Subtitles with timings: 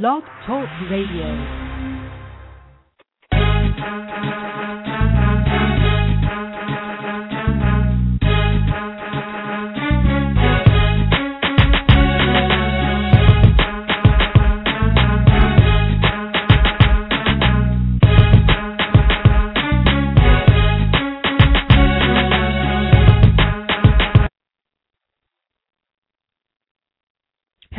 [0.00, 1.62] Blog Talk Radio.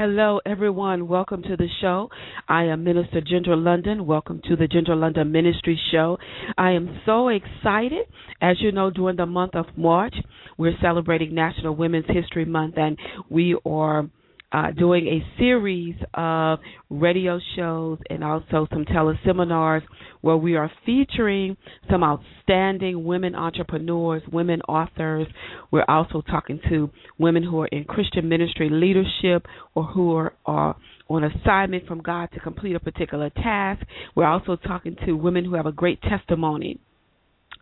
[0.05, 1.07] Hello, everyone.
[1.07, 2.09] Welcome to the show.
[2.49, 4.05] I am Minister Ginger London.
[4.05, 6.17] Welcome to the Ginger London Ministry Show.
[6.57, 8.07] I am so excited.
[8.41, 10.13] As you know, during the month of March,
[10.57, 12.97] we're celebrating National Women's History Month, and
[13.29, 14.09] we are
[14.53, 19.81] uh, doing a series of radio shows and also some teleseminars
[20.21, 21.57] where we are featuring
[21.89, 25.27] some outstanding women entrepreneurs, women authors.
[25.71, 30.77] We're also talking to women who are in Christian ministry leadership or who are, are
[31.09, 33.81] on assignment from God to complete a particular task.
[34.15, 36.79] We're also talking to women who have a great testimony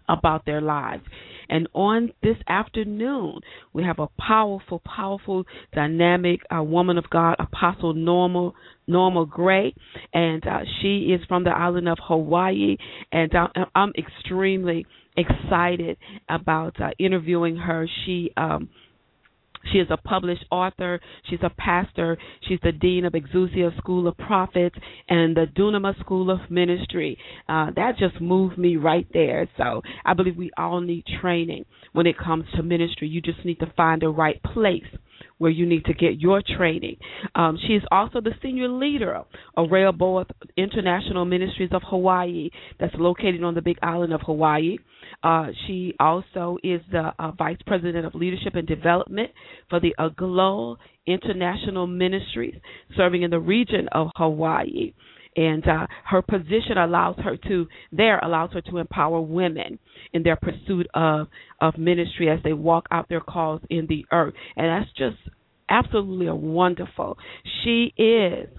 [0.07, 1.03] about their lives.
[1.49, 3.41] And on this afternoon,
[3.73, 8.51] we have a powerful, powerful, dynamic uh, woman of God, Apostle Norma
[8.87, 9.73] Norma Gray,
[10.13, 12.77] and uh, she is from the island of Hawaii.
[13.11, 14.85] And uh, I'm extremely
[15.17, 15.97] excited
[16.29, 17.87] about uh, interviewing her.
[18.05, 18.69] She um,
[19.71, 20.99] she is a published author.
[21.29, 22.17] She's a pastor.
[22.47, 24.75] She's the dean of Exousia School of Prophets
[25.09, 27.17] and the Dunamis School of Ministry.
[27.47, 29.47] Uh, that just moved me right there.
[29.57, 33.07] So I believe we all need training when it comes to ministry.
[33.07, 34.83] You just need to find the right place
[35.37, 36.97] where you need to get your training.
[37.35, 39.21] Um, she is also the senior leader
[39.57, 44.77] of Rehoboth International Ministries of Hawaii, that's located on the Big Island of Hawaii.
[45.23, 49.29] Uh, she also is the uh, vice president of leadership and development
[49.69, 52.55] for the Aglow International Ministries,
[52.95, 54.93] serving in the region of Hawaii.
[55.35, 59.79] And uh, her position allows her to there allows her to empower women
[60.13, 61.27] in their pursuit of
[61.61, 65.17] of ministry as they walk out their calls in the earth, and that's just
[65.69, 67.17] absolutely wonderful.
[67.63, 68.49] She is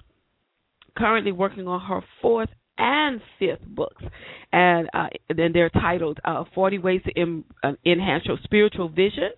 [0.97, 4.03] currently working on her fourth and fifth books,
[4.51, 9.29] and uh, then they're titled uh, "40 Ways to Im- uh, Enhance Your Spiritual Vision"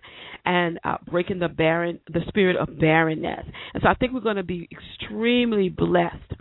[0.46, 3.44] and uh, "Breaking the Barren, the Spirit of Barrenness."
[3.74, 6.32] And so I think we're going to be extremely blessed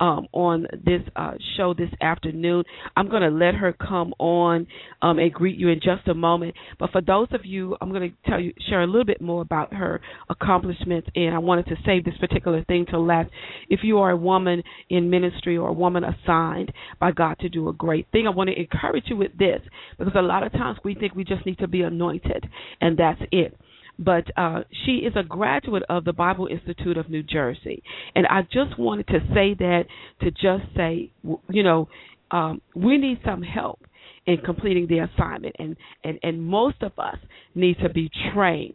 [0.00, 2.64] um, on this uh, show this afternoon.
[2.96, 4.66] I'm going to let her come on
[5.00, 6.54] um, and greet you in just a moment.
[6.78, 9.42] But for those of you, I'm going to tell you, share a little bit more
[9.42, 13.30] about her accomplishments, and I wanted to save this particular thing to last.
[13.68, 17.68] If you are a woman in ministry or a woman assigned by God to do
[17.68, 19.60] a great thing, I want to encourage you with this
[19.98, 22.48] because a lot of times we think we just need to be anointed,
[22.80, 23.56] and that's it
[23.98, 27.82] but uh, she is a graduate of the Bible Institute of New Jersey.
[28.14, 29.84] And I just wanted to say that
[30.22, 31.10] to just say,
[31.48, 31.88] you know,
[32.30, 33.80] um, we need some help
[34.26, 37.16] in completing the assignment, and, and, and most of us
[37.54, 38.74] need to be trained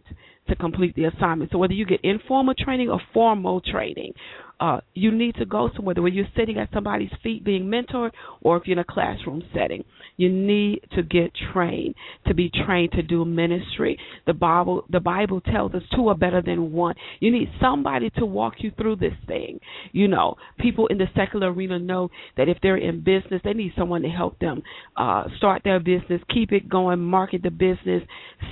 [0.49, 1.51] to complete the assignment.
[1.51, 4.13] So whether you get informal training or formal training,
[4.59, 8.57] uh, you need to go somewhere where you're sitting at somebody's feet being mentored, or
[8.57, 9.83] if you're in a classroom setting,
[10.17, 11.93] you need to get trained
[12.25, 13.97] to be trained to do ministry.
[14.25, 16.95] The Bible, the Bible tells us two are better than one.
[17.19, 19.59] You need somebody to walk you through this thing.
[19.91, 23.73] You know, people in the secular arena know that if they're in business, they need
[23.77, 24.63] someone to help them
[24.95, 28.01] uh, start their business, keep it going, market the business,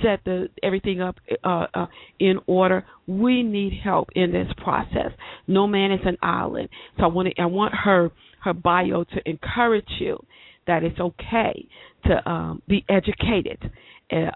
[0.02, 1.86] set the everything up uh, uh,
[2.20, 2.84] in order.
[3.08, 5.12] We need help in this process.
[5.46, 6.68] No man an island.
[6.96, 8.10] So I want to, I want her
[8.42, 10.18] her bio to encourage you
[10.66, 11.66] that it's okay
[12.06, 13.70] to um, be educated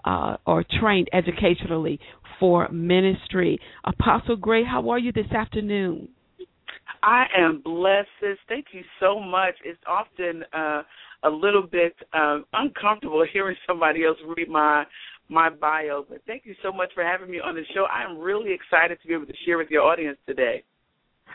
[0.05, 1.99] uh, or trained educationally
[2.39, 3.59] for ministry.
[3.85, 6.09] Apostle Gray, how are you this afternoon?
[7.03, 8.37] I am blessed, sis.
[8.47, 9.55] Thank you so much.
[9.63, 10.83] It's often uh,
[11.23, 14.85] a little bit um, uncomfortable hearing somebody else read my
[15.29, 17.85] my bio, but thank you so much for having me on the show.
[17.89, 20.61] I am really excited to be able to share with your audience today.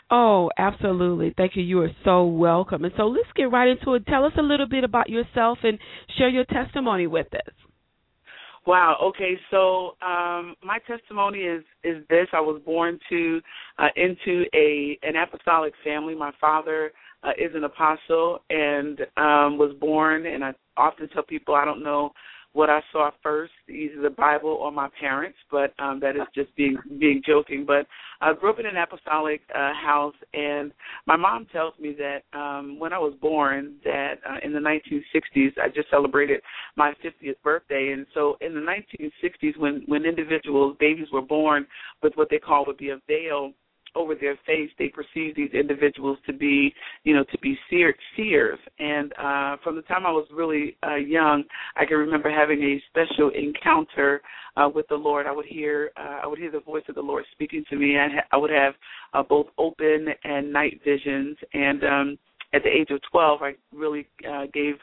[0.09, 1.33] Oh, absolutely.
[1.35, 1.63] Thank you.
[1.63, 2.85] You are so welcome.
[2.85, 4.05] And so let's get right into it.
[4.07, 5.77] Tell us a little bit about yourself and
[6.17, 7.53] share your testimony with us.
[8.65, 8.97] Wow.
[9.01, 9.37] Okay.
[9.49, 13.41] So um, my testimony is is this: I was born to
[13.79, 16.15] uh, into a an apostolic family.
[16.15, 16.91] My father
[17.23, 20.25] uh, is an apostle and um, was born.
[20.25, 22.11] And I often tell people I don't know
[22.57, 26.55] what I saw first, either the Bible or my parents, but um, that is just
[26.55, 27.65] being being joking.
[27.67, 27.85] But
[28.19, 30.71] I grew up in an apostolic uh, house, and
[31.05, 35.51] my mom tells me that um, when I was born, that uh, in the 1960s,
[35.61, 36.41] I just celebrated
[36.75, 41.67] my 50th birthday, and so in the 1960s, when when individuals, babies were born
[42.01, 43.53] with what they call would be a veil
[43.97, 46.73] over their face, they perceive these individuals to be,
[47.03, 48.59] you know, to be seer, seers.
[48.79, 51.43] And uh, from the time I was really uh, young,
[51.75, 54.21] I can remember having a special encounter
[54.55, 55.27] uh, with the Lord.
[55.27, 57.97] I would hear, uh, I would hear the voice of the Lord speaking to me.
[57.97, 58.73] I, I would have
[59.13, 62.17] uh, both open and night visions, and um,
[62.53, 64.75] at the age of 12, I really uh, gave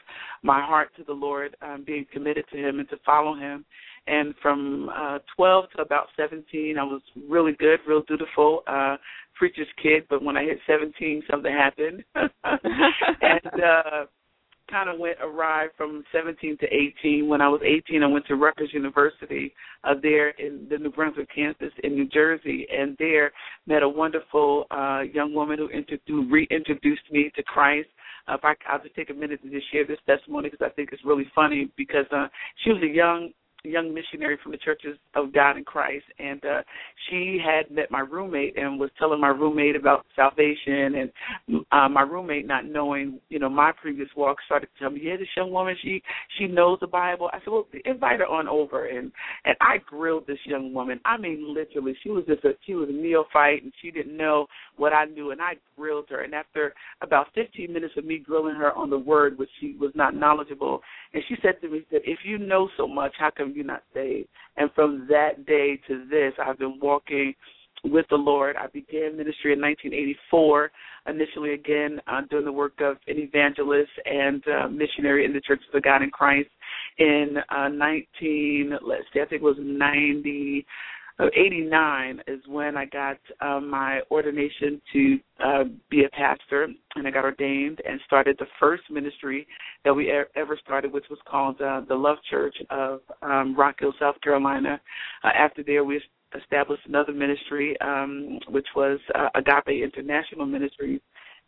[0.43, 3.65] my heart to the Lord, um, being committed to Him and to follow Him.
[4.07, 8.97] And from uh, 12 to about 17, I was really good, real dutiful, uh,
[9.33, 10.03] preacher's kid.
[10.09, 14.05] But when I hit 17, something happened, and uh,
[14.69, 16.65] kind of went awry from 17 to
[17.01, 17.27] 18.
[17.27, 19.53] When I was 18, I went to Rutgers University
[19.83, 23.31] uh, there in the New Brunswick campus in New Jersey, and there
[23.67, 27.89] met a wonderful uh, young woman who, inter- who reintroduced me to Christ.
[28.27, 30.73] Uh, if I, I'll just take a minute to just share this testimony because I
[30.73, 32.27] think it's really funny because uh,
[32.63, 33.31] she was a young
[33.65, 36.61] young missionary from the Churches of God in Christ, and uh,
[37.09, 42.01] she had met my roommate and was telling my roommate about salvation, and uh, my
[42.01, 45.51] roommate, not knowing you know my previous walk, started to tell me, yeah, this young
[45.51, 46.01] woman, she
[46.37, 47.29] she knows the Bible.
[47.33, 49.11] I said, well, invite her on over, and
[49.45, 50.99] and I grilled this young woman.
[51.05, 54.47] I mean, literally, she was just a she was a neophyte, and she didn't know
[54.77, 56.21] what I knew, and I grilled her.
[56.21, 59.91] And after about 15 minutes of me grilling her on the word, which she was
[59.95, 60.81] not knowledgeable,
[61.13, 63.83] and she said to me, that if you know so much, how come you're not
[63.93, 64.27] saved?
[64.57, 67.33] And from that day to this, I've been walking
[67.83, 68.55] with the Lord.
[68.55, 70.71] I began ministry in 1984,
[71.07, 75.61] initially again uh, doing the work of an evangelist and uh, missionary in the Church
[75.67, 76.49] of the God in Christ.
[76.97, 80.65] In uh, 19, let's see, I think it was 90.
[81.19, 87.11] 89 is when I got um, my ordination to uh, be a pastor, and I
[87.11, 89.47] got ordained and started the first ministry
[89.85, 93.75] that we er- ever started, which was called uh, the Love Church of um, Rock
[93.79, 94.79] Hill, South Carolina.
[95.23, 96.01] Uh, after there, we
[96.37, 100.99] established another ministry, um, which was uh, Agape International Ministries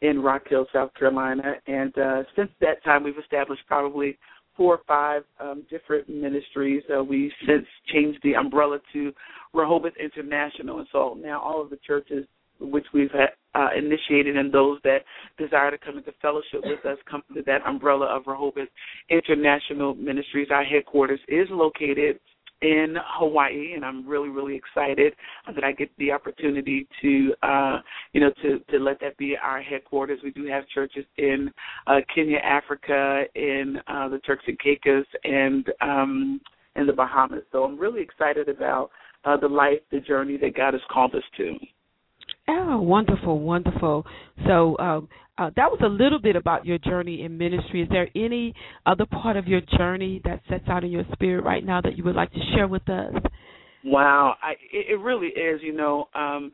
[0.01, 1.55] in Rock Hill, South Carolina.
[1.65, 4.17] And uh, since that time, we've established probably
[4.57, 6.83] four or five um, different ministries.
[6.93, 9.13] Uh, we since changed the umbrella to
[9.53, 12.25] Rehoboth International, and so now all of the churches
[12.59, 14.99] which we've uh, initiated and those that
[15.37, 18.67] desire to come into fellowship with us come under that umbrella of Rehoboth
[19.09, 20.47] International Ministries.
[20.51, 22.19] Our headquarters is located
[22.61, 25.13] in Hawaii, and I'm really, really excited
[25.53, 27.79] that I get the opportunity to, uh,
[28.13, 30.19] you know, to to let that be our headquarters.
[30.23, 31.51] We do have churches in
[31.87, 36.41] uh, Kenya, Africa, in uh, the Turks and Caicos, and um,
[36.75, 37.43] in the Bahamas.
[37.51, 38.89] So I'm really excited about
[39.25, 41.55] uh, the life, the journey that God has called us to.
[42.49, 44.05] Oh, wonderful, wonderful.
[44.45, 47.83] So um, uh, that was a little bit about your journey in ministry.
[47.83, 48.53] Is there any
[48.85, 52.03] other part of your journey that sets out in your spirit right now that you
[52.05, 53.13] would like to share with us?
[53.83, 55.61] Wow, I, it, really is.
[55.61, 56.51] You know, um,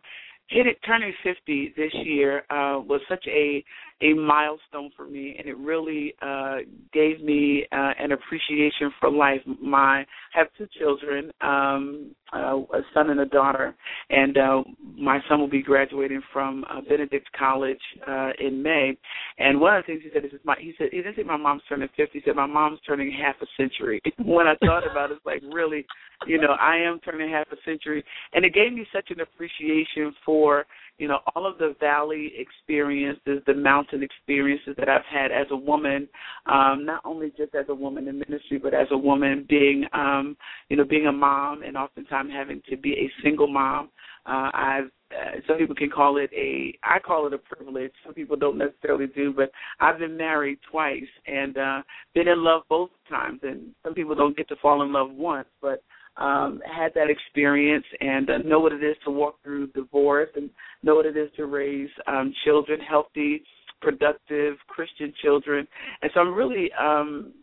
[0.49, 3.63] hit it turning 50 this year uh, was such a
[4.01, 6.57] a milestone for me, and it really uh,
[6.93, 9.41] gave me uh, an appreciation for life.
[9.61, 10.05] My I
[10.39, 13.75] have two children, um, uh, a son and a daughter,
[14.09, 14.63] and uh,
[14.97, 18.97] my son will be graduating from uh, Benedict College uh, in May.
[19.37, 21.37] And one of the things he said is, my, he said he didn't say my
[21.37, 22.09] mom's turning 50.
[22.13, 24.01] He said my mom's turning half a century.
[24.25, 25.85] when I thought about it, it's like really,
[26.25, 28.03] you know, I am turning half a century,
[28.33, 30.65] and it gave me such an appreciation for
[30.97, 35.55] you know all of the valley experiences the mountain experiences that i've had as a
[35.55, 36.07] woman
[36.45, 40.35] um not only just as a woman in ministry but as a woman being um
[40.69, 43.89] you know being a mom and oftentimes having to be a single mom
[44.25, 47.91] uh i've uh, some people can call it a I call it a privilege.
[48.03, 51.81] Some people don't necessarily do, but I've been married twice and uh
[52.15, 55.47] been in love both times and some people don't get to fall in love once,
[55.61, 55.83] but
[56.17, 60.49] um, had that experience and uh, know what it is to walk through divorce and
[60.83, 63.43] know what it is to raise um, children, healthy,
[63.83, 65.67] productive Christian children.
[66.01, 67.33] And so I'm really um,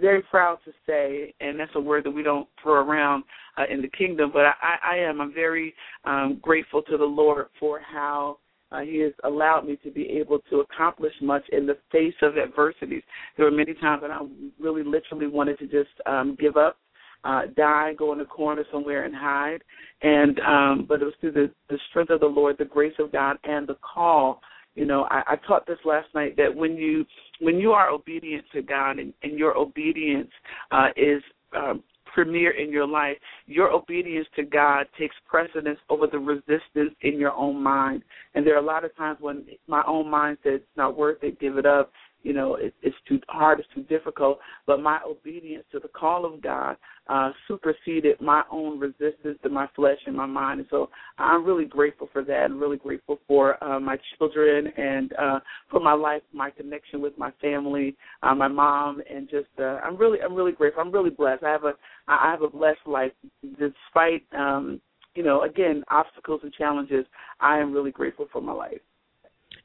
[0.00, 3.24] very proud to say, and that's a word that we don't throw around
[3.58, 5.20] uh, in the kingdom, but I, I am.
[5.20, 8.38] I'm very um, grateful to the Lord for how.
[8.72, 12.36] Uh, he has allowed me to be able to accomplish much in the face of
[12.36, 13.02] adversities.
[13.36, 14.18] There were many times that I
[14.58, 16.76] really literally wanted to just um, give up
[17.24, 19.62] uh, die, go in a corner somewhere and hide.
[20.02, 23.12] And um, but it was through the, the strength of the Lord, the grace of
[23.12, 24.40] God, and the call.
[24.74, 27.04] You know, I, I taught this last night that when you
[27.40, 30.30] when you are obedient to God and, and your obedience
[30.70, 31.22] uh, is
[31.56, 31.82] um,
[32.14, 33.16] premier in your life,
[33.46, 38.02] your obedience to God takes precedence over the resistance in your own mind.
[38.34, 41.22] And there are a lot of times when my own mind says it's not worth
[41.22, 41.90] it, give it up
[42.24, 44.40] you know it, it's too hard, it's too difficult.
[44.66, 46.76] But my obedience to the call of God
[47.08, 50.60] uh, superseded my own resistance to my flesh and my mind.
[50.60, 50.88] And so
[51.18, 52.44] I'm really grateful for that.
[52.44, 55.40] I'm really grateful for uh, my children and uh,
[55.70, 59.96] for my life, my connection with my family, uh, my mom, and just uh, I'm
[59.96, 60.82] really I'm really grateful.
[60.82, 61.44] I'm really blessed.
[61.44, 61.74] I have a
[62.08, 63.12] I have a blessed life
[63.58, 64.80] despite um,
[65.14, 67.04] you know again obstacles and challenges.
[67.40, 68.80] I am really grateful for my life.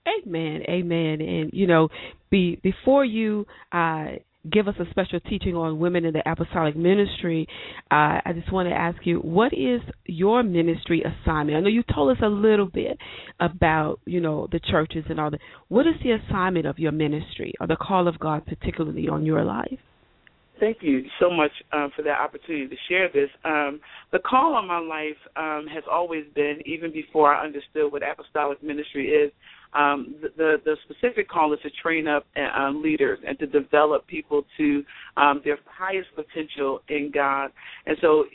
[0.08, 1.22] Amen, amen.
[1.22, 1.90] And you know,
[2.30, 4.08] be before you uh,
[4.50, 7.48] give us a special teaching on women in the apostolic ministry,
[7.92, 11.58] uh, I just want to ask you, what is your ministry assignment?
[11.58, 12.98] I know you told us a little bit
[13.40, 15.42] about, you know, the churches and all that.
[15.68, 19.44] What is the assignment of your ministry or the call of God, particularly on your
[19.44, 19.80] life?
[20.60, 23.30] Thank you so much um, for that opportunity to share this.
[23.46, 23.80] Um,
[24.12, 28.62] the call on my life um, has always been, even before I understood what apostolic
[28.62, 29.32] ministry is,
[29.74, 34.44] um, the, the specific call is to train up uh, leaders and to develop people
[34.58, 34.84] to
[35.16, 37.52] um, their highest potential in God.
[37.86, 38.26] And so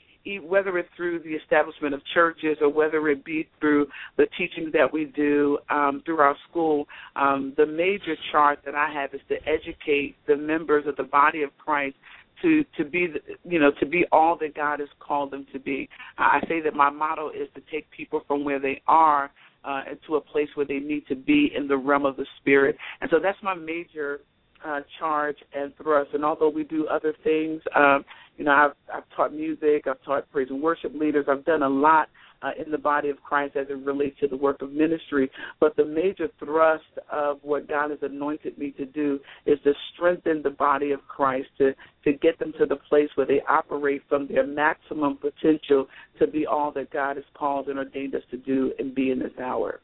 [0.42, 4.90] whether it's through the establishment of churches or whether it be through the teachings that
[4.92, 9.36] we do um, through our school, um, the major charge that I have is to
[9.48, 11.96] educate the members of the body of Christ
[12.42, 13.08] to to be
[13.44, 15.88] you know to be all that God has called them to be.
[16.18, 19.30] I say that my motto is to take people from where they are
[19.64, 22.76] uh, into a place where they need to be in the realm of the spirit.
[23.00, 24.20] And so that's my major
[24.64, 26.10] uh, charge and thrust.
[26.14, 28.04] And although we do other things, um,
[28.36, 31.68] you know, I've, I've taught music, I've taught praise and worship leaders, I've done a
[31.68, 32.08] lot
[32.42, 35.30] uh, in the body of Christ as it relates to the work of ministry.
[35.60, 40.42] But the major thrust of what God has anointed me to do is to strengthen
[40.42, 41.72] the body of Christ, to,
[42.04, 45.86] to get them to the place where they operate from their maximum potential
[46.18, 49.18] to be all that God has called and ordained us to do and be in
[49.20, 49.80] this hour.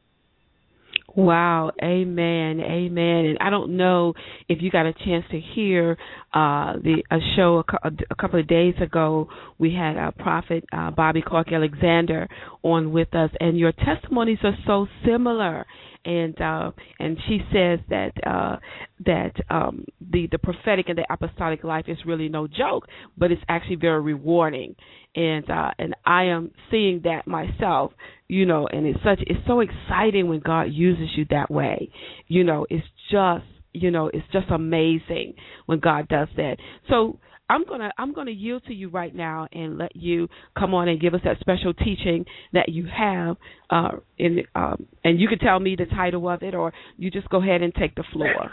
[1.17, 3.25] Wow, amen, amen.
[3.27, 4.15] And I don't know
[4.49, 5.97] if you got a chance to hear
[6.33, 9.29] uh, the a show a, a, couple of days ago.
[9.59, 12.29] We had a prophet uh, Bobby Clark Alexander
[12.63, 15.67] on with us, and your testimonies are so similar
[16.05, 18.57] and uh, and she says that uh,
[19.05, 23.43] that um, the the prophetic and the apostolic life is really no joke, but it's
[23.49, 24.75] actually very rewarding,
[25.15, 27.93] and uh, and I am seeing that myself,
[28.29, 31.91] you know, and it's such it's so exciting when God uses you that way,
[32.29, 35.35] you know, it's just you know it's just amazing
[35.67, 36.57] when God does that.
[36.89, 37.19] So
[37.51, 41.01] I'm gonna I'm gonna yield to you right now and let you come on and
[41.01, 43.37] give us that special teaching that you have,
[43.71, 47.29] uh, in um, and you can tell me the title of it, or you just
[47.29, 48.51] go ahead and take the floor.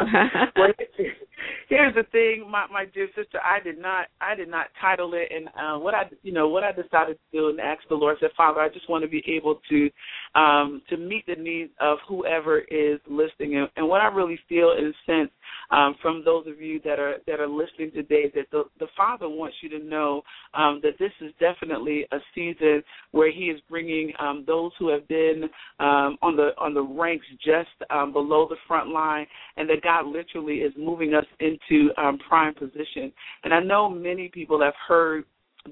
[1.68, 5.28] here's the thing, my my dear sister, I did not I did not title it,
[5.34, 8.16] and uh, what I you know what I decided to do and ask the Lord
[8.18, 9.90] I said, Father, I just want to be able to
[10.34, 14.72] um, to meet the needs of whoever is listening, and, and what I really feel
[14.76, 15.30] and sense
[15.70, 19.28] um, from those of you that are that are listening today that the the Father
[19.28, 20.22] wants you to know
[20.54, 25.06] um, that this is definitely a season where He is bringing um, those who have
[25.08, 25.44] been
[25.80, 29.26] um, on the on the ranks just um, below the front line,
[29.56, 33.12] and that God literally is moving us into um, prime position.
[33.44, 35.24] And I know many people have heard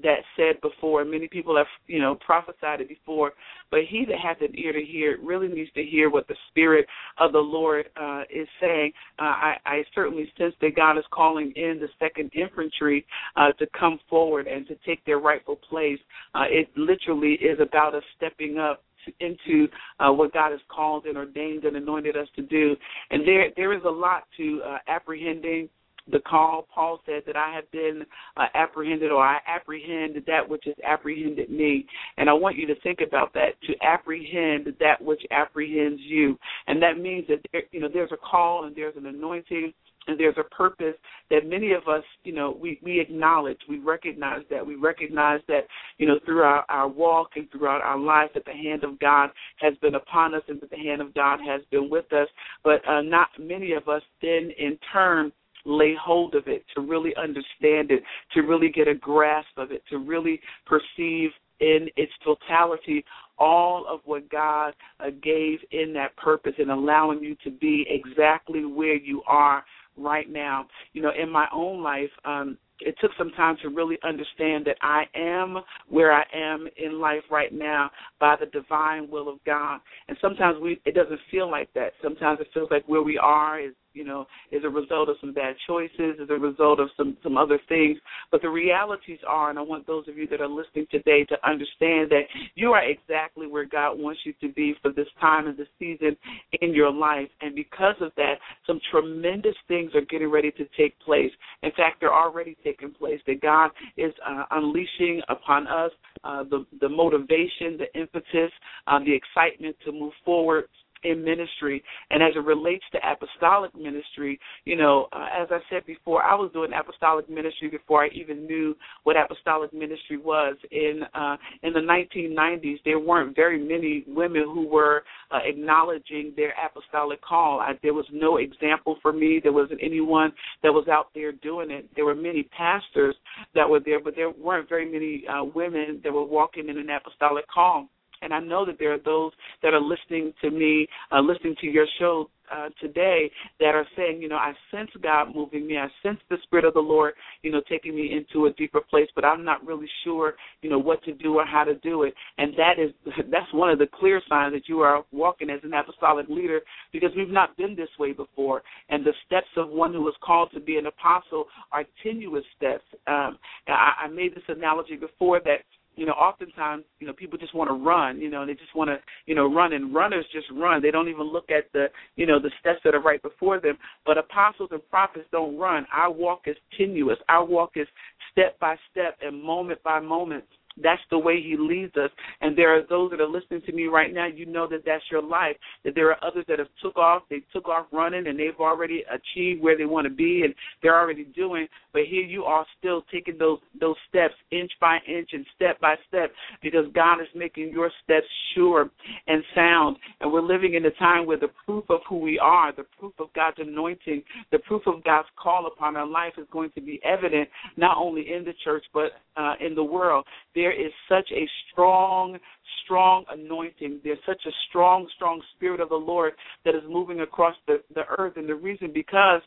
[0.03, 3.33] that said before, and many people have, you know, prophesied it before,
[3.71, 6.85] but he that hath an ear to hear really needs to hear what the Spirit
[7.17, 8.91] of the Lord uh, is saying.
[9.19, 13.67] Uh, I, I certainly sense that God is calling in the second infantry uh, to
[13.77, 15.99] come forward and to take their rightful place.
[16.33, 18.83] Uh, it literally is about us stepping up
[19.19, 19.67] into
[19.99, 22.75] uh, what God has called and ordained and anointed us to do.
[23.09, 25.69] And there there is a lot to uh, apprehending
[26.11, 26.67] the call.
[26.73, 28.03] Paul said that I have been
[28.35, 31.85] uh, apprehended or I apprehend that which has apprehended me.
[32.17, 36.37] And I want you to think about that to apprehend that which apprehends you.
[36.67, 39.73] And that means that there, you know there's a call and there's an anointing
[40.07, 40.95] and there's a purpose
[41.29, 45.67] that many of us, you know, we we acknowledge, we recognize that, we recognize that,
[45.97, 49.73] you know, throughout our walk and throughout our life, that the hand of God has
[49.81, 52.27] been upon us and that the hand of God has been with us.
[52.63, 55.31] But uh, not many of us then, in turn,
[55.67, 58.01] lay hold of it, to really understand it,
[58.33, 63.03] to really get a grasp of it, to really perceive in its totality
[63.39, 68.65] all of what God uh, gave in that purpose and allowing you to be exactly
[68.65, 69.63] where you are
[69.97, 70.67] right now.
[70.93, 74.77] You know, in my own life, um, it took some time to really understand that
[74.81, 75.57] I am
[75.89, 79.79] where I am in life right now by the divine will of God.
[80.07, 81.93] And sometimes we it doesn't feel like that.
[82.03, 85.33] Sometimes it feels like where we are is you know, is a result of some
[85.33, 87.97] bad choices, is a result of some some other things.
[88.31, 91.49] But the realities are, and I want those of you that are listening today to
[91.49, 92.23] understand that
[92.55, 96.15] you are exactly where God wants you to be for this time and this season
[96.61, 97.29] in your life.
[97.41, 98.35] And because of that,
[98.65, 101.31] some tremendous things are getting ready to take place.
[101.63, 103.19] In fact, they're already taking place.
[103.25, 105.91] That God is uh, unleashing upon us
[106.23, 108.51] uh, the the motivation, the impetus,
[108.87, 110.65] uh, the excitement to move forward
[111.03, 111.83] in ministry.
[112.11, 116.33] And as it relates to apostolic ministry you know uh, as i said before i
[116.33, 120.55] was doing apostolic ministry before i even knew what apostolic ministry was.
[120.71, 126.53] In uh in the 1990s there weren't very many women who were uh, acknowledging their
[126.63, 127.59] apostolic call.
[127.59, 129.39] I, there was no example for me.
[129.41, 130.31] There wasn't anyone
[130.63, 131.89] that was out there doing it.
[131.95, 133.15] There were many pastors
[133.55, 136.89] that were there but there weren't very many uh, women that were walking in an
[136.89, 137.87] apostolic call
[138.21, 139.31] and I know that there are those
[139.63, 144.21] that are listening to me, uh, listening to your show uh, today that are saying,
[144.21, 145.77] you know, I sense God moving me.
[145.77, 149.07] I sense the Spirit of the Lord, you know, taking me into a deeper place,
[149.15, 152.13] but I'm not really sure, you know, what to do or how to do it.
[152.37, 152.91] And that is
[153.31, 157.11] that's one of the clear signs that you are walking as an apostolic leader because
[157.15, 158.61] we've not been this way before.
[158.89, 162.83] And the steps of one who is called to be an apostle are tenuous steps.
[163.07, 165.59] Um, I, I made this analogy before that
[165.97, 168.89] you know, oftentimes, you know, people just want to run, you know, they just want
[168.89, 170.81] to, you know, run and runners just run.
[170.81, 173.77] They don't even look at the, you know, the steps that are right before them.
[174.05, 175.87] But apostles and prophets don't run.
[175.91, 177.17] Our walk is tenuous.
[177.27, 177.87] Our walk is
[178.31, 180.45] step by step and moment by moment.
[180.81, 182.11] That's the way He leads us.
[182.41, 184.27] And there are those that are listening to me right now.
[184.27, 185.55] You know that that's your life.
[185.83, 187.23] That there are others that have took off.
[187.29, 190.99] They took off running and they've already achieved where they want to be and they're
[190.99, 191.67] already doing.
[191.93, 195.95] But here you are still taking those those steps inch by inch and step by
[196.07, 196.31] step
[196.61, 198.89] because God is making your steps sure
[199.27, 199.97] and sound.
[200.21, 203.13] And we're living in a time where the proof of who we are, the proof
[203.19, 206.99] of God's anointing, the proof of God's call upon our life is going to be
[207.03, 210.25] evident not only in the church but uh, in the world.
[210.55, 212.37] There is such a strong,
[212.83, 213.99] strong anointing.
[214.03, 216.33] There's such a strong, strong spirit of the Lord
[216.65, 218.33] that is moving across the, the earth.
[218.37, 219.41] And the reason because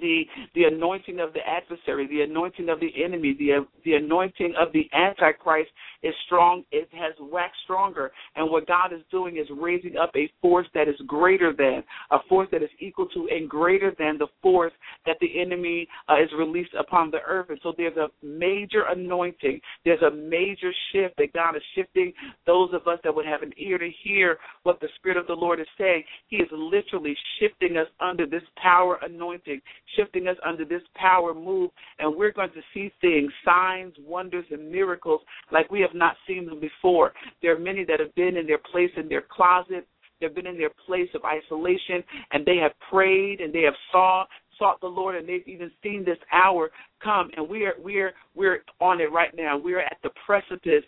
[0.00, 0.22] the
[0.54, 4.88] the anointing of the adversary, the anointing of the enemy, the the anointing of the
[4.92, 5.70] antichrist
[6.02, 6.64] is strong.
[6.70, 10.88] It has waxed stronger, and what God is doing is raising up a force that
[10.88, 14.72] is greater than a force that is equal to and greater than the force
[15.06, 17.46] that the enemy uh, is released upon the earth.
[17.50, 19.60] And so there's a major anointing.
[19.84, 22.12] There's a major shift that God is shifting
[22.46, 25.34] those of us that would have an ear to hear what the Spirit of the
[25.34, 26.04] Lord is saying.
[26.28, 29.60] He is literally shifting us under this power anointing
[29.96, 34.70] shifting us under this power move, and we're going to see things, signs, wonders, and
[34.70, 35.20] miracles
[35.52, 37.12] like we have not seen them before.
[37.42, 39.86] There are many that have been in their place in their closet.
[40.20, 44.24] They've been in their place of isolation, and they have prayed and they have saw
[44.58, 46.70] sought the Lord, and they've even seen this hour
[47.02, 47.30] come.
[47.36, 49.56] And we are we're we're on it right now.
[49.56, 50.84] We're at the precipice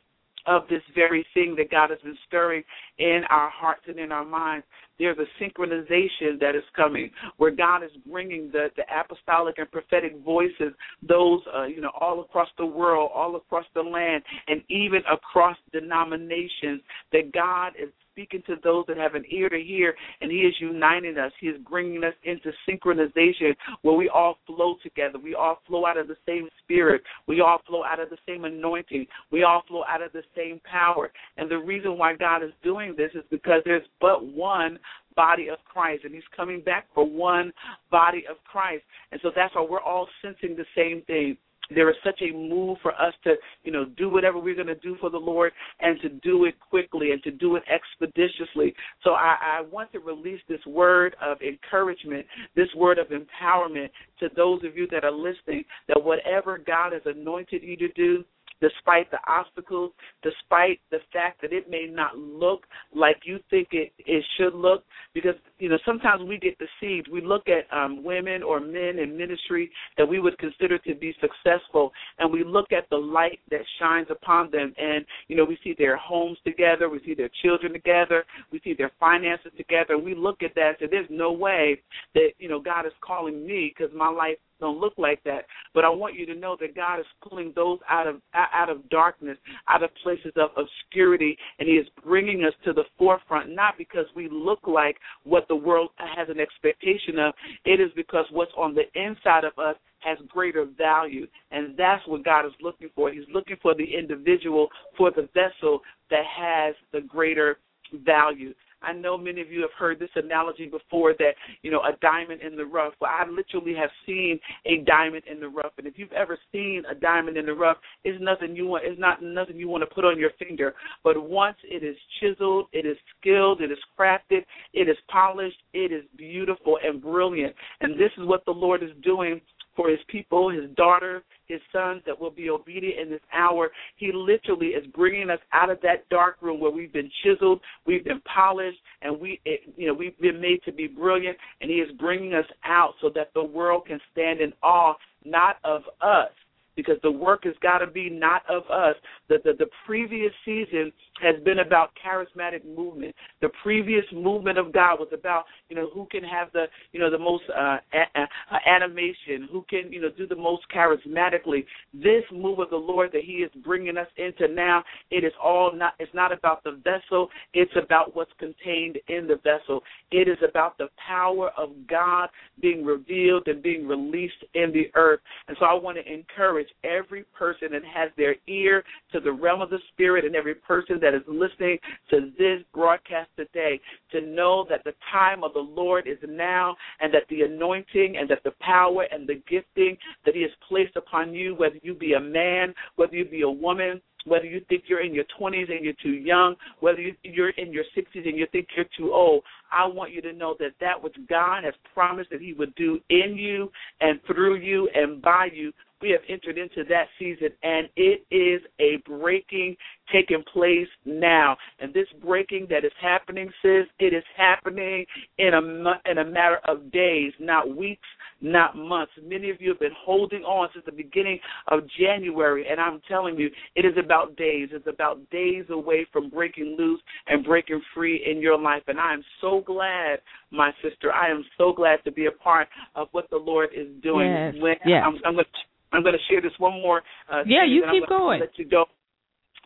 [0.46, 2.62] of this very thing that God has been stirring
[3.00, 4.66] in our hearts and in our minds.
[4.98, 10.22] There's a synchronization that is coming where God is bringing the, the apostolic and prophetic
[10.22, 15.00] voices, those, uh, you know, all across the world, all across the land, and even
[15.10, 16.82] across denominations,
[17.12, 20.54] that God is speaking to those that have an ear to hear, and He is
[20.60, 21.32] uniting us.
[21.40, 25.18] He is bringing us into synchronization where we all flow together.
[25.18, 27.02] We all flow out of the same spirit.
[27.26, 29.06] We all flow out of the same anointing.
[29.30, 31.10] We all flow out of the same power.
[31.36, 34.78] And the reason why God is doing this is because there's but one
[35.16, 37.52] body of Christ, and He's coming back for one
[37.90, 38.84] body of Christ.
[39.12, 41.36] And so that's why we're all sensing the same thing
[41.74, 44.74] there is such a move for us to, you know, do whatever we're going to
[44.76, 48.74] do for the Lord and to do it quickly and to do it expeditiously.
[49.04, 52.26] So I, I want to release this word of encouragement,
[52.56, 57.02] this word of empowerment to those of you that are listening that whatever God has
[57.04, 58.24] anointed you to do,
[58.60, 59.92] despite the obstacles,
[60.22, 64.84] despite the fact that it may not look like you think it, it should look.
[65.14, 67.08] Because, you know, sometimes we get deceived.
[67.08, 71.14] We look at um, women or men in ministry that we would consider to be
[71.20, 74.74] successful, and we look at the light that shines upon them.
[74.78, 78.74] And, you know, we see their homes together, we see their children together, we see
[78.74, 81.80] their finances together, and we look at that and say, there's no way
[82.14, 85.46] that, you know, God is calling me because my life don't look like that.
[85.74, 88.88] But I want you to know that God is pulling those out of out of
[88.90, 93.50] darkness, out of places of obscurity, and He is bringing us to the forefront.
[93.50, 97.34] Not because we look like what the world has an expectation of.
[97.66, 101.26] It is because what's on the inside of us has greater value.
[101.50, 103.10] And that's what God is looking for.
[103.10, 107.58] He's looking for the individual, for the vessel that has the greater
[108.06, 108.54] value.
[108.82, 112.42] I know many of you have heard this analogy before that, you know, a diamond
[112.42, 112.94] in the rough.
[113.00, 115.72] Well, I literally have seen a diamond in the rough.
[115.78, 119.00] And if you've ever seen a diamond in the rough, it's nothing you want it's
[119.00, 120.74] not nothing you want to put on your finger.
[121.04, 125.92] But once it is chiseled, it is skilled, it is crafted, it is polished, it
[125.92, 127.54] is beautiful and brilliant.
[127.80, 129.40] And this is what the Lord is doing
[129.80, 133.70] for his people, his daughter, his sons that will be obedient in this hour.
[133.96, 138.04] He literally is bringing us out of that dark room where we've been chiseled, we've
[138.04, 141.38] been polished, and we, it, you know, we've been made to be brilliant.
[141.62, 144.92] And He is bringing us out so that the world can stand in awe,
[145.24, 146.28] not of us,
[146.76, 148.96] because the work has got to be not of us.
[149.28, 153.14] The, the the previous season has been about charismatic movement.
[153.40, 157.10] The previous movement of God was about you know who can have the you know
[157.10, 161.64] the most uh, a, a, animation, who can you know do the most charismatically.
[161.92, 165.74] This move of the Lord that He is bringing us into now, it is all
[165.74, 165.94] not.
[165.98, 167.28] It's not about the vessel.
[167.54, 169.82] It's about what's contained in the vessel.
[170.10, 172.28] It is about the power of God
[172.60, 175.20] being revealed and being released in the earth.
[175.48, 179.60] And so I want to encourage every person that has their ear to the realm
[179.60, 181.78] of the Spirit and every person that is listening
[182.10, 183.80] to this broadcast today
[184.12, 188.28] to know that the time of the Lord is now and that the anointing and
[188.30, 192.14] that the power and the gifting that He has placed upon you, whether you be
[192.14, 195.84] a man, whether you be a woman, whether you think you're in your 20s and
[195.84, 199.86] you're too young, whether you're in your 60s and you think you're too old, I
[199.86, 203.36] want you to know that that which God has promised that He would do in
[203.36, 208.24] you and through you and by you, we have entered into that season, and it
[208.30, 209.76] is a breaking
[210.12, 211.56] taking place now.
[211.78, 215.04] And this breaking that is happening, sis, it is happening
[215.38, 218.08] in a in a matter of days, not weeks,
[218.40, 219.12] not months.
[219.22, 223.36] Many of you have been holding on since the beginning of January, and I'm telling
[223.38, 224.68] you, it is about days.
[224.72, 228.82] It's about days away from breaking loose and breaking free in your life.
[228.86, 232.68] And I am so glad, my sister, I am so glad to be a part
[232.94, 234.30] of what the Lord is doing.
[234.30, 234.54] Yes.
[234.58, 235.02] When yes.
[235.06, 235.50] I'm, I'm going to
[235.92, 237.02] I'm going to share this one more.
[237.30, 238.40] Uh, yeah, you keep going.
[238.40, 238.84] Let you go.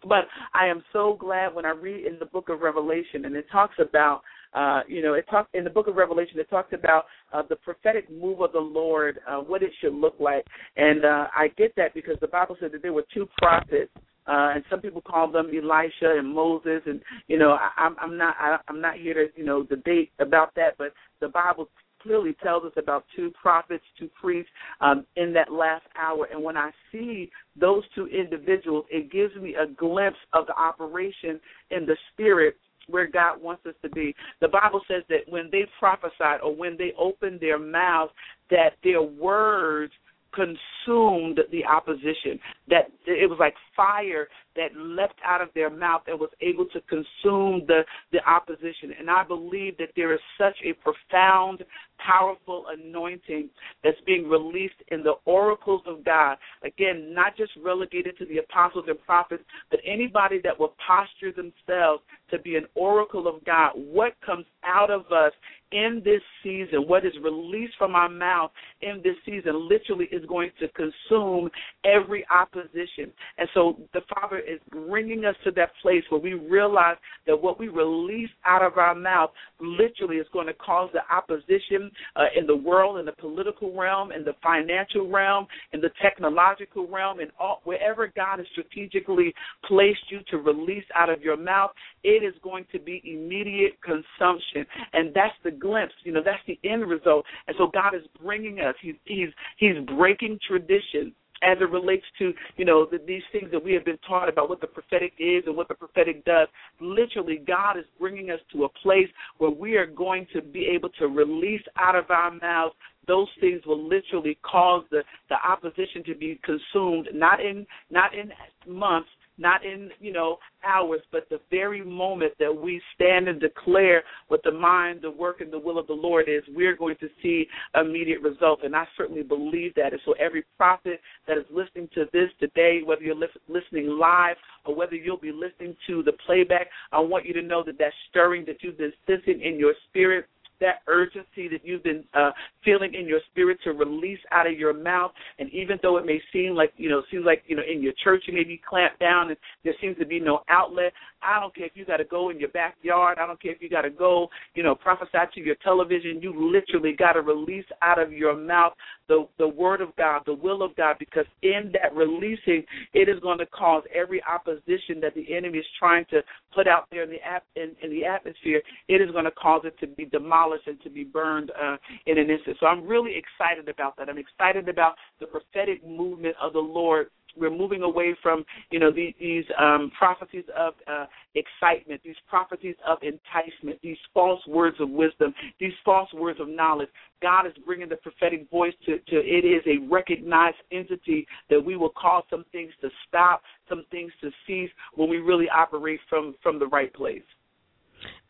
[0.08, 3.46] But I am so glad when I read in the book of Revelation, and it
[3.50, 4.22] talks about
[4.54, 6.38] uh, you know, it talks in the book of Revelation.
[6.38, 10.14] It talks about uh, the prophetic move of the Lord, uh, what it should look
[10.20, 10.44] like,
[10.76, 13.90] and uh, I get that because the Bible said that there were two prophets,
[14.26, 18.36] uh, and some people call them Elisha and Moses, and you know, I'm, I'm not,
[18.38, 21.68] I, I'm not here to you know debate about that, but the Bible
[22.04, 26.28] clearly tells us about two prophets, two priests um, in that last hour.
[26.30, 31.40] And when I see those two individuals, it gives me a glimpse of the operation
[31.70, 32.56] in the spirit
[32.88, 34.14] where God wants us to be.
[34.40, 38.12] The Bible says that when they prophesied or when they opened their mouths,
[38.50, 39.92] that their words
[40.34, 42.38] consumed the opposition.
[42.68, 46.80] That it was like fire that leapt out of their mouth and was able to
[46.82, 47.82] consume the,
[48.12, 48.92] the opposition.
[48.98, 51.64] And I believe that there is such a profound,
[51.98, 53.48] powerful anointing
[53.82, 56.36] that's being released in the oracles of God.
[56.62, 62.02] Again, not just relegated to the apostles and prophets, but anybody that will posture themselves
[62.30, 63.72] to be an oracle of God.
[63.74, 65.32] What comes out of us
[65.72, 70.50] in this season, what is released from our mouth in this season, literally is going
[70.60, 71.50] to consume
[71.84, 73.12] every opposition.
[73.38, 76.96] And so the Father is bringing us to that place where we realize
[77.26, 81.90] that what we release out of our mouth literally is going to cause the opposition
[82.16, 86.86] uh, in the world, in the political realm, in the financial realm, in the technological
[86.88, 89.32] realm, and all, wherever God has strategically
[89.66, 91.70] placed you to release out of your mouth,
[92.02, 94.66] it is going to be immediate consumption.
[94.92, 97.24] And that's the glimpse, you know, that's the end result.
[97.46, 101.12] And so God is bringing us, He's He's He's breaking tradition
[101.44, 104.48] as it relates to you know the, these things that we have been taught about
[104.48, 106.48] what the prophetic is and what the prophetic does.
[106.80, 110.90] Literally, God is bringing us to a place where we are going to be able
[111.00, 112.74] to release out of our mouths
[113.06, 118.32] those things will literally cause the the opposition to be consumed not in not in
[118.66, 124.02] months not in you know hours, but the very moment that we stand and declare
[124.28, 127.08] what the mind, the work, and the will of the Lord is, we're going to
[127.22, 127.46] see
[127.78, 128.62] immediate results.
[128.64, 129.92] And I certainly believe that.
[129.92, 133.16] And so every prophet that is listening to this today, whether you're
[133.48, 137.62] listening live or whether you'll be listening to the playback, I want you to know
[137.64, 140.26] that that stirring that you've been sensing in your spirit
[140.60, 142.30] that urgency that you've been uh,
[142.64, 145.12] feeling in your spirit to release out of your mouth.
[145.38, 147.92] And even though it may seem like, you know, seems like, you know, in your
[148.02, 150.92] church you may be clamped down and there seems to be no outlet,
[151.24, 153.18] I don't care if you got to go in your backyard.
[153.18, 156.20] I don't care if you got to go, you know, prophesy to your television.
[156.20, 158.72] You literally got to release out of your mouth
[159.08, 163.20] the the word of God, the will of God, because in that releasing, it is
[163.20, 166.22] going to cause every opposition that the enemy is trying to
[166.54, 168.62] put out there in the ap- in, in the atmosphere.
[168.88, 172.18] It is going to cause it to be demolished and to be burned uh, in
[172.18, 172.56] an instant.
[172.60, 174.08] So I'm really excited about that.
[174.08, 178.90] I'm excited about the prophetic movement of the Lord we're moving away from you know
[178.90, 184.90] these, these um, prophecies of uh, excitement, these prophecies of enticement, these false words of
[184.90, 186.88] wisdom, these false words of knowledge.
[187.22, 191.76] God is bringing the prophetic voice to, to it is a recognized entity that we
[191.76, 196.34] will cause some things to stop, some things to cease when we really operate from
[196.42, 197.22] from the right place.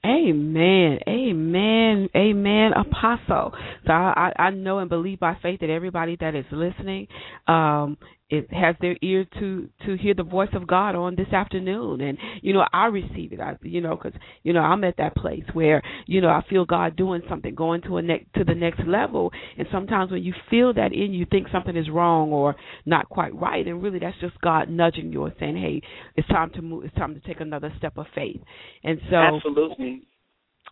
[0.04, 0.98] Amen.
[1.08, 2.08] Amen.
[2.14, 2.72] Amen.
[2.74, 3.52] Apostle.
[3.86, 7.08] So I, I know and believe by faith that everybody that is listening
[7.48, 7.96] um,
[8.30, 12.16] it has their ear to to hear the voice of God on this afternoon, and
[12.40, 13.40] you know I receive it.
[13.40, 16.64] I you know because you know I'm at that place where you know I feel
[16.64, 20.32] God doing something, going to a next to the next level, and sometimes when you
[20.50, 24.18] feel that in you, think something is wrong or not quite right, and really that's
[24.20, 25.82] just God nudging you and saying, hey,
[26.16, 28.40] it's time to move, it's time to take another step of faith,
[28.82, 29.93] and so absolutely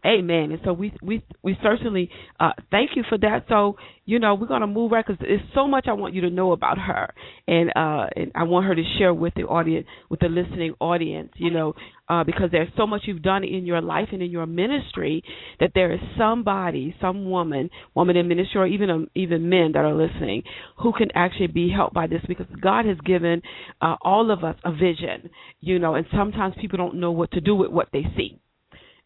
[0.04, 0.50] Amen.
[0.50, 2.10] And so we we we certainly
[2.40, 3.44] uh, thank you for that.
[3.48, 6.30] So you know we're to move right because there's so much I want you to
[6.30, 7.14] know about her,
[7.46, 11.30] and uh, and I want her to share with the audience, with the listening audience.
[11.36, 11.74] You know,
[12.08, 15.22] uh, because there's so much you've done in your life and in your ministry
[15.60, 19.84] that there is somebody, some woman, woman in ministry, or even um, even men that
[19.84, 20.42] are listening
[20.78, 23.40] who can actually be helped by this because God has given
[23.80, 25.30] uh, all of us a vision.
[25.60, 28.41] You know, and sometimes people don't know what to do with what they see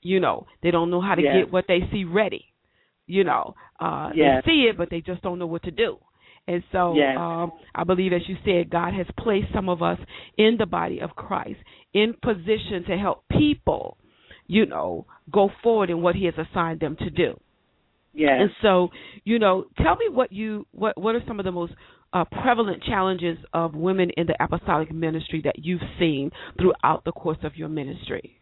[0.06, 1.34] you know, they don't know how to yes.
[1.36, 2.46] get what they see ready.
[3.06, 4.42] You know, uh yes.
[4.44, 5.98] they see it but they just don't know what to do.
[6.48, 7.16] And so yes.
[7.18, 9.98] um, I believe, as you said, God has placed some of us
[10.38, 11.58] in the body of Christ
[11.92, 13.96] in position to help people,
[14.46, 17.38] you know, go forward in what He has assigned them to do.
[18.14, 18.38] Yes.
[18.40, 18.88] And so,
[19.24, 21.74] you know, tell me what you what what are some of the most
[22.12, 27.38] uh, prevalent challenges of women in the apostolic ministry that you've seen throughout the course
[27.42, 28.40] of your ministry?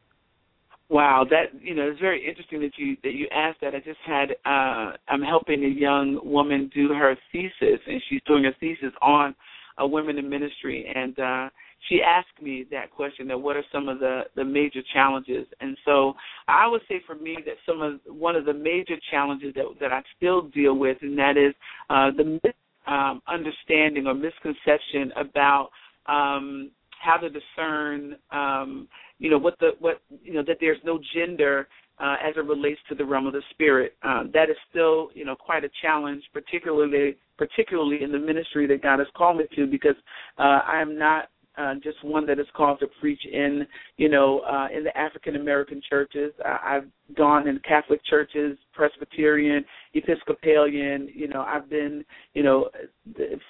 [0.90, 3.74] Wow, that you know, it's very interesting that you that you asked that.
[3.74, 8.46] I just had uh I'm helping a young woman do her thesis and she's doing
[8.46, 9.34] a thesis on
[9.80, 11.48] uh, women in ministry and uh
[11.88, 15.76] she asked me that question that what are some of the the major challenges and
[15.84, 16.14] so
[16.48, 19.92] i would say for me that some of one of the major challenges that that
[19.92, 21.54] i still deal with and that is
[21.90, 22.40] uh the
[22.86, 25.70] um understanding or misconception about
[26.06, 26.70] um
[27.02, 28.86] how to discern um
[29.24, 31.66] you know what the what you know that there's no gender
[31.98, 33.96] uh, as it relates to the realm of the spirit.
[34.02, 38.82] Uh, that is still you know quite a challenge, particularly particularly in the ministry that
[38.82, 39.96] God has called me to, because
[40.38, 44.40] uh, I am not uh, just one that is called to preach in, you know,
[44.40, 46.32] uh, in the African American churches.
[46.44, 51.08] Uh, I've gone in Catholic churches, Presbyterian, Episcopalian.
[51.14, 52.68] You know, I've been, you know,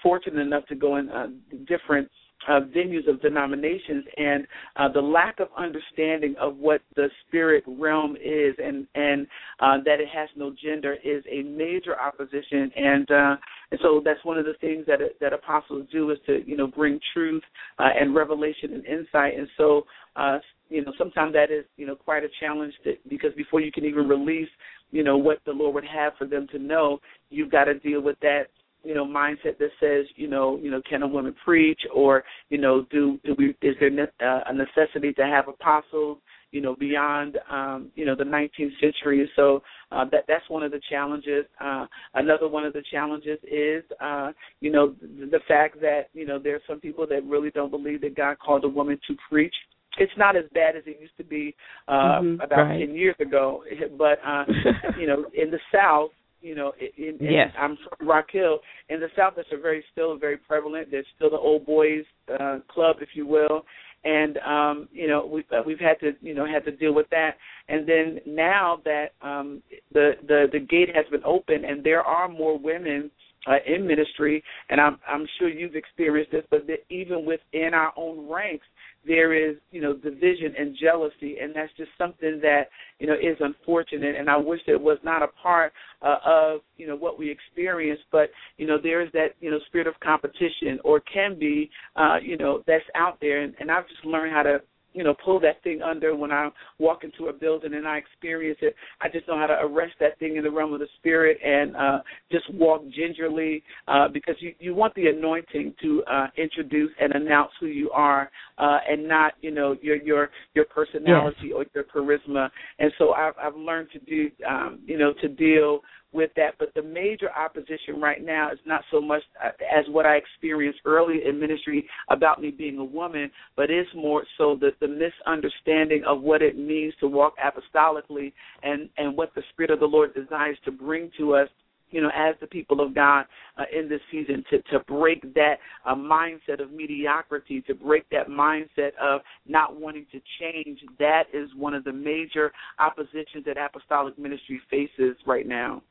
[0.05, 1.27] fortunate enough to go in uh,
[1.67, 2.09] different
[2.49, 8.17] uh, venues of denominations and uh, the lack of understanding of what the spirit realm
[8.17, 9.27] is and and
[9.61, 12.71] uh, that it has no gender is a major opposition.
[12.77, 13.37] And uh,
[13.71, 16.67] and so that's one of the things that that apostles do is to you know
[16.67, 17.43] bring truth
[17.79, 19.39] uh, and revelation and insight.
[19.39, 19.83] And so
[20.17, 23.73] uh, you know sometimes that is you know quite a challenge to, because before you
[23.73, 24.49] can even release
[24.91, 28.01] you know what the Lord would have for them to know you've got to deal
[28.01, 28.45] with that
[28.85, 31.81] you know mindset that says you know you know can a woman preach?
[31.95, 33.91] Or you know do do we is there
[34.23, 36.19] uh, a necessity to have apostles
[36.51, 39.29] you know beyond um you know the 19th century?
[39.37, 41.45] So uh that that's one of the challenges.
[41.61, 46.27] Uh another one of the challenges is uh you know the, the fact that you
[46.27, 49.17] know there are some people that really don't believe that God called a woman to
[49.29, 49.55] preach.
[49.97, 51.55] It's not as bad as it used to be
[51.89, 52.87] uh mm-hmm, about right.
[52.87, 53.65] 10 years ago
[53.99, 54.45] but uh
[54.99, 56.11] you know in the south
[56.45, 57.49] you know, in, in, yes.
[57.59, 58.59] I'm from Rock Hill.
[58.91, 60.89] In the South, that's a very still very prevalent.
[60.91, 63.65] There's still the old boys uh, club, if you will,
[64.05, 67.09] and um, you know we've uh, we've had to you know had to deal with
[67.11, 67.37] that.
[67.69, 72.29] And then now that um, the the the gate has been open and there are
[72.29, 73.11] more women
[73.47, 77.93] uh, in ministry, and I'm I'm sure you've experienced this, but that even within our
[77.97, 78.67] own ranks,
[79.07, 82.65] there is you know division and jealousy and that's just something that
[82.99, 84.17] you know is unfortunate.
[84.17, 88.01] And i wish it was not a part uh, of you know what we experience
[88.11, 92.17] but you know there is that you know spirit of competition or can be uh
[92.23, 93.43] you know that's out there.
[93.43, 94.61] And, and i've just learned how to
[94.95, 98.59] you know, pull that thing under when I walk into a building and I experience
[98.63, 98.75] it.
[99.03, 101.77] I just know how to arrest that thing in the realm of the spirit and
[101.77, 101.99] uh,
[102.31, 107.51] just walk gingerly uh, because you, you want the anointing to uh, introduce and announce
[107.61, 111.53] who you are uh, and not, you know, your your your personality yes.
[111.55, 112.49] or your charisma.
[112.79, 115.81] And so I've, I've learned to do, um, you know, to deal
[116.15, 116.55] with that.
[116.59, 120.81] But the major opposition right now is not so much uh, as what I experienced
[120.85, 126.05] early in ministry about me being a woman, but it's more so the, the misunderstanding
[126.07, 130.15] of what it means to walk apostolically and, and what the Spirit of the Lord
[130.15, 131.49] desires to bring to us
[131.91, 133.25] you know, as the people of God
[133.57, 138.29] uh, in this season, to to break that uh, mindset of mediocrity, to break that
[138.29, 140.81] mindset of not wanting to change.
[140.99, 142.51] That is one of the major
[142.81, 145.83] oppositions that apostolic ministry faces right now.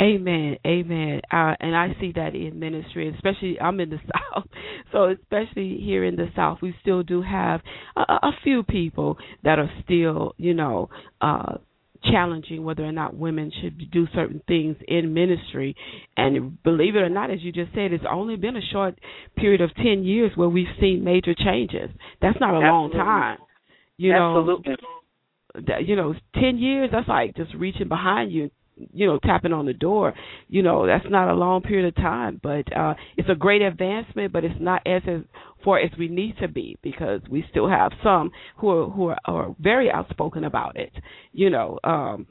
[0.00, 1.20] Amen, amen.
[1.30, 3.98] Uh, and I see that in ministry, especially I'm in the
[4.34, 4.44] South,
[4.92, 7.60] so especially here in the South, we still do have
[7.96, 11.56] a, a few people that are still, you know, uh,
[12.10, 15.76] challenging whether or not women should do certain things in ministry.
[16.16, 18.98] And believe it or not, as you just said, it's only been a short
[19.36, 21.90] period of ten years where we've seen major changes.
[22.20, 22.68] That's not a Absolutely.
[22.68, 23.38] long time,
[23.96, 24.72] you Absolutely.
[24.72, 24.78] know.
[25.68, 26.90] That, you know, ten years.
[26.92, 30.14] That's like just reaching behind you you know tapping on the door.
[30.48, 34.32] You know that's not a long period of time but uh it's a great advancement
[34.32, 35.20] but it's not as as
[35.64, 39.18] far as we need to be because we still have some who are who are,
[39.24, 40.92] are very outspoken about it.
[41.32, 42.26] You know um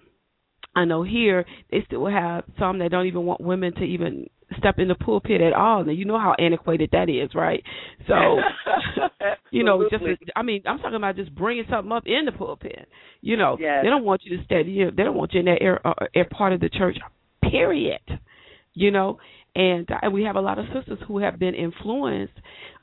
[0.75, 4.27] I know here they still have some that don't even want women to even
[4.57, 5.83] step in the pulpit at all.
[5.83, 7.63] Now you know how antiquated that is, right?
[8.07, 8.13] So,
[9.51, 10.03] you know, just
[10.35, 12.87] I mean, I'm talking about just bringing something up in the pulpit.
[13.21, 13.83] You know, yes.
[13.83, 14.63] they don't want you to stay.
[14.63, 16.97] You know, they don't want you in that air, uh, air part of the church.
[17.41, 18.01] Period.
[18.73, 19.19] You know,
[19.55, 22.33] and uh, and we have a lot of sisters who have been influenced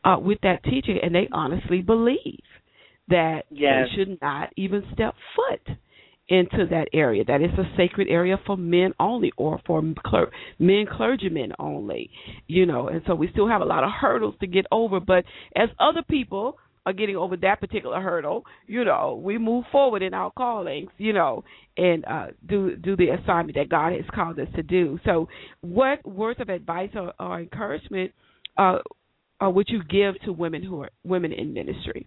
[0.04, 2.40] uh, with that teaching, and they honestly believe
[3.08, 3.88] that yes.
[3.90, 5.76] they should not even step foot
[6.30, 7.24] into that area.
[7.24, 12.10] That is a sacred area for men only or for cler- men clergymen only.
[12.46, 15.00] You know, and so we still have a lot of hurdles to get over.
[15.00, 20.02] But as other people are getting over that particular hurdle, you know, we move forward
[20.02, 21.44] in our callings, you know,
[21.76, 24.98] and uh, do do the assignment that God has called us to do.
[25.04, 25.28] So,
[25.60, 28.12] what words of advice or, or encouragement
[28.56, 28.78] uh,
[29.42, 32.06] uh, would you give to women who are women in ministry?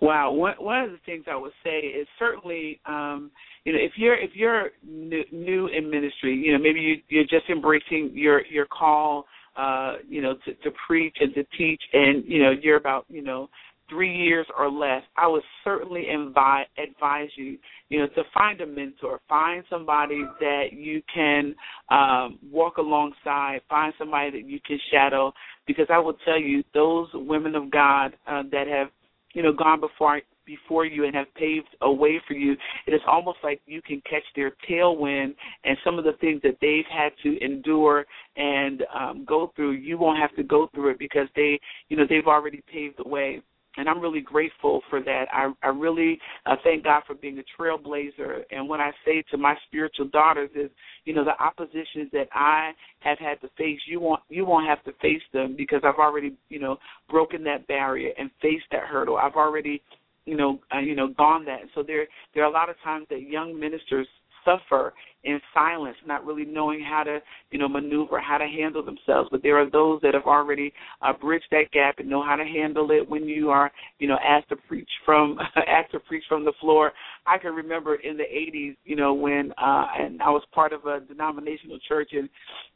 [0.00, 3.32] Wow, one one of the things I would say is certainly, um,
[3.64, 7.24] you know, if you're if you're new, new in ministry, you know, maybe you, you're
[7.24, 12.24] just embracing your your call, uh, you know, to, to preach and to teach, and
[12.26, 13.48] you know, you're about you know
[13.88, 17.58] three years or less, I would certainly invite, advise you,
[17.88, 21.54] you know, to find a mentor, find somebody that you can
[21.90, 25.32] um, walk alongside, find somebody that you can shadow,
[25.66, 28.88] because I will tell you, those women of God uh, that have
[29.34, 33.02] you know, gone before before you and have paved a way for you, it is
[33.06, 37.10] almost like you can catch their tailwind and some of the things that they've had
[37.22, 41.60] to endure and um, go through, you won't have to go through it because they,
[41.90, 43.42] you know, they've already paved the way
[43.78, 45.26] and I'm really grateful for that.
[45.32, 48.42] I, I really uh, thank God for being a trailblazer.
[48.50, 50.68] And what I say to my spiritual daughters is,
[51.04, 54.82] you know, the oppositions that I have had to face, you won't you won't have
[54.84, 56.76] to face them because I've already, you know,
[57.08, 59.16] broken that barrier and faced that hurdle.
[59.16, 59.80] I've already,
[60.26, 61.60] you know, uh, you know, gone that.
[61.74, 64.08] So there there are a lot of times that young ministers
[64.44, 64.92] suffer
[65.24, 67.18] in silence, not really knowing how to,
[67.50, 69.28] you know, maneuver, how to handle themselves.
[69.30, 70.72] But there are those that have already
[71.02, 74.16] uh, bridged that gap and know how to handle it when you are, you know,
[74.24, 76.92] asked to preach from asked to preach from the floor.
[77.26, 80.86] I can remember in the '80s, you know, when uh, and I was part of
[80.86, 82.28] a denominational church, and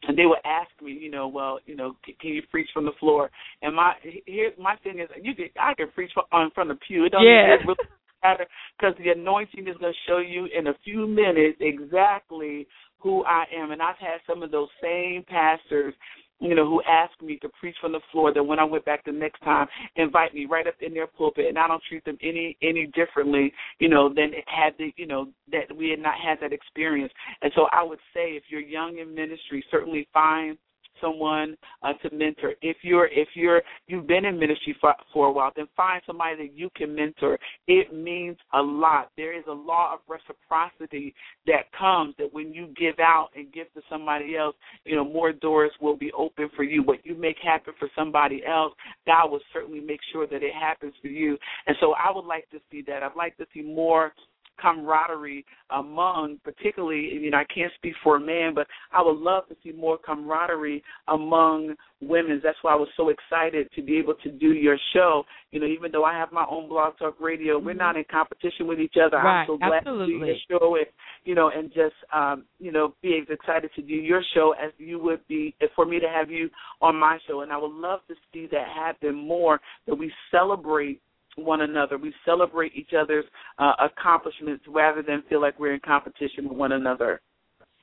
[0.09, 2.85] and they would ask me, you know, well, you know, can, can you preach from
[2.85, 3.31] the floor?
[3.63, 3.95] And my
[4.27, 7.05] here my thing is, you can I can preach from, on from the pew.
[7.05, 7.57] It doesn't yeah.
[7.67, 7.77] really
[8.23, 8.47] matter
[8.79, 12.67] because the anointing is going to show you in a few minutes exactly
[12.99, 13.73] who I am.
[13.73, 15.95] And I've had some of those same pastors,
[16.41, 18.33] you know, who asked me to preach from the floor.
[18.33, 21.47] That when I went back the next time, invite me right up in their pulpit,
[21.49, 25.07] and I don't treat them any any differently, you know, than it had the, you
[25.07, 27.13] know, that we had not had that experience.
[27.43, 30.57] And so I would say, if you're young in ministry, certainly find
[31.03, 32.55] someone uh, to mentor.
[32.63, 36.37] If you're if you're you've been in ministry for for a while, then find somebody
[36.37, 37.39] that you can mentor.
[37.67, 39.11] It means a lot.
[39.19, 41.15] There is a law of reciprocity
[41.47, 45.33] that comes that when you give out and give to somebody else, you know more
[45.33, 46.83] doors will be open for you.
[46.83, 48.73] What you make happen for somebody else,
[49.07, 51.37] God will certainly make sure that it happens for you.
[51.67, 53.03] And so I would like to see that.
[53.03, 54.13] I'd like to see more
[54.61, 59.49] camaraderie among, particularly, you know, I can't speak for a man, but I would love
[59.49, 62.41] to see more camaraderie among women.
[62.43, 65.25] That's why I was so excited to be able to do your show.
[65.51, 68.67] You know, even though I have my own blog talk radio, we're not in competition
[68.67, 69.19] with each other.
[69.19, 70.15] Right, I'm so glad absolutely.
[70.15, 70.87] to do your show and
[71.25, 74.73] you know, and just um, you know, be as excited to do your show as
[74.79, 77.43] you would be for me to have you on my show.
[77.43, 79.61] And I would love to see that happen more.
[79.87, 81.01] That we celebrate
[81.37, 81.99] one another.
[81.99, 83.25] We celebrate each other's
[83.59, 87.21] uh, accomplishments rather than feel like we're in competition with one another.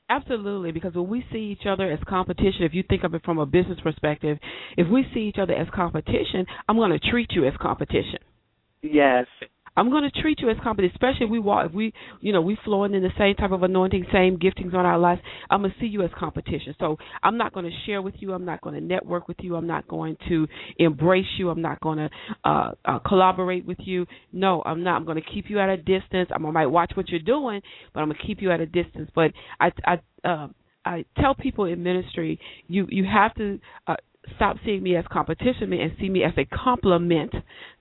[0.08, 3.38] Absolutely, because when we see each other as competition, if you think of it from
[3.38, 4.38] a business perspective,
[4.76, 8.18] if we see each other as competition, I'm going to treat you as competition.
[8.82, 9.26] Yes.
[9.80, 12.42] I'm going to treat you as competition, especially if we walk, if we, you know,
[12.42, 15.22] we flowing in the same type of anointing, same giftings on our lives.
[15.48, 16.74] I'm going to see you as competition.
[16.78, 18.34] So I'm not going to share with you.
[18.34, 19.56] I'm not going to network with you.
[19.56, 20.46] I'm not going to
[20.78, 21.48] embrace you.
[21.48, 22.10] I'm not going to
[22.44, 24.04] uh, uh, collaborate with you.
[24.34, 24.96] No, I'm not.
[24.96, 26.28] I'm going to keep you at a distance.
[26.30, 27.62] I might watch what you're doing,
[27.94, 29.10] but I'm going to keep you at a distance.
[29.14, 30.48] But I, I, uh,
[30.84, 33.58] I tell people in ministry, you you have to.
[33.86, 33.96] Uh,
[34.36, 37.32] stop seeing me as competition and see me as a complement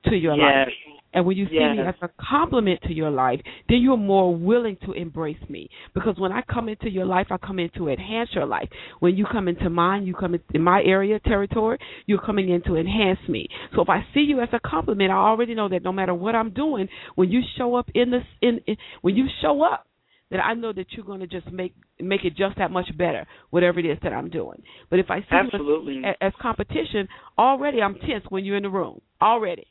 [0.06, 0.68] to your yes.
[0.68, 0.99] life.
[1.14, 1.78] And when you see yes.
[1.78, 5.70] me as a compliment to your life, then you're more willing to embrace me.
[5.94, 8.70] Because when I come into your life, I come in to enhance your life.
[9.00, 12.76] When you come into mine, you come in my area, territory, you're coming in to
[12.76, 13.48] enhance me.
[13.76, 16.36] So if I see you as a compliment, I already know that no matter what
[16.36, 19.86] I'm doing, when you show up in this, in, in when you show up,
[20.32, 23.26] that I know that you're going to just make make it just that much better,
[23.50, 24.62] whatever it is that I'm doing.
[24.90, 25.96] But if I see Absolutely.
[25.96, 27.08] you as, as competition,
[27.38, 29.02] already I'm tense when you're in the room.
[29.22, 29.66] Already.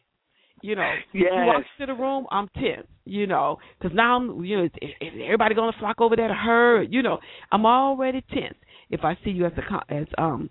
[0.60, 1.30] You know, yes.
[1.32, 2.86] you walk into the room, I'm tense.
[3.04, 6.28] You know, because now I'm, you know, is, is everybody going to flock over there
[6.28, 6.82] to her?
[6.82, 7.18] You know,
[7.50, 8.56] I'm already tense
[8.90, 10.50] if I see you as a as um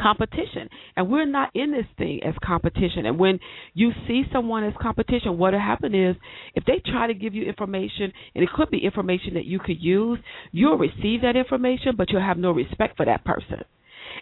[0.00, 3.38] competition and we're not in this thing as competition and when
[3.74, 6.16] you see someone as competition what'll happen is
[6.54, 9.80] if they try to give you information and it could be information that you could
[9.80, 10.18] use
[10.50, 13.62] you'll receive that information but you'll have no respect for that person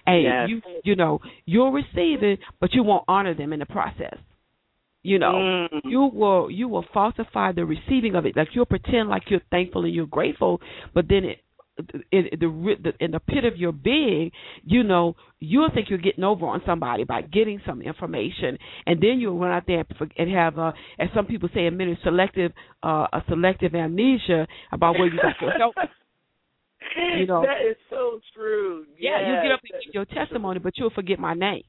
[0.06, 0.48] and yes.
[0.48, 4.18] you you know you'll receive it but you won't honor them in the process
[5.02, 5.32] you know
[5.72, 5.80] mm.
[5.84, 9.84] you will you will falsify the receiving of it like you'll pretend like you're thankful
[9.84, 10.60] and you're grateful
[10.94, 11.38] but then it
[12.10, 14.30] in the in the pit of your being,
[14.64, 19.18] you know, you'll think you're getting over on somebody by getting some information, and then
[19.18, 19.84] you'll run out there
[20.18, 24.98] and have, a, as some people say, a minute selective, uh, a selective amnesia about
[24.98, 25.74] where you got your help.
[27.16, 28.84] You know, that is so true.
[28.98, 31.62] Yeah, yes, you get up and give your testimony, but you'll forget my name.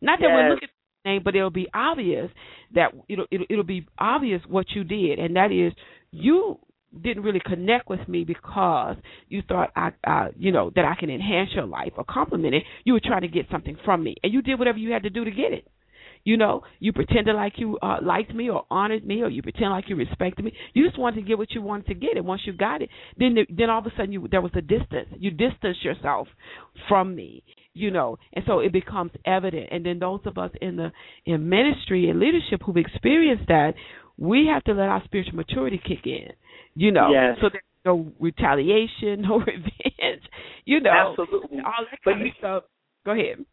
[0.00, 0.32] Not that yes.
[0.32, 0.68] we're looking
[1.04, 2.30] name, but it'll be obvious
[2.74, 5.72] that it'll, it'll it'll be obvious what you did, and that is
[6.10, 6.58] you
[7.02, 8.96] didn't really connect with me because
[9.28, 12.62] you thought I, uh, you know, that I can enhance your life or compliment it.
[12.84, 15.10] You were trying to get something from me, and you did whatever you had to
[15.10, 15.66] do to get it.
[16.26, 19.70] You know, you pretended like you uh, liked me or honored me, or you pretend
[19.70, 20.54] like you respected me.
[20.72, 22.88] You just wanted to get what you wanted to get, and once you got it,
[23.18, 25.08] then then all of a sudden you there was a distance.
[25.18, 26.28] You distanced yourself
[26.88, 27.42] from me,
[27.74, 29.68] you know, and so it becomes evident.
[29.70, 30.92] And then those of us in the
[31.26, 33.74] in ministry and leadership who've experienced that,
[34.16, 36.32] we have to let our spiritual maturity kick in
[36.74, 37.36] you know, yes.
[37.40, 40.22] so there's no retaliation, no revenge,
[40.64, 42.64] you know, absolutely, all that but kind you, stuff.
[43.04, 43.44] Go ahead.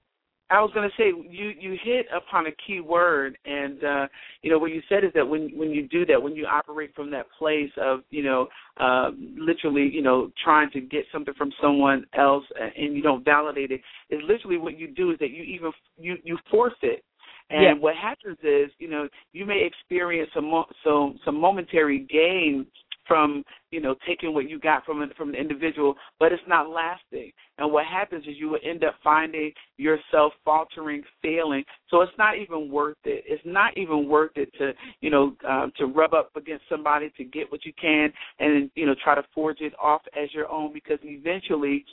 [0.52, 4.08] I was going to say you you hit upon a key word, and uh,
[4.42, 6.94] you know what you said is that when when you do that, when you operate
[6.96, 8.48] from that place of you know
[8.78, 12.44] uh, literally you know trying to get something from someone else
[12.78, 16.16] and you don't validate it, is literally what you do is that you even you
[16.24, 17.04] you force it
[17.52, 17.74] and yeah.
[17.74, 22.66] what happens is, you know, you may experience some mo- some some momentary gain
[23.12, 27.30] from you know taking what you got from from the individual, but it's not lasting.
[27.58, 31.66] And what happens is you will end up finding yourself faltering, failing.
[31.90, 33.26] So it's not even worth it.
[33.28, 37.26] It's not even worth it to you know um, to rub up against somebody to
[37.26, 40.72] get what you can, and you know try to forge it off as your own
[40.72, 41.84] because eventually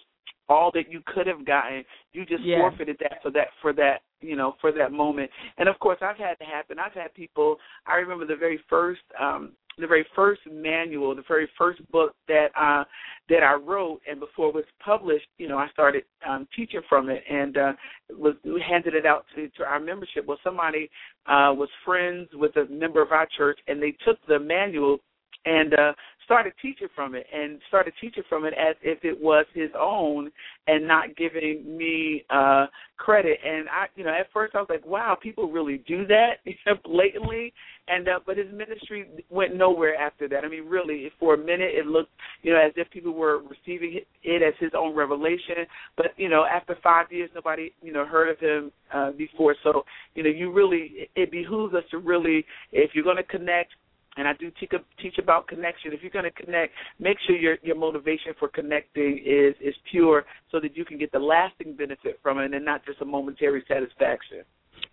[0.49, 2.59] all that you could have gotten, you just yeah.
[2.59, 5.33] forfeited that for that for that you know for that moment.
[5.57, 6.79] And of course, I've had to happen.
[6.79, 7.57] I've had people.
[7.89, 12.49] I remember the very first um the very first manual, the very first book that
[12.59, 12.85] uh
[13.29, 17.09] that I wrote, and before it was published, you know, I started um teaching from
[17.11, 17.72] it, and uh
[18.11, 18.35] was
[18.68, 20.26] handed it out to to our membership.
[20.26, 20.91] Well, somebody
[21.26, 24.99] uh was friends with a member of our church, and they took the manual
[25.45, 25.93] and uh
[26.29, 30.31] started teaching from it and started teaching from it as if it was his own
[30.66, 32.66] and not giving me uh
[32.99, 33.39] credit.
[33.43, 36.35] And i you know at first i was like wow people really do that
[36.85, 37.55] blatantly.
[37.89, 40.45] And uh but his ministry went nowhere after that.
[40.45, 42.12] I mean really for a minute it looked
[42.43, 45.64] you know as if people were receiving it as his own revelation.
[45.97, 49.57] But you know after five years nobody you know heard of him uh before.
[49.64, 53.70] So you know you really it behooves us to really if you're going to connect
[54.17, 55.93] and I do teach, teach about connection.
[55.93, 60.25] If you're going to connect, make sure your your motivation for connecting is is pure,
[60.51, 63.65] so that you can get the lasting benefit from it, and not just a momentary
[63.69, 64.43] satisfaction.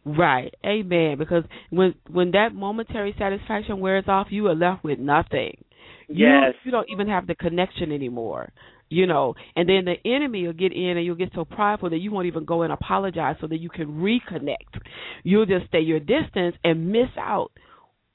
[0.06, 1.18] Right, amen.
[1.18, 5.64] Because when when that momentary satisfaction wears off, you are left with nothing.
[6.08, 8.52] Yes, you, you don't even have the connection anymore
[8.90, 11.98] you know, and then the enemy will get in and you'll get so prideful that
[11.98, 14.80] you won't even go and apologize so that you can reconnect.
[15.24, 17.52] You'll just stay your distance and miss out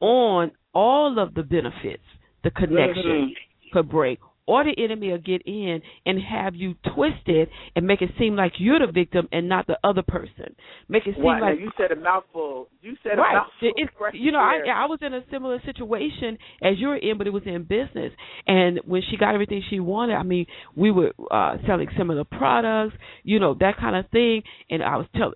[0.00, 2.02] on all of the benefits
[2.42, 3.72] the connection mm-hmm.
[3.72, 8.10] could break Or the enemy will get in and have you twisted and make it
[8.18, 10.56] seem like you're the victim and not the other person.
[10.88, 12.68] Make it seem wow, like you said a mouthful.
[12.82, 13.32] You said right.
[13.32, 13.72] a mouthful.
[13.76, 17.32] It, you know, I I was in a similar situation as you're in, but it
[17.32, 18.12] was in business.
[18.46, 22.96] And when she got everything she wanted, I mean, we were uh selling similar products,
[23.22, 24.42] you know, that kind of thing.
[24.70, 25.34] And I was telling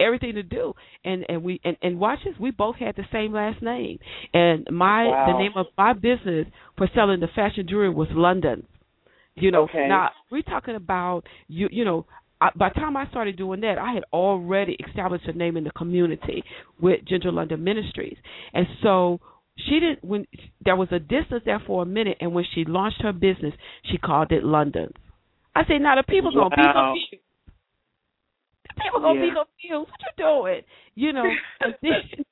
[0.00, 0.72] everything to do
[1.04, 3.98] and and we and, and watch this we both had the same last name
[4.32, 5.26] and my wow.
[5.32, 8.66] the name of my business for selling the fashion jewelry was london
[9.34, 9.86] you know okay.
[9.88, 12.06] now we're talking about you you know
[12.40, 15.64] I, by the time I started doing that, I had already established a name in
[15.64, 16.42] the community
[16.80, 18.16] with Ginger London Ministries,
[18.52, 19.20] and so
[19.56, 20.04] she didn't.
[20.04, 20.26] When
[20.64, 23.54] there was a distance there for a minute, and when she launched her business,
[23.90, 24.92] she called it London.
[25.54, 26.48] I said, "Now the people wow.
[26.50, 27.24] gonna be confused
[28.82, 29.26] people gonna yeah.
[29.26, 29.90] be confused.
[29.90, 30.62] What you doing?
[30.94, 31.24] You know.
[31.82, 32.24] then,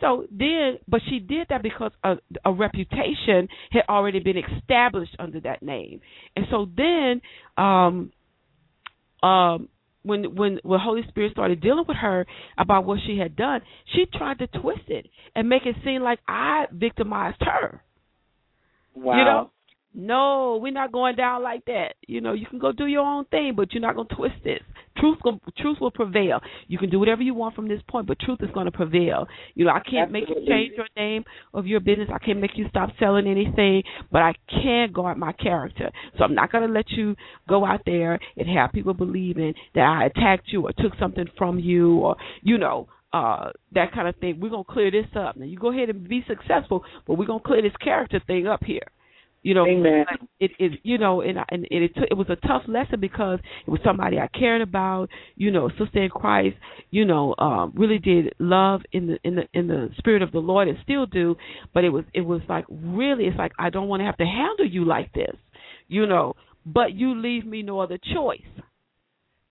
[0.00, 5.40] so then, but she did that because a, a reputation had already been established under
[5.40, 6.00] that name,
[6.36, 7.20] and so then,
[7.62, 8.12] um,
[9.22, 9.68] um,
[10.02, 12.26] when when when Holy Spirit started dealing with her
[12.56, 13.60] about what she had done,
[13.94, 17.82] she tried to twist it and make it seem like I victimized her.
[18.94, 19.18] Wow.
[19.18, 19.50] You know,
[19.92, 21.94] no, we're not going down like that.
[22.06, 24.36] You know, you can go do your own thing, but you're not going to twist
[24.44, 24.60] this.
[25.00, 25.18] Truth,
[25.58, 26.40] truth will prevail.
[26.68, 29.26] You can do whatever you want from this point, but truth is going to prevail.
[29.54, 30.20] You know, I can't Absolutely.
[30.20, 31.24] make you change your name
[31.54, 32.08] of your business.
[32.12, 33.82] I can't make you stop selling anything,
[34.12, 35.90] but I can guard my character.
[36.18, 37.16] So I'm not going to let you
[37.48, 41.58] go out there and have people believing that I attacked you or took something from
[41.58, 44.38] you or, you know, uh that kind of thing.
[44.40, 45.36] We're gonna clear this up.
[45.36, 48.62] Now you go ahead and be successful, but we're gonna clear this character thing up
[48.62, 48.86] here.
[49.42, 50.04] You know, Amen.
[50.38, 53.38] it is you know, and and it it, took, it was a tough lesson because
[53.66, 55.08] it was somebody I cared about.
[55.34, 56.56] You know, sister in Christ.
[56.90, 60.40] You know, um, really did love in the in the in the spirit of the
[60.40, 61.36] Lord and still do.
[61.72, 64.26] But it was it was like really, it's like I don't want to have to
[64.26, 65.34] handle you like this.
[65.88, 66.34] You know,
[66.66, 68.40] but you leave me no other choice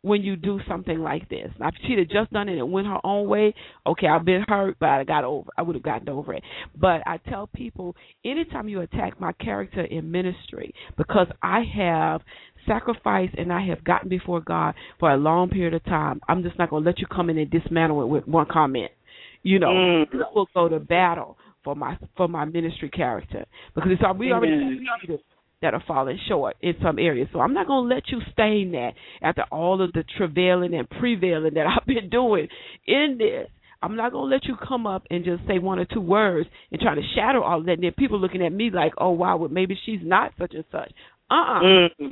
[0.01, 1.49] when you do something like this.
[1.59, 3.53] Now, if she'd have just done it and went her own way,
[3.85, 5.49] okay, I've been hurt, but I got over.
[5.57, 6.43] I would have gotten over it.
[6.79, 12.21] But I tell people, anytime you attack my character in ministry, because I have
[12.65, 16.57] sacrificed and I have gotten before God for a long period of time, I'm just
[16.57, 18.91] not going to let you come in and dismantle it with one comment.
[19.43, 20.05] You know, mm.
[20.33, 25.19] we'll go to battle for my for my ministry character because it's we already mm
[25.61, 27.27] that are falling short in some areas.
[27.33, 30.89] So I'm not going to let you stain that after all of the travailing and
[30.89, 32.47] prevailing that I've been doing
[32.87, 33.49] in this.
[33.81, 36.49] I'm not going to let you come up and just say one or two words
[36.71, 37.73] and try to shatter all of that.
[37.73, 40.65] And then people looking at me like, oh, wow, well, maybe she's not such and
[40.69, 40.91] such.
[41.31, 41.61] Uh-uh.
[41.63, 42.07] Mm-hmm.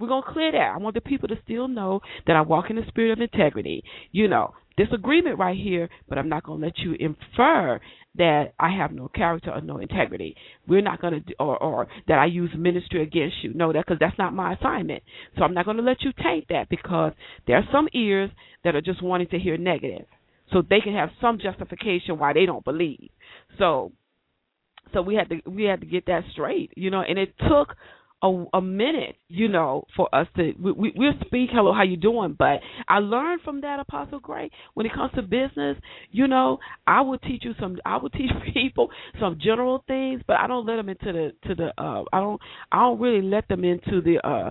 [0.00, 0.72] We're going to clear that.
[0.74, 3.84] I want the people to still know that I walk in the spirit of integrity.
[4.10, 7.80] You know, disagreement right here, but I'm not going to let you infer
[8.16, 10.36] that I have no character or no integrity.
[10.68, 13.54] We're not going to, or, or that I use ministry against you.
[13.54, 15.02] No, that because that's not my assignment.
[15.36, 17.12] So I'm not going to let you taint that because
[17.46, 18.30] there are some ears
[18.64, 20.06] that are just wanting to hear negative,
[20.52, 23.08] so they can have some justification why they don't believe.
[23.58, 23.92] So,
[24.92, 27.74] so we had to we had to get that straight, you know, and it took
[28.22, 31.96] a, a minute, you know, for us to we, we we'll speak hello how you
[31.96, 35.76] doing, but I learned from that Apostle Gray when it comes to business,
[36.10, 40.36] you know, I will teach you some I will teach people some general things, but
[40.38, 43.48] I don't let them into the to the uh I don't I don't really let
[43.48, 44.50] them into the uh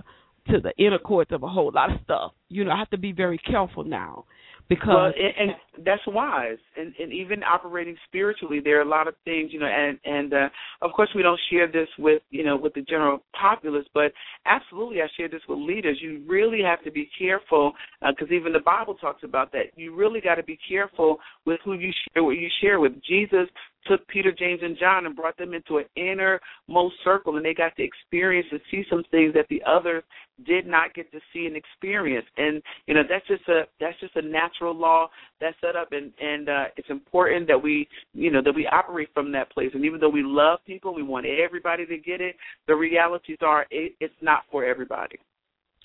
[0.50, 2.32] to the inner courts of a whole lot of stuff.
[2.48, 4.24] You know, I have to be very careful now
[4.68, 6.58] because well, and, and that's wise.
[6.76, 9.66] And, and even operating spiritually, there are a lot of things, you know.
[9.66, 10.48] And and uh,
[10.80, 14.12] of course, we don't share this with you know with the general populace, but
[14.46, 15.98] absolutely, I share this with leaders.
[16.00, 19.66] You really have to be careful because uh, even the Bible talks about that.
[19.76, 22.92] You really got to be careful with who you share what you share with.
[23.06, 23.48] Jesus
[23.86, 27.76] took Peter, James, and John and brought them into an innermost circle, and they got
[27.76, 30.04] to experience and see some things that the others
[30.46, 32.26] did not get to see and experience.
[32.36, 35.08] And you know that's just a that's just a natural law
[35.40, 39.08] that's set up, and and uh, it's important that we you know that we operate
[39.14, 39.70] from that place.
[39.74, 42.36] And even though we love people, we want everybody to get it.
[42.66, 45.18] The realities are it, it's not for everybody.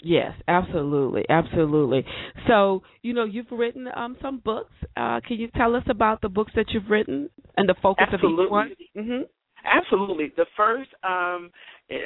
[0.04, 2.06] Yes, absolutely, absolutely.
[2.48, 4.74] So, you know, you've written um, some books.
[4.96, 8.44] Uh, can you tell us about the books that you've written and the focus absolutely.
[8.44, 8.72] of each one?
[8.96, 9.24] Mm-hmm.
[9.66, 10.32] Absolutely.
[10.38, 11.50] The first, um,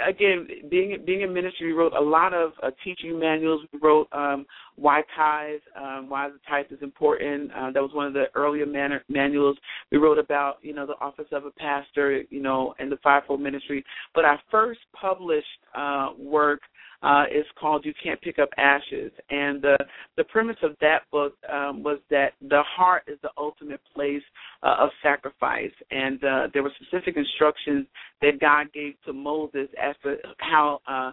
[0.08, 3.62] again, being being in ministry, we wrote a lot of uh, teaching manuals.
[3.72, 4.46] We wrote um,
[4.78, 7.52] why tithes, um, why the tithe is important.
[7.52, 9.58] Uh, that was one of the earlier man- manuals.
[9.92, 13.42] We wrote about you know the office of a pastor, you know, and the fivefold
[13.42, 13.84] ministry.
[14.16, 16.62] But our first published uh, work
[17.04, 19.78] uh, is called "You Can't Pick Up Ashes," and the
[20.18, 24.24] the premise of that book um, was that the heart is the ultimate place
[24.64, 27.88] uh, of sacrifice, and uh, there were specific instructions
[28.22, 31.12] that God gave to Moses as to how uh,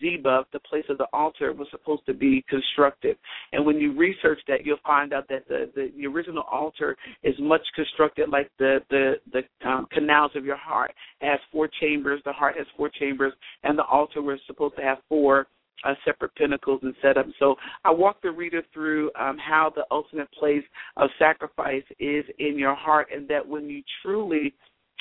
[0.00, 3.16] Zebub, the place of the altar, was supposed to be constructed.
[3.52, 7.34] And when you research that, you'll find out that the the, the original altar is
[7.38, 10.92] much constructed like the the the um, canals of your heart.
[11.20, 12.20] It has four chambers.
[12.24, 13.32] The heart has four chambers,
[13.62, 15.46] and the altar was supposed to have four
[15.84, 17.32] uh, separate pinnacles and setups.
[17.38, 20.64] So I walk the reader through um, how the ultimate place
[20.96, 24.54] of sacrifice is in your heart, and that when you truly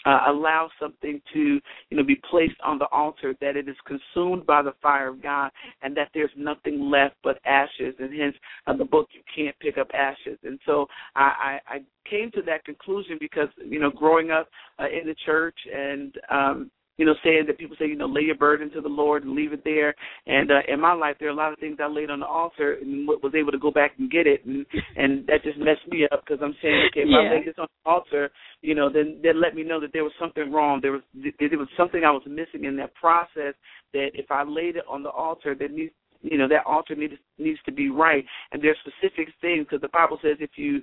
[0.05, 1.59] uh, allow something to
[1.89, 5.21] you know be placed on the altar that it is consumed by the fire of
[5.21, 5.51] God
[5.81, 8.35] and that there's nothing left but ashes and hence
[8.67, 11.77] uh, the book you can't pick up ashes and so I, I, I
[12.09, 14.47] came to that conclusion because you know growing up
[14.79, 18.21] uh, in the church and um you know, saying that people say, you know, lay
[18.21, 19.93] your burden to the Lord and leave it there.
[20.25, 22.25] And uh, in my life, there are a lot of things I laid on the
[22.25, 25.87] altar and was able to go back and get it, and and that just messed
[25.89, 27.29] me up because I'm saying, okay, if yeah.
[27.29, 28.31] I lay this on the altar,
[28.61, 30.79] you know, then then let me know that there was something wrong.
[30.81, 33.53] There was there was something I was missing in that process.
[33.93, 37.13] That if I laid it on the altar, that needs you know that altar needs
[37.37, 40.81] needs to be right and there's specific things because the bible says if you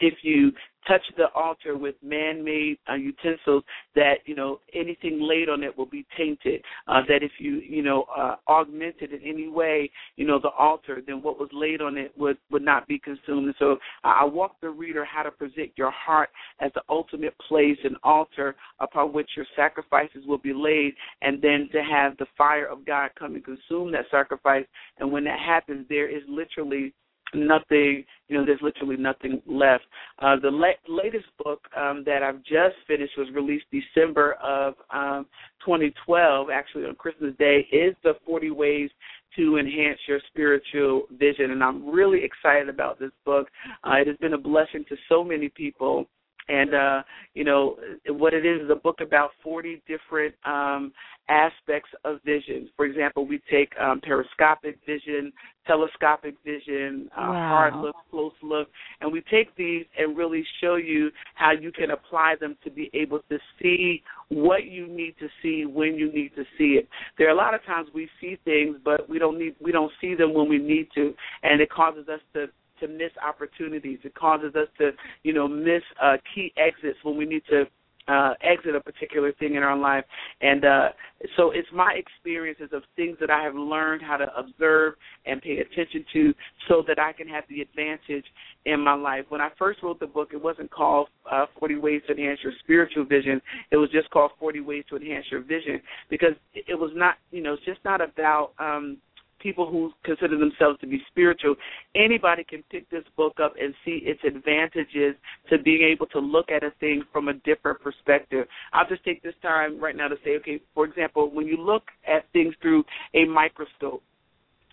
[0.00, 0.52] if you
[0.86, 5.86] touch the altar with man-made uh, utensils that you know anything laid on it will
[5.86, 6.62] be tainted.
[6.86, 10.50] Uh, that if you you know uh, augment it in any way you know the
[10.50, 13.46] altar then what was laid on it would would not be consumed.
[13.46, 16.30] And so i walk the reader how to present your heart
[16.60, 21.68] as the ultimate place and altar upon which your sacrifices will be laid and then
[21.72, 24.64] to have the fire of god come and consume that sacrifice.
[24.98, 26.94] And when that happens there is literally
[27.34, 29.84] nothing you know there's literally nothing left.
[30.20, 35.26] Uh the la- latest book um that i've just finished was released december of um
[35.64, 38.90] 2012 actually on christmas day is the 40 ways
[39.34, 43.48] to enhance your spiritual vision and i'm really excited about this book.
[43.84, 46.06] Uh, it has been a blessing to so many people
[46.48, 47.02] and uh
[47.34, 47.76] you know
[48.08, 50.92] what it is is a book about 40 different um
[51.28, 55.32] aspects of vision for example we take um periscopic vision
[55.66, 57.48] telescopic vision uh, wow.
[57.48, 58.68] hard look close look
[59.00, 62.88] and we take these and really show you how you can apply them to be
[62.94, 66.88] able to see what you need to see when you need to see it
[67.18, 69.92] there are a lot of times we see things but we don't need we don't
[70.00, 72.46] see them when we need to and it causes us to
[72.80, 73.98] to miss opportunities.
[74.04, 74.90] It causes us to,
[75.22, 77.64] you know, miss uh, key exits when we need to
[78.08, 80.04] uh, exit a particular thing in our life.
[80.40, 80.88] And uh,
[81.36, 85.58] so it's my experiences of things that I have learned how to observe and pay
[85.58, 86.34] attention to
[86.68, 88.24] so that I can have the advantage
[88.64, 89.24] in my life.
[89.28, 92.52] When I first wrote the book, it wasn't called uh, 40 Ways to Enhance Your
[92.62, 93.40] Spiritual Vision.
[93.70, 97.42] It was just called 40 Ways to Enhance Your Vision because it was not, you
[97.42, 98.98] know, it's just not about um,
[99.38, 101.54] people who consider themselves to be spiritual,
[101.94, 105.14] anybody can pick this book up and see its advantages
[105.50, 108.46] to being able to look at a thing from a different perspective.
[108.72, 111.84] I'll just take this time right now to say, okay, for example, when you look
[112.06, 112.84] at things through
[113.14, 114.02] a microscope,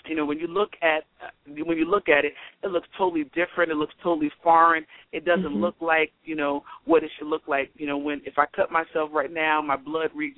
[0.06, 1.04] you know when you look at
[1.48, 2.34] when you look at it
[2.64, 5.62] it looks totally different it looks totally foreign it doesn't mm-hmm.
[5.62, 8.72] look like you know what it should look like you know when if i cut
[8.72, 10.38] myself right now my blood reads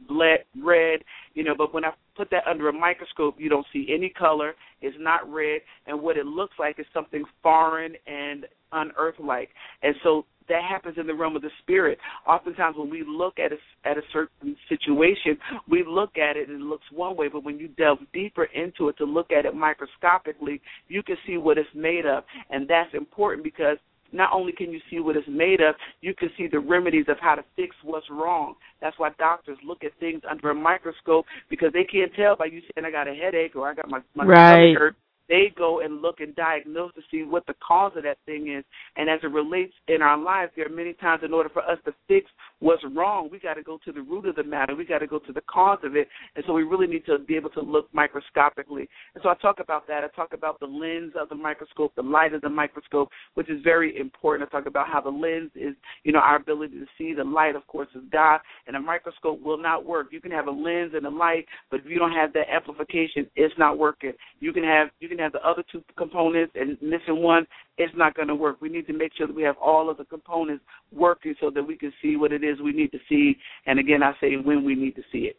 [0.63, 0.99] red
[1.33, 4.53] you know but when i put that under a microscope you don't see any color
[4.81, 9.49] it's not red and what it looks like is something foreign and unearth-like
[9.83, 11.97] and so that happens in the realm of the spirit.
[12.27, 13.57] Oftentimes, when we look at a
[13.87, 15.37] at a certain situation,
[15.67, 18.89] we look at it and it looks one way, but when you delve deeper into
[18.89, 22.93] it to look at it microscopically, you can see what it's made of, and that's
[22.93, 23.77] important because
[24.15, 27.17] not only can you see what it's made of, you can see the remedies of
[27.19, 28.55] how to fix what's wrong.
[28.81, 32.61] That's why doctors look at things under a microscope because they can't tell by you
[32.61, 34.73] saying I got a headache or I got my my right.
[34.73, 34.95] stomach hurt
[35.29, 38.63] they go and look and diagnose to see what the cause of that thing is.
[38.95, 41.79] And as it relates in our lives, there are many times in order for us
[41.85, 44.75] to fix what's wrong, we got to go to the root of the matter.
[44.75, 46.07] We got to go to the cause of it.
[46.35, 48.87] And so we really need to be able to look microscopically.
[49.13, 50.03] And so I talk about that.
[50.03, 53.61] I talk about the lens of the microscope, the light of the microscope, which is
[53.63, 54.49] very important.
[54.49, 57.13] I talk about how the lens is, you know, our ability to see.
[57.13, 58.39] The light, of course, is God.
[58.67, 60.07] And a microscope will not work.
[60.11, 63.29] You can have a lens and a light, but if you don't have that amplification,
[63.35, 64.13] it's not working.
[64.39, 67.45] You can have you can can have the other two components and missing one,
[67.77, 68.61] it's not going to work.
[68.61, 71.63] We need to make sure that we have all of the components working so that
[71.63, 73.37] we can see what it is we need to see.
[73.65, 75.37] And again, I say when we need to see it.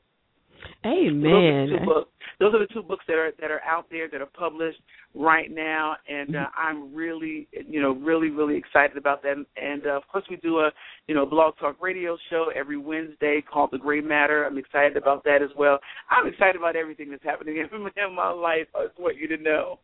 [0.85, 1.69] Amen.
[1.69, 4.09] So those, are books, those are the two books that are that are out there
[4.09, 4.81] that are published
[5.15, 6.61] right now, and uh, mm-hmm.
[6.61, 9.37] I'm really, you know, really, really excited about that.
[9.57, 10.71] And uh, of course, we do a,
[11.09, 14.45] you know, blog talk radio show every Wednesday called The Gray Matter.
[14.45, 15.79] I'm excited about that as well.
[16.11, 18.67] I'm excited about everything that's happening in my life.
[18.75, 19.79] I just want you to know.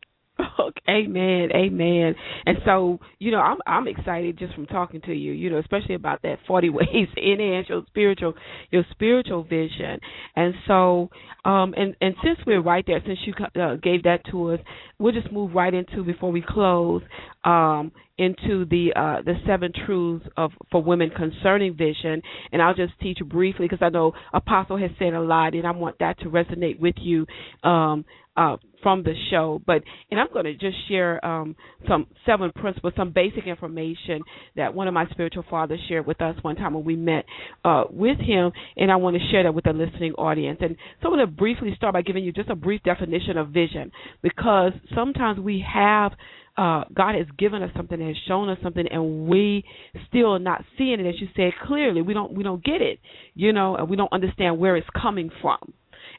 [0.88, 2.14] amen, amen.
[2.46, 5.94] And so, you know, I'm I'm excited just from talking to you, you know, especially
[5.94, 8.34] about that 40 ways enhance your spiritual
[8.70, 10.00] your spiritual vision.
[10.36, 11.10] And so,
[11.44, 14.60] um and and since we're right there, since you uh, gave that to us,
[14.98, 17.02] we'll just move right into before we close
[17.44, 22.22] um into the uh the seven truths of for women concerning vision
[22.52, 25.70] and I'll just teach briefly because I know apostle has said a lot and I
[25.70, 27.26] want that to resonate with you
[27.64, 28.04] um
[28.36, 29.60] uh, from the show.
[29.66, 31.56] But and I'm going to just share um,
[31.88, 34.22] some seven principles, some basic information
[34.56, 37.24] that one of my spiritual fathers shared with us one time when we met
[37.64, 40.58] uh, with him, and I want to share that with the listening audience.
[40.60, 43.48] And so I'm going to briefly start by giving you just a brief definition of
[43.48, 46.12] vision, because sometimes we have.
[46.54, 49.64] Uh, God has given us something, has shown us something, and we
[50.08, 52.02] still not seeing it, as you said clearly.
[52.02, 53.00] We don't, we don't get it,
[53.34, 55.72] you know, and we don't understand where it's coming from.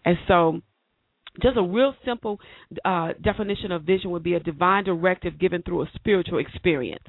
[0.04, 0.62] And so,
[1.42, 2.40] just a real simple
[2.86, 7.04] uh, definition of vision would be a divine directive given through a spiritual experience.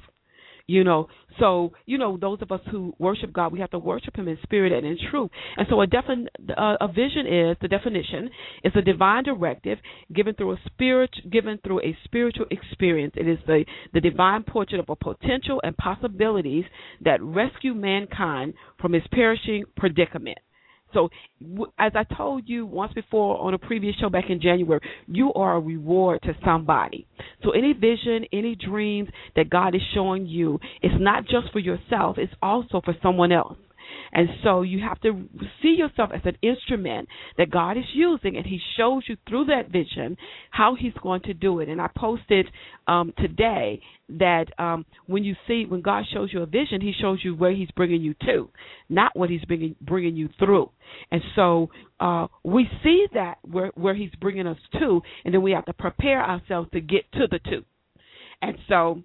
[0.67, 1.09] You know,
[1.39, 4.39] so you know those of us who worship God, we have to worship Him in
[4.41, 5.29] spirit and in truth.
[5.57, 6.25] And so a defin-
[6.57, 8.31] uh, a vision is the definition
[8.63, 9.77] is a divine directive
[10.11, 13.13] given through a spirit, given through a spiritual experience.
[13.15, 13.63] It is the
[13.93, 16.65] the divine portrait of a potential and possibilities
[17.01, 20.39] that rescue mankind from his perishing predicament.
[20.95, 21.09] So,
[21.77, 25.57] as I told you once before on a previous show back in January, you are
[25.57, 27.05] a reward to somebody.
[27.43, 32.17] So, any vision, any dreams that God is showing you, it's not just for yourself,
[32.17, 33.57] it's also for someone else.
[34.11, 35.27] And so you have to
[35.61, 39.69] see yourself as an instrument that God is using, and He shows you through that
[39.69, 40.17] vision
[40.51, 41.69] how He's going to do it.
[41.69, 42.47] And I posted
[42.87, 47.19] um, today that um, when you see when God shows you a vision, He shows
[47.23, 48.49] you where He's bringing you to,
[48.89, 50.69] not what He's bringing bringing you through.
[51.11, 51.69] And so
[51.99, 55.73] uh, we see that where where He's bringing us to, and then we have to
[55.73, 57.63] prepare ourselves to get to the two.
[58.41, 59.01] And so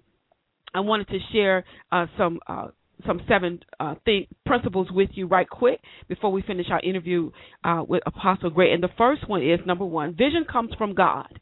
[0.73, 2.67] I wanted to share uh, some uh,
[3.05, 7.31] some seven uh, think principles with you right quick before we finish our interview
[7.63, 8.73] uh, with Apostle Gray.
[8.73, 11.39] And the first one is number one: vision comes from God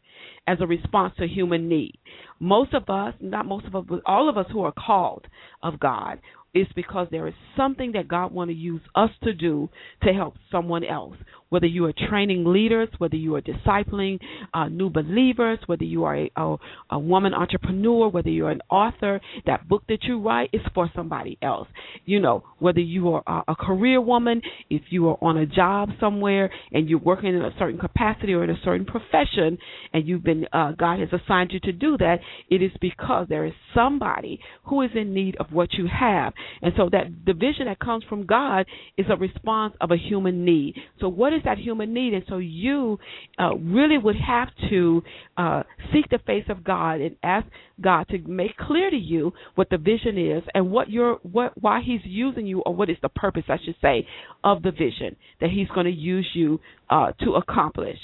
[0.48, 2.00] as a response to human need.
[2.40, 5.26] Most of us, not most of us, but all of us who are called
[5.62, 6.20] of God,
[6.54, 9.70] is because there is something that God want to use us to do
[10.04, 11.16] to help someone else.
[11.50, 14.20] Whether you are training leaders, whether you are discipling
[14.54, 16.56] uh, new believers, whether you are a, a,
[16.92, 21.38] a, woman entrepreneur, whether you're an author, that book that you write is for somebody
[21.42, 21.68] else.
[22.06, 25.90] You know, whether you are a, a career woman, if you are on a job
[26.00, 29.58] somewhere and you're working in a certain capacity or in a certain profession,
[29.94, 32.18] and you've been uh, God has assigned you to do that,
[32.50, 36.74] it is because there is somebody who is in need of what you have and
[36.78, 38.66] so that the vision that comes from God
[38.98, 40.76] is a response of a human need.
[41.00, 42.14] So what is that human need?
[42.14, 43.00] And so you
[43.38, 45.04] uh, really would have to
[45.38, 45.64] uh,
[45.94, 47.48] seek the face of God and ask
[47.82, 51.82] God to make clear to you what the vision is and what your what why
[51.84, 54.08] He's using you or what is the purpose, I should say,
[54.44, 56.60] of the vision that He's going to use you
[56.90, 57.98] uh, to accomplish.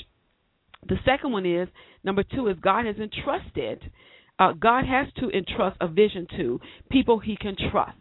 [0.88, 1.68] The second one is
[2.04, 3.92] number two is God has entrusted.
[4.38, 6.60] Uh, God has to entrust a vision to
[6.92, 7.98] people He can trust.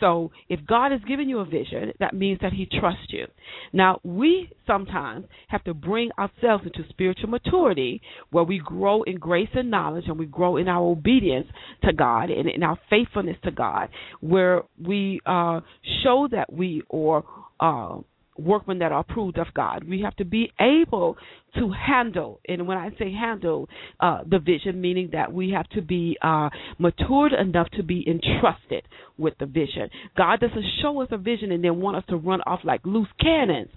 [0.00, 3.26] So if God has given you a vision, that means that He trusts you.
[3.72, 9.50] Now, we sometimes have to bring ourselves into spiritual maturity where we grow in grace
[9.54, 11.46] and knowledge and we grow in our obedience
[11.84, 13.88] to God and in our faithfulness to God,
[14.20, 15.60] where we uh,
[16.02, 17.24] show that we are.
[17.60, 18.02] Uh,
[18.38, 19.84] workmen that are approved of God.
[19.84, 21.16] We have to be able
[21.58, 23.68] to handle, and when I say handle,
[24.00, 28.84] uh, the vision, meaning that we have to be uh, matured enough to be entrusted
[29.18, 29.90] with the vision.
[30.16, 33.08] God doesn't show us a vision and then want us to run off like loose
[33.20, 33.68] cannons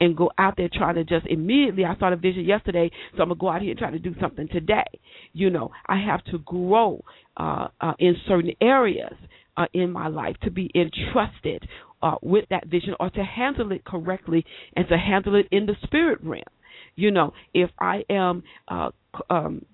[0.00, 1.84] and go out there trying to just immediately.
[1.84, 4.14] I saw a vision yesterday, so I'm gonna go out here and try to do
[4.20, 4.84] something today.
[5.32, 7.02] You know, I have to grow
[7.36, 9.14] uh, uh, in certain areas.
[9.56, 11.64] Uh, in my life to be entrusted
[12.02, 14.44] uh, with that vision or to handle it correctly
[14.74, 16.42] and to handle it in the spirit realm.
[16.96, 18.90] You know, if I am uh,
[19.30, 19.64] um,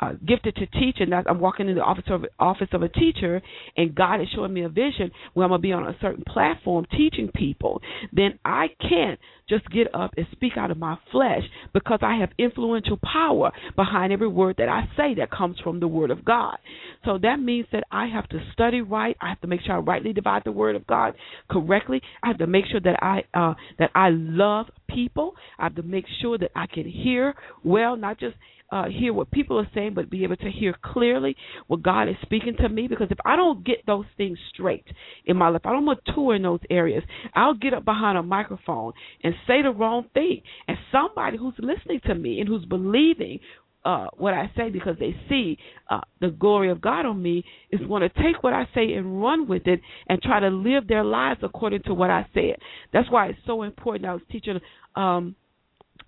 [0.00, 3.40] uh, gifted to teach, and I'm walking in the office of office of a teacher,
[3.76, 6.86] and God is showing me a vision where I'm gonna be on a certain platform
[6.90, 7.80] teaching people,
[8.12, 11.42] then I can't just get up and speak out of my flesh
[11.74, 15.88] because I have influential power behind every word that I say that comes from the
[15.88, 16.56] Word of God.
[17.04, 19.16] So that means that I have to study right.
[19.20, 21.14] I have to make sure I rightly divide the Word of God
[21.50, 22.00] correctly.
[22.22, 25.34] I have to make sure that I uh, that I love people.
[25.58, 27.34] I have to make sure that I can hear
[27.64, 28.36] well, not just
[28.72, 32.16] uh, hear what people are saying, but be able to hear clearly what God is
[32.22, 32.88] speaking to me.
[32.88, 34.86] Because if I don't get those things straight
[35.24, 37.02] in my life, I don't mature in those areas,
[37.34, 38.92] I'll get up behind a microphone
[39.22, 40.42] and say the wrong thing.
[40.68, 43.40] And somebody who's listening to me and who's believing
[43.84, 45.56] uh, what I say because they see
[45.88, 49.22] uh, the glory of God on me is going to take what I say and
[49.22, 52.56] run with it and try to live their lives according to what I said.
[52.92, 54.04] That's why it's so important.
[54.04, 54.60] I was teaching
[54.96, 55.34] um,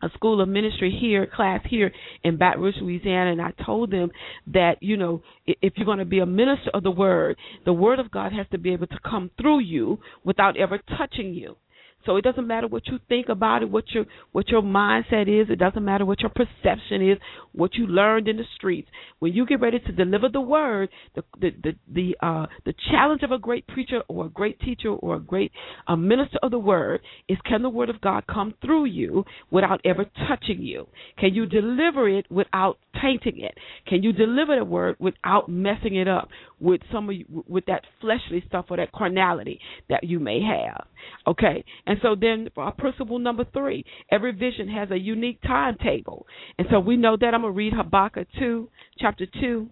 [0.02, 1.92] a school of ministry here, class here
[2.24, 4.10] in Baton Rouge, Louisiana, and I told them
[4.48, 7.98] that, you know, if you're going to be a minister of the word, the word
[7.98, 11.56] of God has to be able to come through you without ever touching you.
[12.04, 15.48] So it doesn't matter what you think about it, what your what your mindset is.
[15.50, 17.18] It doesn't matter what your perception is,
[17.52, 18.88] what you learned in the streets.
[19.18, 23.22] When you get ready to deliver the word, the the the the, uh, the challenge
[23.22, 25.52] of a great preacher or a great teacher or a great
[25.86, 29.80] uh, minister of the word is can the word of God come through you without
[29.84, 30.86] ever touching you?
[31.18, 33.56] Can you deliver it without tainting it?
[33.86, 36.28] Can you deliver the word without messing it up
[36.62, 39.58] with some of you, with that fleshly stuff or that carnality
[39.90, 40.86] that you may have?
[41.26, 41.64] Okay.
[41.86, 46.26] And so then uh, principle number three, every vision has a unique timetable.
[46.58, 49.68] And so we know that I'm to read Habakkuk 2, chapter 2.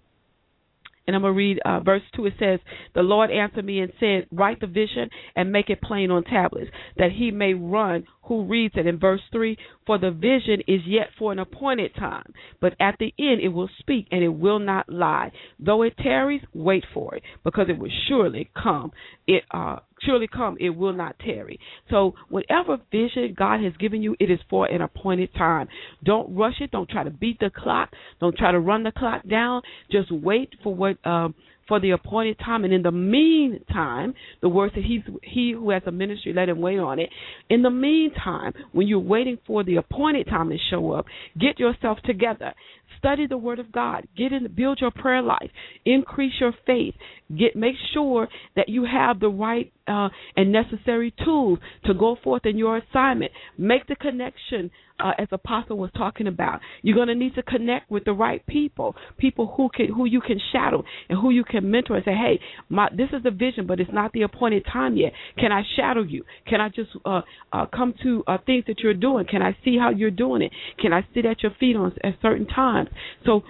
[1.07, 2.26] And I'm going to read uh, verse 2.
[2.26, 2.61] It says,
[2.95, 6.70] The Lord answered me and said, Write the vision and make it plain on tablets,
[6.99, 8.87] that he may run who reads it.
[8.87, 9.57] In verse 3,
[9.87, 13.71] For the vision is yet for an appointed time, but at the end it will
[13.79, 15.33] speak and it will not lie.
[15.59, 18.93] Though it tarries, wait for it, because it will surely come.
[19.27, 21.59] It uh, surely come, it will not tarry.
[21.91, 25.68] So, whatever vision God has given you, it is for an appointed time.
[26.05, 26.71] Don't rush it.
[26.71, 27.91] Don't try to beat the clock.
[28.21, 29.62] Don't try to run the clock down.
[29.91, 31.35] Just wait for what um,
[31.71, 32.64] for the appointed time.
[32.64, 34.12] And in the meantime,
[34.43, 37.11] the word says he's he who has a ministry, let him wait on it.
[37.49, 41.07] In the meantime, when you're waiting for the appointed time to show up,
[41.39, 42.53] get yourself together.
[42.99, 44.07] Study the Word of God.
[44.16, 45.51] Get in, build your prayer life.
[45.85, 46.95] Increase your faith.
[47.31, 52.45] Get, make sure that you have the right uh, and necessary tools to go forth
[52.47, 53.31] in your assignment.
[53.57, 56.61] Make the connection, uh, as Apostle was talking about.
[56.82, 60.20] You're going to need to connect with the right people, people who can, who you
[60.20, 63.66] can shadow and who you can mentor and say, "Hey, my, this is the vision,
[63.66, 65.12] but it's not the appointed time yet.
[65.38, 66.24] Can I shadow you?
[66.46, 67.22] Can I just uh,
[67.53, 69.26] uh, come to uh, things that you're doing?
[69.26, 70.53] Can I see how you're doing it?
[70.78, 72.88] Can I sit at your feet on at certain times?"
[73.24, 73.42] So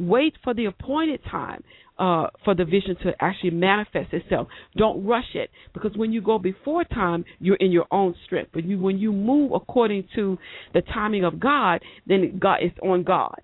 [0.00, 1.62] wait for the appointed time
[1.98, 4.48] uh, for the vision to actually manifest itself.
[4.76, 8.50] Don't rush it because when you go before time, you're in your own strength.
[8.54, 10.38] But you, when you move according to
[10.72, 13.40] the timing of God, then God is on God.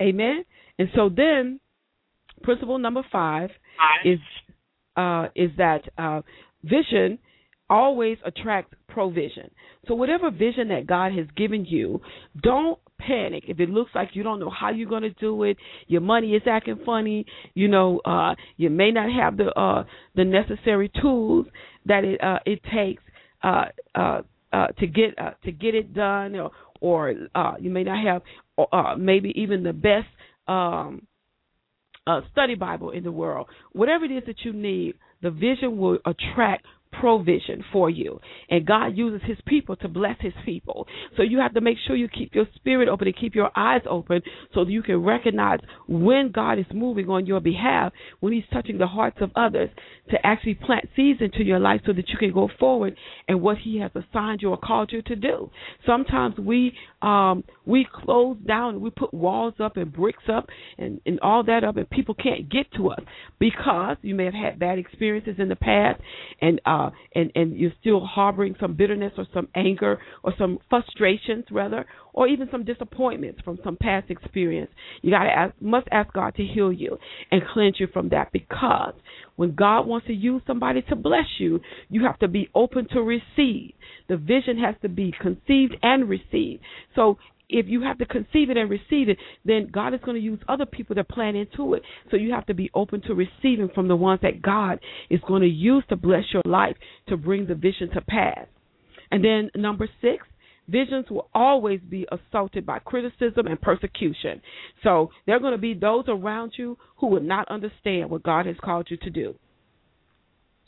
[0.00, 0.44] Amen.
[0.78, 1.60] And so then,
[2.42, 3.50] principle number five
[4.04, 4.18] is
[4.96, 6.20] uh, is that uh,
[6.62, 7.18] vision
[7.70, 9.50] always attracts provision.
[9.86, 12.00] So whatever vision that God has given you,
[12.42, 13.44] don't panic.
[13.48, 16.32] If it looks like you don't know how you're going to do it your money
[16.34, 17.24] is acting funny
[17.54, 19.84] you know uh you may not have the uh
[20.14, 21.46] the necessary tools
[21.86, 23.02] that it uh it takes
[23.42, 24.22] uh uh
[24.52, 28.22] uh to get uh, to get it done or or uh you may not have
[28.72, 30.06] uh maybe even the best
[30.46, 31.06] um
[32.06, 33.46] uh study bible in the world.
[33.72, 38.20] Whatever it is that you need the vision will attract provision for you.
[38.50, 40.86] And God uses his people to bless his people.
[41.16, 43.82] So you have to make sure you keep your spirit open and keep your eyes
[43.88, 44.22] open
[44.54, 48.78] so that you can recognize when God is moving on your behalf, when he's touching
[48.78, 49.70] the hearts of others
[50.10, 53.58] to actually plant seeds into your life so that you can go forward and what
[53.58, 55.50] he has assigned you or called you to do.
[55.86, 56.72] Sometimes we
[57.02, 60.46] um we close down and we put walls up and bricks up
[60.78, 63.00] and, and all that up and people can't get to us
[63.38, 66.00] because you may have had bad experiences in the past
[66.40, 70.58] and uh uh, and and you're still harboring some bitterness or some anger or some
[70.68, 74.70] frustrations rather, or even some disappointments from some past experience,
[75.02, 76.98] you got to ask, must ask God to heal you
[77.30, 78.94] and cleanse you from that because
[79.36, 83.00] when God wants to use somebody to bless you, you have to be open to
[83.00, 83.72] receive.
[84.08, 86.62] The vision has to be conceived and received.
[86.94, 87.18] So
[87.48, 90.38] if you have to conceive it and receive it, then God is going to use
[90.48, 91.82] other people to plan into it.
[92.10, 95.42] So you have to be open to receiving from the ones that God is going
[95.42, 96.76] to use to bless your life
[97.08, 98.46] to bring the vision to pass.
[99.10, 100.26] And then number six,
[100.68, 104.42] visions will always be assaulted by criticism and persecution.
[104.82, 108.44] So there are going to be those around you who will not understand what God
[108.46, 109.34] has called you to do.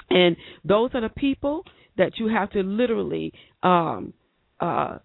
[0.08, 1.64] And those are the people
[1.98, 4.14] that you have to literally um,
[4.58, 4.98] uh,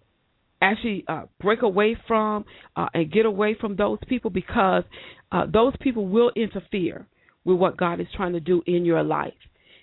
[0.60, 2.44] actually uh, break away from
[2.76, 4.84] uh, and get away from those people because
[5.32, 7.06] uh, those people will interfere
[7.44, 9.34] with what God is trying to do in your life.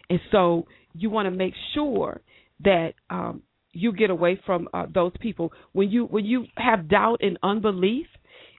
[0.09, 2.21] And so you want to make sure
[2.63, 7.21] that um, you get away from uh, those people when you when you have doubt
[7.21, 8.05] and unbelief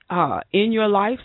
[0.09, 1.19] uh, in your life,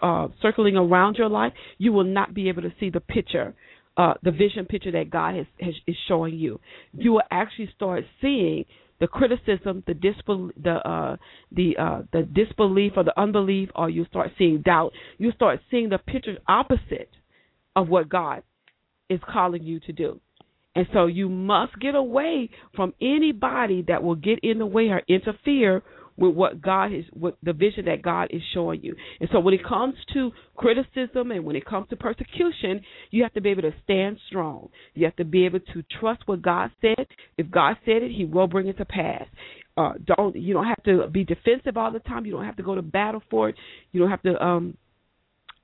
[0.00, 3.54] uh, circling around your life, you will not be able to see the picture,
[3.96, 6.58] the vision picture that God has, has, is showing you.
[6.94, 8.64] You will actually start seeing
[9.00, 11.16] the criticism, the disbelief, the uh,
[11.52, 14.92] the uh, the disbelief or the unbelief, or you start seeing doubt.
[15.18, 17.10] You start seeing the picture opposite
[17.76, 18.42] of what God
[19.08, 20.20] is calling you to do.
[20.74, 25.02] And so you must get away from anybody that will get in the way or
[25.08, 25.82] interfere
[26.18, 28.94] with what God is, with the vision that God is showing you.
[29.20, 33.32] And so when it comes to criticism and when it comes to persecution, you have
[33.34, 34.68] to be able to stand strong.
[34.94, 37.06] You have to be able to trust what God said.
[37.36, 39.24] If God said it, He will bring it to pass.
[39.76, 42.26] Uh, don't you don't have to be defensive all the time.
[42.26, 43.54] You don't have to go to battle for it.
[43.92, 44.76] You don't have to um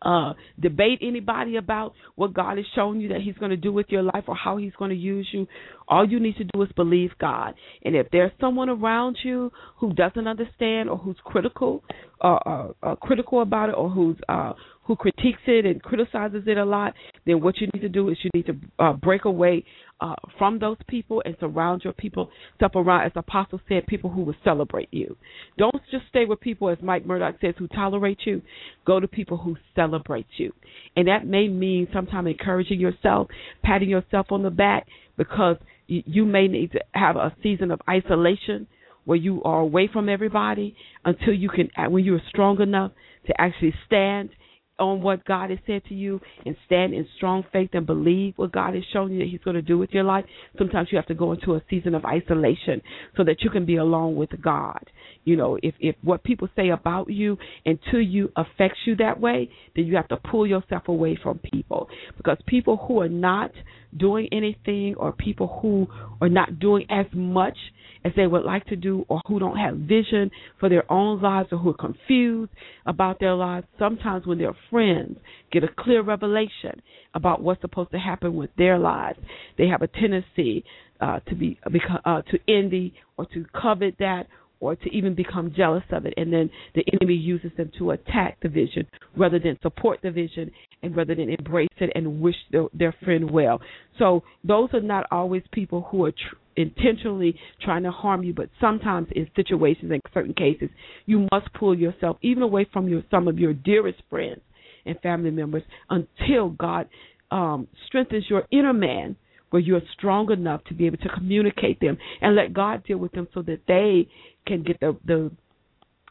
[0.04, 3.86] uh, debate anybody about what God has shown you that He's going to do with
[3.88, 5.46] your life or how He's going to use you.
[5.88, 7.54] All you need to do is believe God.
[7.84, 11.82] And if there's someone around you who doesn't understand or who's critical,
[12.22, 14.52] uh, uh, uh, critical about it, or who's uh,
[14.86, 16.94] who critiques it and criticizes it a lot,
[17.26, 19.64] then what you need to do is you need to uh, break away
[20.00, 24.22] uh, from those people and surround your people step around, as Apostle said, people who
[24.22, 25.16] will celebrate you.
[25.56, 28.42] Don't just stay with people, as Mike Murdock says, who tolerate you.
[28.86, 30.52] Go to people who celebrate you.
[30.96, 33.28] And that may mean sometimes encouraging yourself,
[33.62, 35.56] patting yourself on the back, because
[35.86, 38.66] you, you may need to have a season of isolation
[39.04, 42.92] where you are away from everybody until you can, when you're strong enough
[43.26, 44.30] to actually stand
[44.78, 48.52] on what God has said to you and stand in strong faith and believe what
[48.52, 50.24] God has shown you that He's going to do with your life,
[50.58, 52.82] sometimes you have to go into a season of isolation
[53.16, 54.84] so that you can be alone with God.
[55.24, 59.18] You know, if if what people say about you and to you affects you that
[59.20, 63.50] way, then you have to pull yourself away from people because people who are not
[63.96, 65.86] doing anything or people who
[66.20, 67.56] are not doing as much
[68.04, 71.48] as they would like to do or who don't have vision for their own lives
[71.52, 72.52] or who are confused
[72.86, 73.66] about their lives.
[73.78, 75.18] Sometimes when their friends
[75.52, 76.80] get a clear revelation
[77.14, 79.18] about what's supposed to happen with their lives,
[79.56, 80.64] they have a tendency
[81.00, 81.58] uh, to be
[82.04, 84.26] uh, to envy or to covet that
[84.60, 86.14] or to even become jealous of it.
[86.16, 88.86] And then the enemy uses them to attack the vision
[89.16, 90.50] rather than support the vision
[90.82, 93.60] and rather than embrace it and wish their, their friend well.
[93.98, 98.48] So those are not always people who are tr- intentionally trying to harm you, but
[98.60, 100.70] sometimes in situations, in certain cases,
[101.04, 104.40] you must pull yourself even away from your some of your dearest friends
[104.86, 106.88] and family members until God
[107.30, 109.16] um, strengthens your inner man
[109.50, 113.12] where you're strong enough to be able to communicate them and let God deal with
[113.12, 114.08] them so that they
[114.46, 115.30] can get the the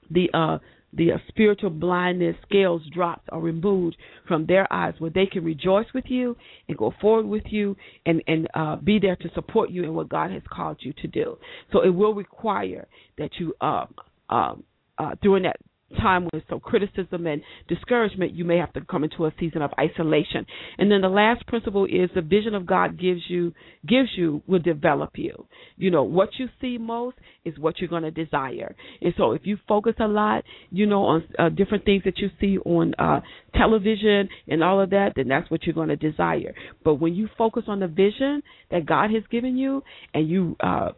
[0.09, 0.59] the uh
[0.95, 3.97] the uh, spiritual blindness scales dropped or removed
[4.27, 8.23] from their eyes where they can rejoice with you and go forward with you and
[8.27, 11.37] and uh be there to support you in what God has called you to do.
[11.71, 13.93] So it will require that you um
[14.29, 14.63] um
[14.97, 15.57] uh during that
[15.93, 19.71] time with some criticism and discouragement, you may have to come into a season of
[19.79, 20.45] isolation.
[20.77, 23.53] And then the last principle is the vision of God gives you
[23.87, 25.45] gives you will develop you.
[25.77, 28.75] You know what you see most is what you're going to desire.
[29.01, 32.29] And so if you focus a lot, you know, on uh, different things that you
[32.39, 33.21] see on uh,
[33.55, 36.53] television and all of that, then that's what you're going to desire.
[36.83, 38.41] But when you focus on the vision
[38.71, 39.83] that God has given you
[40.13, 40.89] and you uh,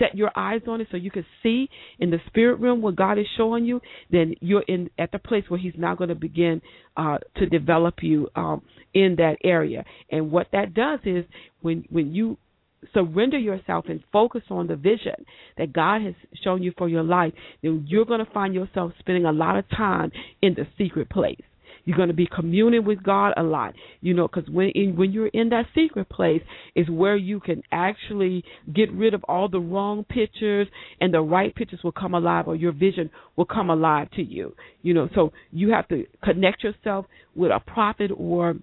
[0.00, 1.68] set your eyes on it so you can see
[2.00, 3.80] in the spirit realm what God is showing you,
[4.10, 6.60] then you're in at the place where He's now going to begin
[6.96, 9.84] uh, to develop you um, in that area.
[10.10, 11.24] And what that does is
[11.60, 12.36] when when you
[12.94, 15.26] surrender yourself and focus on the vision
[15.58, 17.32] that God has shown you for your life,
[17.62, 21.40] then you're going to find yourself spending a lot of time in the secret place.
[21.84, 25.12] You're going to be communing with God a lot, you know, because when in, when
[25.12, 26.42] you're in that secret place
[26.74, 30.68] is where you can actually get rid of all the wrong pictures,
[31.00, 34.54] and the right pictures will come alive, or your vision will come alive to you.
[34.82, 38.56] You know, so you have to connect yourself with a prophet or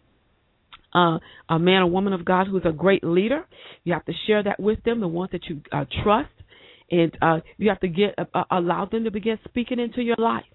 [0.93, 3.45] uh, a man or woman of God who's a great leader.
[3.83, 6.29] You have to share that with them, the ones that you uh, trust,
[6.89, 10.45] and uh, you have to get uh, allow them to begin speaking into your life.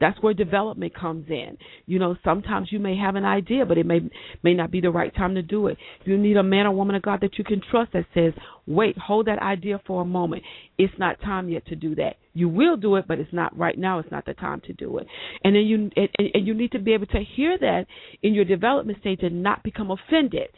[0.00, 1.58] That's where development comes in.
[1.86, 4.00] You know, sometimes you may have an idea, but it may
[4.42, 5.76] may not be the right time to do it.
[6.04, 8.32] You need a man or woman of God that you can trust that says,
[8.66, 10.42] "Wait, hold that idea for a moment.
[10.76, 12.16] It's not time yet to do that.
[12.34, 13.98] You will do it, but it's not right now.
[13.98, 15.06] It's not the time to do it."
[15.44, 17.86] And then you and, and you need to be able to hear that
[18.22, 20.48] in your development stage and not become offended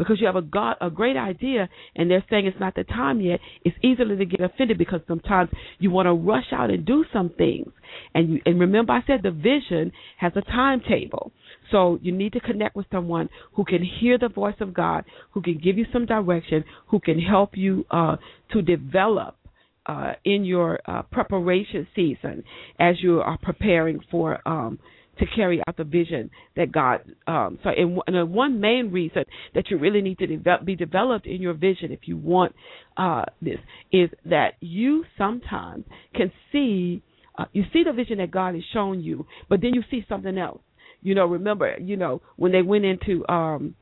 [0.00, 3.20] because you have a God, a great idea, and they're saying it's not the time
[3.20, 3.38] yet.
[3.66, 7.28] It's easily to get offended because sometimes you want to rush out and do some
[7.36, 7.70] things,
[8.14, 11.32] and you and remember I said the vision has a timetable.
[11.70, 15.42] So you need to connect with someone who can hear the voice of God, who
[15.42, 18.16] can give you some direction, who can help you uh,
[18.52, 19.36] to develop
[19.84, 22.42] uh, in your uh, preparation season
[22.78, 24.78] as you are preparing for um,
[25.20, 27.02] to carry out the vision that God.
[27.26, 31.26] Um, so, and, and one main reason that you really need to develop, be developed
[31.26, 32.54] in your vision, if you want
[32.96, 33.58] uh, this,
[33.92, 37.02] is that you sometimes can see.
[37.38, 40.36] Uh, you see the vision that God has shown you, but then you see something
[40.36, 40.60] else.
[41.00, 43.74] You know, remember, you know, when they went into um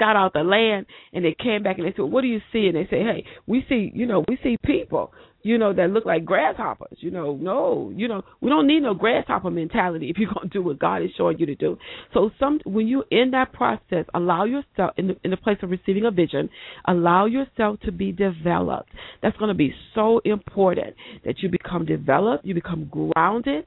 [0.00, 2.66] scout out the land and they came back and they said, What do you see?
[2.66, 6.04] And they say, Hey, we see you know, we see people you know, that look
[6.04, 6.98] like grasshoppers.
[7.00, 10.52] You know, no, you know, we don't need no grasshopper mentality if you're going to
[10.52, 11.78] do what God is showing you to do.
[12.12, 15.70] So, some when you're in that process, allow yourself in the, in the place of
[15.70, 16.50] receiving a vision,
[16.86, 18.90] allow yourself to be developed.
[19.22, 20.94] That's going to be so important
[21.24, 23.64] that you become developed, you become grounded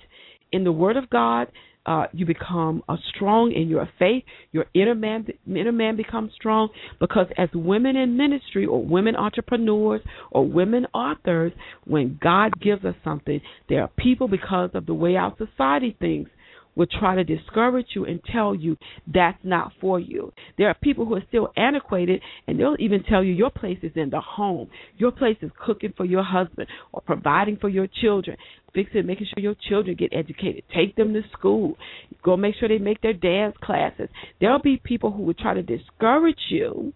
[0.52, 1.48] in the Word of God
[1.86, 4.24] uh, you become uh, strong in your faith.
[4.52, 6.70] Your inner man, inner man becomes strong
[7.00, 11.52] because as women in ministry or women entrepreneurs or women authors,
[11.86, 16.32] when God gives us something, there are people because of the way our society thinks
[16.76, 18.78] will try to discourage you and tell you
[19.12, 20.32] that's not for you.
[20.58, 23.92] There are people who are still antiquated and they'll even tell you your place is
[23.96, 24.70] in the home.
[24.98, 28.38] Your place is cooking for your husband or providing for your children,
[28.74, 31.78] fixing, making sure your children get educated, take them to school,
[32.24, 34.10] go make sure they make their dance classes.
[34.40, 36.94] There'll be people who will try to discourage you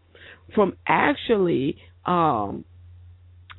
[0.56, 2.64] from actually um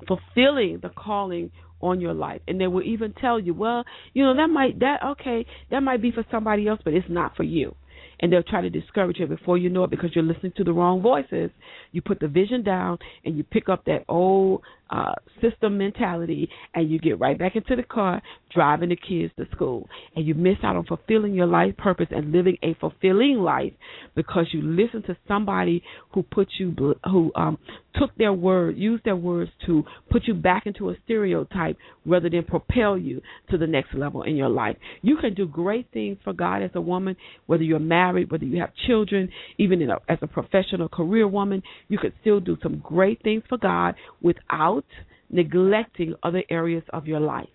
[0.06, 1.50] fulfilling the calling
[1.80, 2.40] on your life.
[2.48, 6.02] And they will even tell you well you know that might that okay that might
[6.02, 7.74] be for somebody else but it's not for you.
[8.20, 10.72] And they'll try to discourage you before you know it because you're listening to the
[10.72, 11.50] wrong voices.
[11.92, 15.12] You put the vision down and you pick up that old uh,
[15.42, 18.22] system mentality and you get right back into the car
[18.54, 19.88] driving the kids to school.
[20.16, 23.72] And you miss out on fulfilling your life purpose and living a fulfilling life
[24.14, 25.82] because you listen to somebody
[26.12, 26.74] who put you
[27.04, 27.58] who um
[27.94, 31.76] took their word used their words to put you back into a stereotype
[32.06, 33.20] rather than propel you
[33.50, 34.76] to the next level in your life.
[35.02, 37.16] You can do great things for God as a woman
[37.46, 39.28] whether you're married whether you have children
[39.58, 43.58] even a, as a professional career woman you could still do some great things for
[43.58, 47.48] God without without neglecting other areas of your life.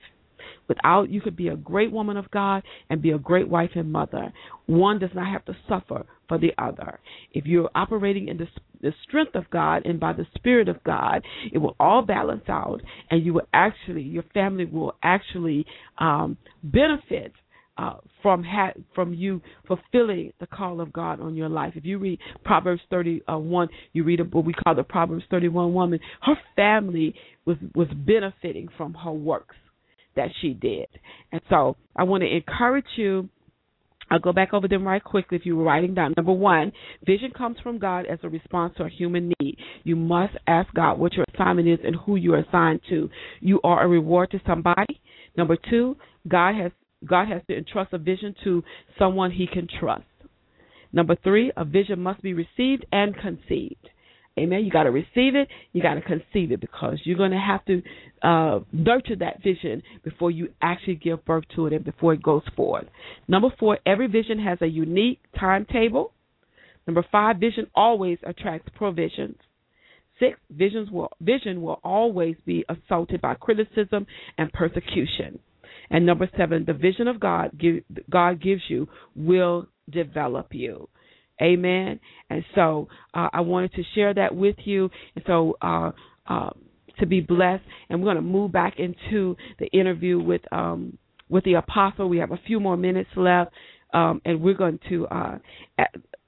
[0.67, 3.91] Without, you could be a great woman of God and be a great wife and
[3.91, 4.31] mother.
[4.65, 6.99] One does not have to suffer for the other.
[7.31, 8.47] If you're operating in the,
[8.81, 12.81] the strength of God and by the Spirit of God, it will all balance out,
[13.09, 15.65] and you will actually, your family will actually
[15.97, 17.33] um, benefit
[17.77, 21.73] uh, from ha- from you fulfilling the call of God on your life.
[21.75, 25.99] If you read Proverbs 31, you read what we call the Proverbs 31 woman.
[26.21, 27.15] Her family
[27.45, 29.55] was was benefiting from her works
[30.15, 30.87] that she did,
[31.31, 33.29] and so I want to encourage you.
[34.11, 36.13] I'll go back over them right quickly if you were writing down.
[36.15, 36.71] Number one,
[37.03, 39.57] vision comes from God as a response to a human need.
[39.83, 43.09] You must ask God what your assignment is and who you are assigned to.
[43.39, 45.01] You are a reward to somebody.
[45.35, 45.95] Number two,
[46.27, 46.71] God has
[47.05, 48.63] God has to entrust a vision to
[48.97, 50.03] someone he can trust.
[50.91, 53.89] Number three, a vision must be received and conceived.
[54.37, 54.63] Amen.
[54.65, 55.47] You got to receive it.
[55.73, 57.83] You got to conceive it because you're going to have to
[58.23, 62.41] uh, nurture that vision before you actually give birth to it and before it goes
[62.55, 62.85] forth.
[63.27, 66.13] Number four, every vision has a unique timetable.
[66.87, 69.37] Number five, vision always attracts provisions.
[70.19, 75.39] Six, visions will, vision will always be assaulted by criticism and persecution.
[75.89, 80.89] And number seven, the vision of God give, God gives you will develop you.
[81.41, 81.99] Amen.
[82.29, 84.89] And so uh, I wanted to share that with you.
[85.15, 85.91] And so uh,
[86.27, 86.51] uh,
[86.99, 90.97] to be blessed, and we're going to move back into the interview with um,
[91.29, 92.07] with the apostle.
[92.07, 93.51] We have a few more minutes left,
[93.93, 95.37] um, and we're going to uh,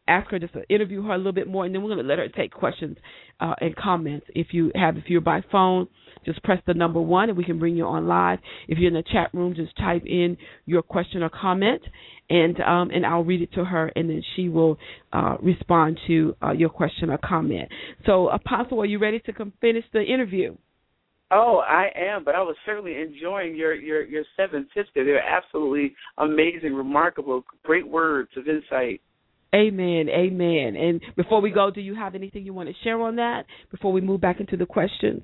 [0.07, 2.07] ask her just to interview her a little bit more, and then we're going to
[2.07, 2.97] let her take questions
[3.39, 4.25] uh, and comments.
[4.29, 5.87] If you have, if you're by phone,
[6.25, 8.39] just press the number one and we can bring you on live.
[8.67, 11.81] If you're in the chat room, just type in your question or comment
[12.29, 14.77] and um, and I'll read it to her and then she will
[15.13, 17.69] uh, respond to uh, your question or comment.
[18.05, 20.55] So Apostle, are you ready to come finish the interview?
[21.31, 24.89] Oh, I am, but I was certainly enjoying your your your seven tips.
[24.95, 29.01] They're absolutely amazing, remarkable, great words of insight.
[29.55, 30.09] Amen.
[30.09, 30.75] Amen.
[30.75, 33.93] And before we go, do you have anything you want to share on that before
[33.93, 35.21] we move back into the questions?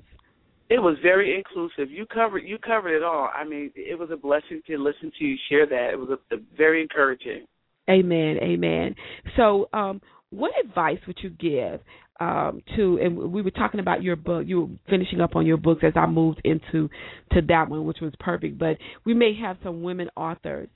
[0.70, 1.90] It was very inclusive.
[1.90, 3.28] You covered you covered it all.
[3.34, 5.90] I mean, it was a blessing to listen to you share that.
[5.92, 7.44] It was a, a very encouraging.
[7.90, 8.38] Amen.
[8.42, 8.94] Amen.
[9.36, 10.00] So, um,
[10.30, 11.80] what advice would you give
[12.20, 12.98] um, to?
[13.02, 14.44] And we were talking about your book.
[14.46, 16.88] You were finishing up on your books as I moved into
[17.32, 18.58] to that one, which was perfect.
[18.58, 20.70] But we may have some women authors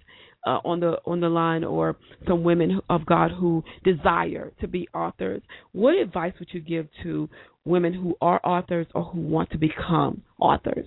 [0.46, 1.96] uh, on the on the line, or
[2.26, 5.42] some women of God who desire to be authors.
[5.72, 7.28] What advice would you give to
[7.64, 10.86] women who are authors or who want to become authors?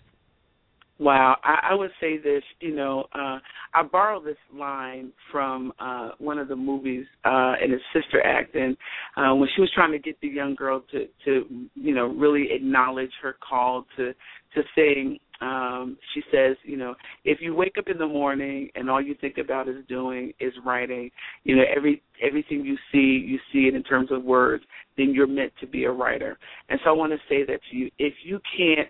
[0.99, 2.43] Wow, I, I would say this.
[2.59, 3.39] You know, uh,
[3.73, 8.53] I borrowed this line from uh, one of the movies uh, in its sister act,
[8.55, 11.45] uh, when she was trying to get the young girl to, to,
[11.75, 14.13] you know, really acknowledge her call to
[14.55, 15.19] to sing.
[15.41, 19.15] Um, she says, you know, if you wake up in the morning and all you
[19.21, 21.09] think about is doing is writing,
[21.43, 24.63] you know, every everything you see, you see it in terms of words,
[24.97, 26.37] then you're meant to be a writer.
[26.67, 27.89] And so I want to say that to you.
[27.97, 28.89] If you can't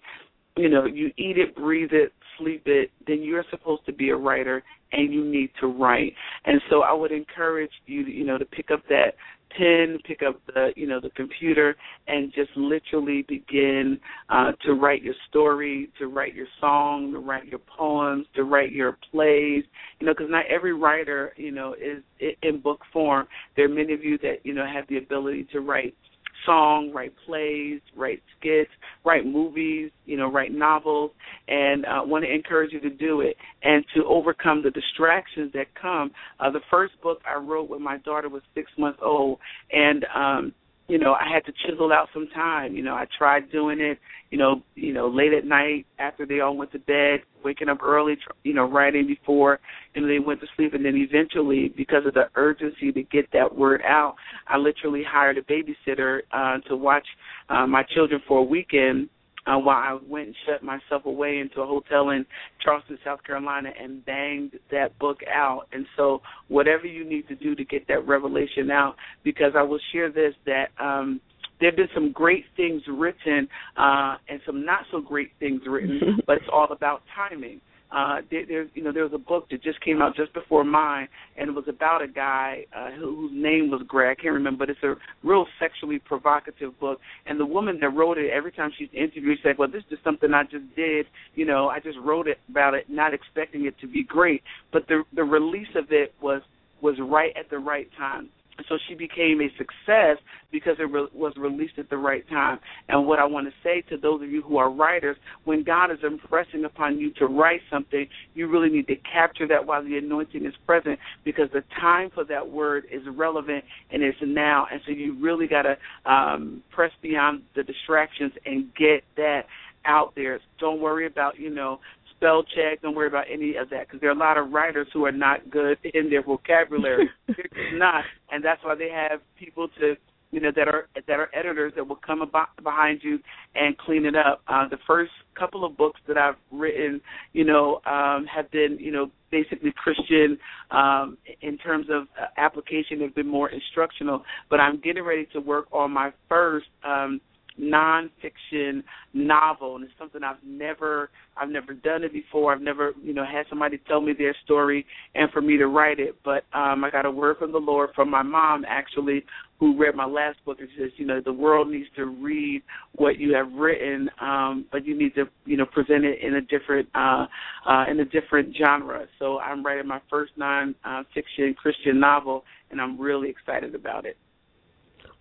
[0.60, 4.16] you know, you eat it, breathe it, sleep it, then you're supposed to be a
[4.16, 6.14] writer and you need to write.
[6.46, 9.14] And so I would encourage you, you know, to pick up that
[9.56, 11.76] pen, pick up the, you know, the computer
[12.08, 14.00] and just literally begin
[14.30, 18.72] uh, to write your story, to write your song, to write your poems, to write
[18.72, 19.64] your plays,
[20.00, 22.04] you know, because not every writer, you know, is
[22.44, 23.28] in book form.
[23.56, 25.96] There are many of you that, you know, have the ability to write
[26.46, 28.70] song, write plays, write skits,
[29.06, 31.12] write movies, you know, write novels,
[31.48, 35.68] and uh, want to encourage you to do it and to overcome the distractions that
[35.80, 36.12] come.
[36.40, 39.40] Uh, the first book I wrote when my daughter was six months old,
[39.72, 40.54] and um,
[40.90, 42.76] you know, I had to chisel out some time.
[42.76, 44.00] You know, I tried doing it,
[44.32, 47.84] you know, you know, late at night after they all went to bed, waking up
[47.84, 49.60] early, you know, writing before
[49.96, 53.56] know they went to sleep, and then eventually, because of the urgency to get that
[53.56, 54.16] word out,
[54.48, 57.06] I literally hired a babysitter uh, to watch
[57.50, 59.10] uh, my children for a weekend
[59.50, 62.26] uh, while I went and shut myself away into a hotel in
[62.64, 65.64] Charleston, South Carolina, and banged that book out.
[65.72, 69.80] And so, whatever you need to do to get that revelation out, because I will
[69.92, 71.20] share this that um,
[71.60, 73.48] there have been some great things written
[73.78, 77.60] uh, and some not so great things written, but it's all about timing
[77.92, 80.64] uh there, there you know there was a book that just came out just before
[80.64, 81.08] mine
[81.38, 84.18] and it was about a guy uh whose name was Greg.
[84.18, 87.00] I can't remember but it's a real sexually provocative book.
[87.26, 89.90] And the woman that wrote it every time she's interviewed she said well this is
[89.90, 91.06] just something I just did.
[91.36, 94.44] You know I just wrote it about it not expecting it to be great.
[94.72, 96.42] But the the release of it was
[96.82, 98.30] was right at the right time
[98.68, 100.18] so she became a success
[100.52, 102.60] because it re- was released at the right time.
[102.88, 105.92] And what I want to say to those of you who are writers, when God
[105.92, 109.98] is impressing upon you to write something, you really need to capture that while the
[109.98, 114.68] anointing is present because the time for that word is relevant and it's now.
[114.72, 119.44] And so you really got to um, press beyond the distractions and get that
[119.86, 120.40] out there.
[120.60, 121.80] Don't worry about, you know,
[122.20, 122.82] spell check.
[122.82, 125.12] Don't worry about any of that because there are a lot of writers who are
[125.12, 127.10] not good in their vocabulary.
[127.28, 129.96] They're not, and that's why they have people to
[130.32, 133.20] you know that are that are editors that will come about behind you
[133.56, 134.42] and clean it up.
[134.48, 137.02] Uh, the first couple of books that I've written,
[137.34, 140.38] you know, um, have been you know basically Christian
[140.72, 143.02] um, in terms of uh, application.
[143.02, 146.68] Have been more instructional, but I'm getting ready to work on my first.
[146.88, 147.22] Um,
[147.60, 148.84] nonfiction
[149.14, 152.54] novel, and it's something I've never I've never done it before.
[152.54, 156.00] I've never you know had somebody tell me their story and for me to write
[156.00, 156.16] it.
[156.24, 159.26] But um, I got a word from the Lord from my mom actually,
[159.60, 162.62] who read my last book and says, you know, the world needs to read
[162.94, 166.42] what you have written, um, but you need to you know present it in a
[166.42, 167.26] different uh,
[167.68, 169.06] uh, in a different genre.
[169.20, 174.18] So I'm writing my first non-fiction Christian novel, and I'm really excited about it.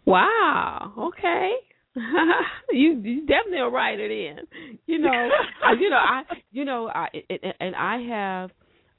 [0.09, 0.93] Wow.
[0.97, 1.51] Okay.
[2.71, 4.39] you you definitely will write it in.
[4.87, 5.11] You know,
[5.65, 6.23] I, you know I
[6.53, 8.51] you know I it, and I have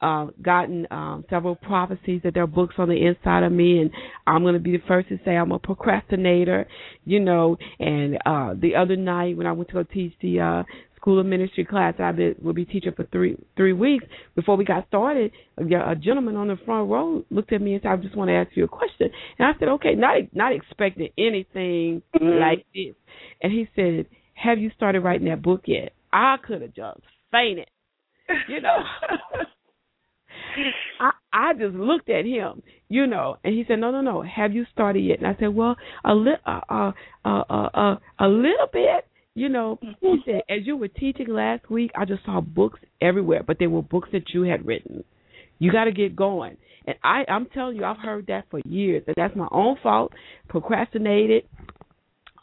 [0.02, 3.92] uh, gotten um, several prophecies that there are books on the inside of me, and
[4.26, 6.68] I'm going to be the first to say I'm a procrastinator,
[7.06, 7.58] you know.
[7.80, 10.64] And uh, the other night when I went to go teach the uh,
[11.00, 14.06] school of ministry class that I been, will be teaching for three three weeks.
[14.36, 17.82] Before we got started, a, a gentleman on the front row looked at me and
[17.82, 20.54] said, "I just want to ask you a question." And I said, "Okay," not not
[20.54, 22.40] expecting anything mm-hmm.
[22.40, 22.96] like this.
[23.42, 27.02] And he said, "Have you started writing that book yet?" I could have just
[27.32, 27.70] fainted,
[28.48, 28.78] you know.
[31.00, 34.22] I I just looked at him, you know, and he said, "No, no, no.
[34.22, 36.92] Have you started yet?" And I said, "Well, a little, uh, uh,
[37.26, 39.06] uh, uh, uh, a little bit."
[39.40, 40.16] You know, he mm-hmm.
[40.26, 43.82] said, as you were teaching last week, I just saw books everywhere, but they were
[43.82, 45.06] books that you had written.
[45.60, 46.58] You got to get going.
[46.86, 49.04] And I, I'm telling you, I've heard that for years.
[49.08, 50.12] That that's my own fault.
[50.50, 51.44] Procrastinated,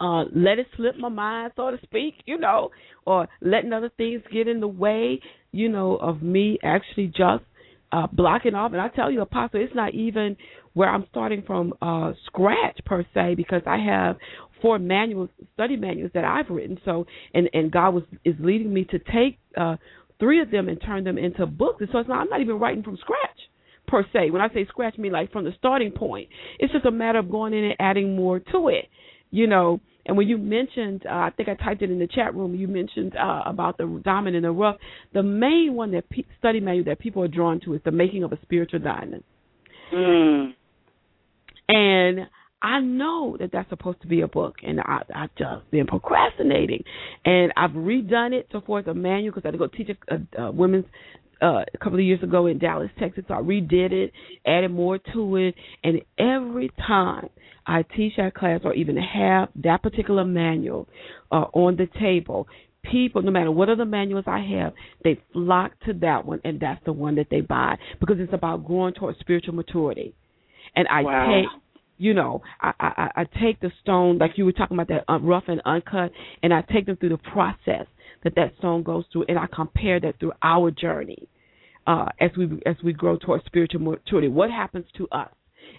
[0.00, 2.70] uh, let it slip my mind, so to speak, you know,
[3.06, 5.20] or letting other things get in the way,
[5.52, 7.44] you know, of me actually just
[7.92, 8.72] uh, blocking off.
[8.72, 10.38] And I tell you, Apostle, it's not even
[10.72, 14.16] where I'm starting from uh, scratch per se because I have
[14.62, 16.78] four manuals, study manuals that I've written.
[16.84, 19.76] So, and and God was is leading me to take uh,
[20.18, 21.80] three of them and turn them into books.
[21.80, 23.38] And so it's not, I'm not even writing from scratch
[23.86, 24.30] per se.
[24.30, 26.28] When I say scratch, I mean like from the starting point.
[26.58, 28.86] It's just a matter of going in and adding more to it.
[29.30, 32.34] You know, and when you mentioned, uh, I think I typed it in the chat
[32.34, 32.54] room.
[32.54, 34.76] You mentioned uh, about the diamond and the rough.
[35.12, 38.22] The main one that pe- study manual that people are drawn to is the making
[38.22, 39.24] of a spiritual diamond.
[39.92, 40.54] Mm.
[41.68, 42.18] And
[42.62, 46.84] I know that that's supposed to be a book, and I, I've just been procrastinating.
[47.24, 49.88] And I've redone it so far as a manual because I had to go teach
[49.90, 50.86] a, a, a women's
[51.42, 53.24] uh, a couple of years ago in Dallas, Texas.
[53.28, 54.12] So I redid it,
[54.46, 55.54] added more to it,
[55.84, 57.28] and every time
[57.66, 60.88] I teach that class or even have that particular manual
[61.30, 62.48] uh, on the table,
[62.90, 64.72] people, no matter what other manuals I have,
[65.04, 68.64] they flock to that one, and that's the one that they buy because it's about
[68.64, 70.14] growing towards spiritual maturity.
[70.74, 71.26] And I wow.
[71.26, 71.62] take
[71.98, 75.18] you know, I, I I take the stone like you were talking about that uh,
[75.20, 76.12] rough and uncut,
[76.42, 77.86] and I take them through the process
[78.24, 81.28] that that stone goes through, and I compare that through our journey
[81.86, 84.28] uh, as we as we grow towards spiritual maturity.
[84.28, 85.30] What happens to us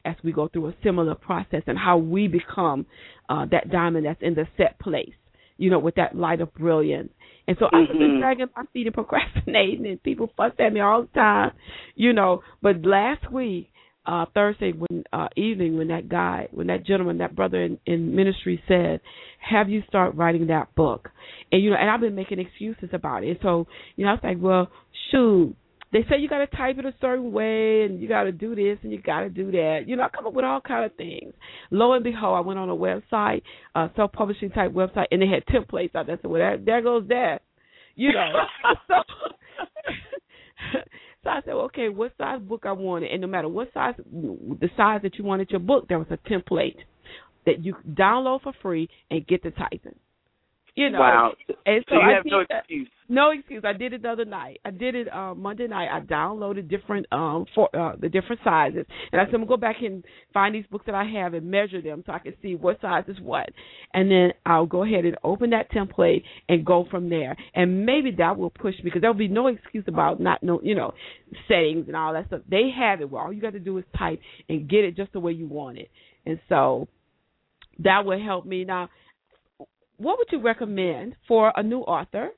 [0.06, 2.86] as we go through a similar process, and how we become
[3.30, 5.14] uh, that diamond that's in the set place,
[5.58, 7.10] you know, with that light of brilliance.
[7.48, 8.20] And so I've been Mhm.
[8.20, 11.52] dragging my feet and procrastinating, and people fuss at me all the time,
[11.96, 12.42] you know.
[12.62, 13.70] But last week,
[14.08, 18.16] uh, Thursday when uh, evening, when that guy, when that gentleman, that brother in, in
[18.16, 19.02] ministry said,
[19.40, 21.10] "Have you start writing that book?"
[21.52, 23.40] And you know, and I've been making excuses about it.
[23.42, 24.70] So you know, I was like, "Well,
[25.12, 25.56] shoot."
[25.94, 28.56] They say you got to type it a certain way, and you got to do
[28.56, 29.84] this, and you got to do that.
[29.88, 31.34] You know, I come up with all kind of things.
[31.72, 33.42] Lo and behold, I went on a website,
[33.74, 36.20] a self-publishing type website, and they had templates out there.
[36.22, 37.40] So well, that, there goes that.
[37.96, 38.34] You know,
[38.88, 38.96] so
[41.28, 45.02] I said, okay, what size book I wanted, and no matter what size, the size
[45.04, 46.78] that you wanted your book, there was a template
[47.46, 49.96] that you download for free and get to typing.
[50.78, 51.34] You know, wow.
[51.66, 52.60] and so, so you I have no that.
[52.60, 52.88] excuse.
[53.10, 53.64] No excuse.
[53.66, 54.60] I did it the other night.
[54.64, 55.88] I did it uh, Monday night.
[55.92, 59.58] I downloaded different um for uh, the different sizes, and I said I'm gonna go
[59.58, 60.06] back and
[60.36, 63.06] find these books that I have and measure them so I can see what size
[63.08, 63.50] is what,
[63.96, 67.36] and then I'll go ahead and open that template and go from there.
[67.56, 70.60] And maybe that will push me because there will be no excuse about not know
[70.62, 70.94] you know
[71.48, 72.42] settings and all that stuff.
[72.48, 73.10] They have it.
[73.10, 75.48] Well, all you got to do is type and get it just the way you
[75.48, 75.90] want it,
[76.28, 76.88] and so
[77.80, 78.90] that will help me now
[79.98, 82.30] what would you recommend for a new author?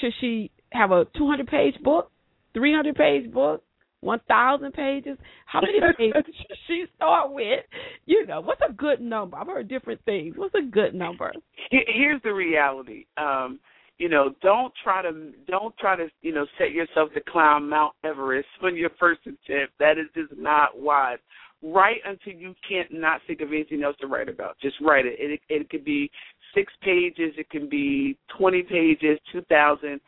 [0.00, 2.10] Should she have a 200 page book,
[2.54, 3.64] 300 page book,
[4.00, 5.18] 1,000 pages?
[5.46, 7.64] How many pages should she start with?
[8.06, 9.36] You know, what's a good number?
[9.36, 10.34] I've heard different things.
[10.36, 11.32] What's a good number?
[11.70, 13.06] Here's the reality.
[13.16, 13.58] Um,
[13.98, 17.94] you know, don't try to don't try to you know set yourself to climb Mount
[18.04, 19.72] Everest on your first attempt.
[19.80, 21.18] That is just not wise.
[21.62, 24.56] Write until you can't not think of anything else to write about.
[24.62, 25.16] Just write it.
[25.18, 26.10] It it could be
[26.54, 27.34] six pages.
[27.36, 30.00] It can be twenty pages, two thousand.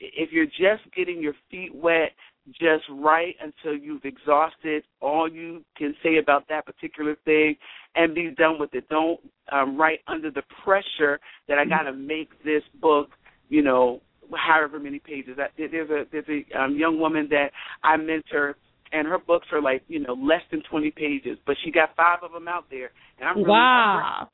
[0.00, 2.12] If you're just getting your feet wet,
[2.50, 7.56] just write until you've exhausted all you can say about that particular thing
[7.94, 8.88] and be done with it.
[8.88, 9.20] Don't
[9.50, 13.10] um, write under the pressure that I got to make this book,
[13.48, 14.00] you know,
[14.34, 15.36] however many pages.
[15.38, 17.48] I, there's a there's a um, young woman that
[17.84, 18.56] I mentor,
[18.92, 22.18] and her books are like you know less than 20 pages, but she got five
[22.22, 24.28] of them out there, and I'm really, wow.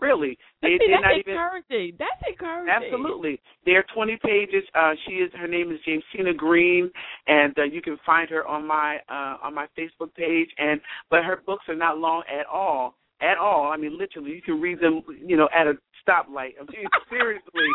[0.00, 1.96] Really they, See, that's not even encouraging.
[1.98, 2.72] That's encouraging.
[2.72, 3.40] Absolutely.
[3.66, 4.62] They're 20 pages.
[4.74, 6.90] Uh, she is her name is Jamesina Green,
[7.26, 10.48] and uh, you can find her on my uh, on my Facebook page.
[10.56, 10.80] And
[11.10, 13.70] but her books are not long at all, at all.
[13.70, 15.74] I mean, literally, you can read them, you know, at a
[16.06, 16.52] stoplight.
[16.58, 17.68] I mean, seriously.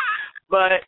[0.49, 0.88] But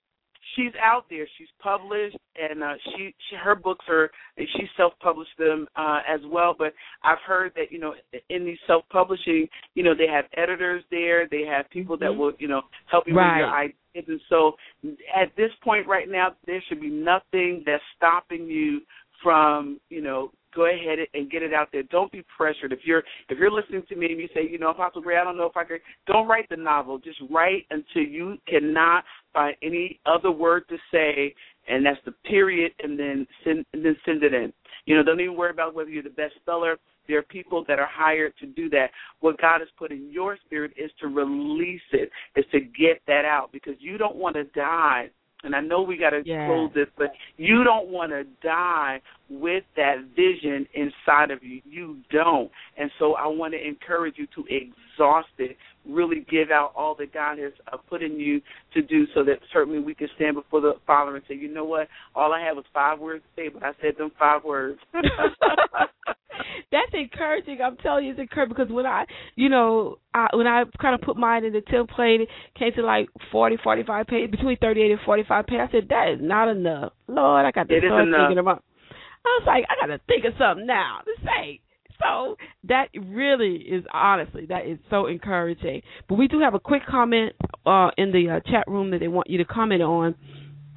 [0.56, 1.28] she's out there.
[1.38, 6.20] She's published, and uh, she, she her books are she self published them uh, as
[6.32, 6.56] well.
[6.58, 6.74] But
[7.04, 7.94] I've heard that you know
[8.30, 11.28] in these self publishing, you know they have editors there.
[11.30, 12.18] They have people that Mhm.
[12.18, 13.38] will you know help you Right.
[13.42, 13.76] with your ideas.
[13.96, 14.56] And so
[15.16, 18.82] at this point right now, there should be nothing that's stopping you
[19.24, 21.84] from you know go ahead and get it out there.
[21.84, 22.72] Don't be pressured.
[22.72, 25.24] If you're if you're listening to me and you say, you know, Apostle Gray, I
[25.24, 25.82] don't know if I could.
[26.08, 26.98] Don't write the novel.
[26.98, 31.34] Just write until you cannot find any other word to say,
[31.68, 34.52] and that's the period, and then send and then send it in.
[34.86, 36.78] You know, don't even worry about whether you're the best speller.
[37.08, 38.92] There are people that are hired to do that.
[39.20, 43.26] What God has put in your spirit is to release it, is to get that
[43.26, 45.10] out because you don't want to die
[45.44, 46.48] and I know we got to Yeah.
[46.48, 51.62] close this, but you don't want to die with that vision inside of you.
[51.66, 52.52] You don't.
[52.78, 55.56] And so I want to encourage you to exhaust it,
[55.86, 58.42] really give out all that God has uh, put in you
[58.74, 61.66] to do so that certainly we can stand before the Father and say, you know
[61.66, 64.80] what, all I had was five words to say, but I said them five words.
[66.72, 67.60] that's encouraging.
[67.64, 69.06] I'm telling you, it's encouraging because when I,
[69.36, 72.82] you know, I, when I kind of put mine in the template, it came to
[72.82, 75.62] like 40, 45 pages, between 38 and 45 pages.
[75.68, 76.94] I said, that is not enough.
[77.08, 78.64] Lord, I got to start thinking about.
[79.26, 81.60] I was like, I got to think of something now to say.
[82.02, 85.82] So that really is honestly that is so encouraging.
[86.08, 87.34] But we do have a quick comment
[87.66, 90.16] uh, in the uh, chat room that they want you to comment on.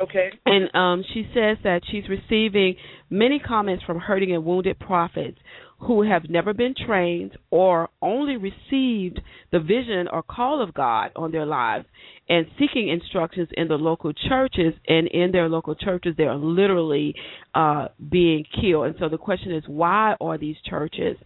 [0.03, 0.31] Okay.
[0.47, 2.77] And um, she says that she's receiving
[3.09, 5.39] many comments from hurting and wounded prophets
[5.79, 9.20] who have never been trained or only received
[9.51, 11.87] the vision or call of God on their lives
[12.29, 14.74] and seeking instructions in the local churches.
[14.87, 17.15] And in their local churches, they are literally
[17.55, 18.87] uh, being killed.
[18.87, 21.16] And so the question is, why are these churches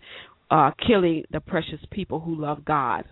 [0.51, 3.05] uh, killing the precious people who love God?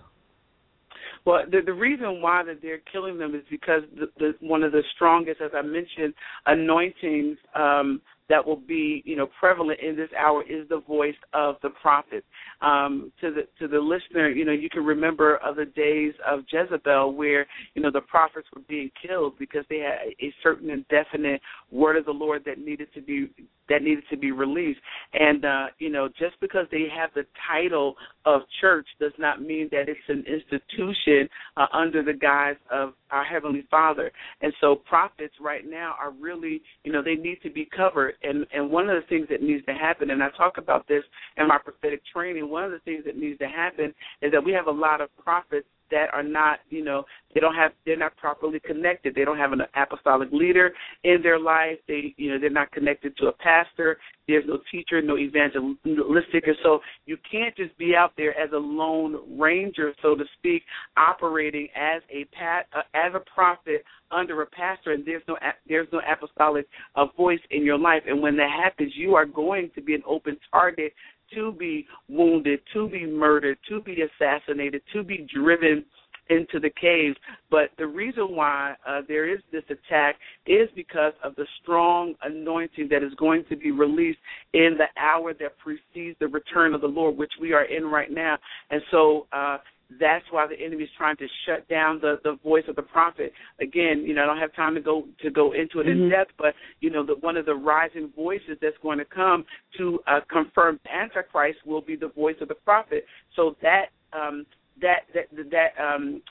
[1.27, 4.73] Well, the the reason why that they're killing them is because the, the one of
[4.73, 6.15] the strongest, as I mentioned,
[6.47, 11.57] anointings um, that will be you know prevalent in this hour is the voice of
[11.63, 12.25] the prophet.
[12.61, 17.15] Um, to the to the listener, you know, you can remember other days of Jezebel
[17.15, 21.41] where you know the prophets were being killed because they had a certain indefinite
[21.71, 23.31] word of the Lord that needed to be
[23.69, 24.81] that needed to be released.
[25.13, 27.95] And uh, you know, just because they have the title
[28.25, 33.25] of church does not mean that it's an institution uh, under the guise of our
[33.25, 34.11] heavenly Father.
[34.41, 38.14] And so prophets right now are really, you know, they need to be covered.
[38.23, 41.03] And and one of the things that needs to happen, and I talk about this
[41.37, 44.53] in my prophetic training, one of the things that needs to happen is that we
[44.53, 47.05] have a lot of prophets that are not, you know,
[47.35, 49.15] they don't have, they're not properly connected.
[49.15, 51.79] They don't have an apostolic leader in their life.
[51.89, 53.99] They, you know, they're not connected to a pastor.
[54.29, 58.57] There's no teacher, no evangelistic, and so you can't just be out there as a
[58.57, 60.63] lone ranger, so to speak,
[60.97, 65.37] operating as a pat, uh, as a prophet under a pastor, and there's no
[65.69, 68.03] there's no apostolic uh, voice in your life.
[68.07, 70.93] And when that happens, you are going to be an open target
[71.35, 75.85] to be wounded, to be murdered, to be assassinated, to be driven
[76.31, 77.17] into the caves.
[77.51, 82.89] But the reason why uh, there is this attack is because of the strong anointing
[82.91, 84.19] that is going to be released
[84.53, 88.11] in the hour that precedes the return of the Lord, which we are in right
[88.11, 88.39] now.
[88.71, 89.59] And so, uh,
[90.01, 93.33] that's why the enemy is trying to shut down the the voice of the prophet.
[93.61, 96.05] Again, you know, I don't have time to go to go into it mm-hmm.
[96.05, 99.45] in depth, but you know, the, one of the rising voices that's going to come
[99.79, 103.05] to uh, confirm Antichrist will be the voice of the prophet.
[103.37, 104.47] So that um,
[104.81, 106.23] that that that um,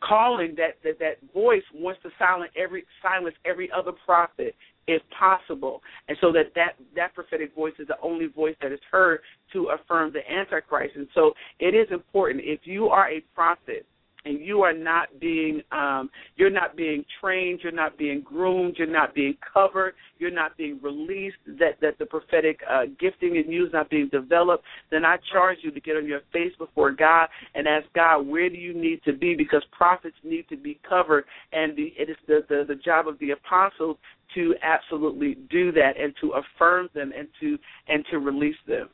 [0.00, 4.54] calling that, that that voice wants to silence every silence every other prophet
[4.88, 8.80] if possible, and so that that that prophetic voice is the only voice that is
[8.90, 9.20] heard
[9.52, 10.96] to affirm the Antichrist.
[10.96, 13.86] And so it is important if you are a prophet
[14.24, 18.86] and you are not being um, you're not being trained, you're not being groomed, you're
[18.86, 23.66] not being covered, you're not being released, that that the prophetic uh, gifting in you
[23.66, 27.28] is not being developed, then I charge you to get on your face before God
[27.54, 29.34] and ask God, where do you need to be?
[29.36, 33.18] Because prophets need to be covered, and the, it is the, the the job of
[33.20, 33.96] the apostles
[34.34, 37.58] to absolutely do that and to affirm them and to
[37.88, 38.88] and to release them.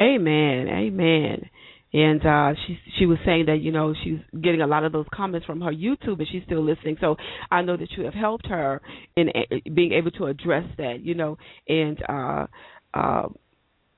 [0.00, 0.68] Amen.
[0.68, 1.48] Amen
[1.96, 5.06] and uh she she was saying that you know she's getting a lot of those
[5.14, 6.98] comments from her YouTube and she's still listening.
[7.00, 7.16] So
[7.50, 8.82] I know that you have helped her
[9.16, 11.38] in a, being able to address that you know.
[11.66, 12.46] And uh
[12.92, 13.28] uh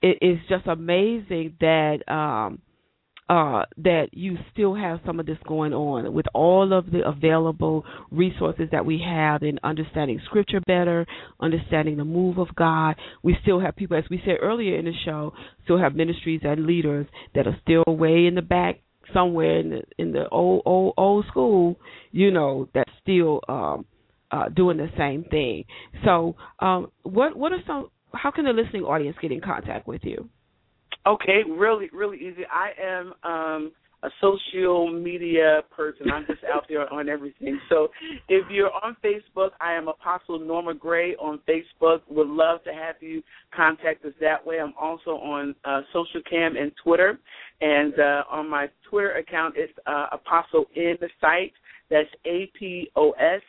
[0.00, 2.60] it is just amazing that um
[3.28, 7.84] uh, that you still have some of this going on with all of the available
[8.10, 11.06] resources that we have in understanding scripture better,
[11.40, 12.96] understanding the move of God.
[13.22, 15.34] We still have people, as we said earlier in the show,
[15.64, 18.80] still have ministries and leaders that are still way in the back
[19.12, 21.78] somewhere in the in the old old old school,
[22.12, 23.84] you know, that's still um
[24.30, 25.64] uh doing the same thing.
[26.04, 30.02] So, um what what are some how can the listening audience get in contact with
[30.04, 30.28] you?
[31.06, 32.42] Okay, really, really easy.
[32.52, 33.72] I am um,
[34.02, 36.10] a social media person.
[36.12, 37.58] I'm just out there on everything.
[37.68, 37.88] So
[38.28, 42.00] if you're on Facebook, I am Apostle Norma Gray on Facebook.
[42.08, 43.22] Would love to have you
[43.54, 44.60] contact us that way.
[44.60, 47.18] I'm also on uh, Socialcam and Twitter.
[47.60, 51.52] And uh, on my Twitter account, it's uh, Apostle in the site.
[51.90, 53.40] That's A P O S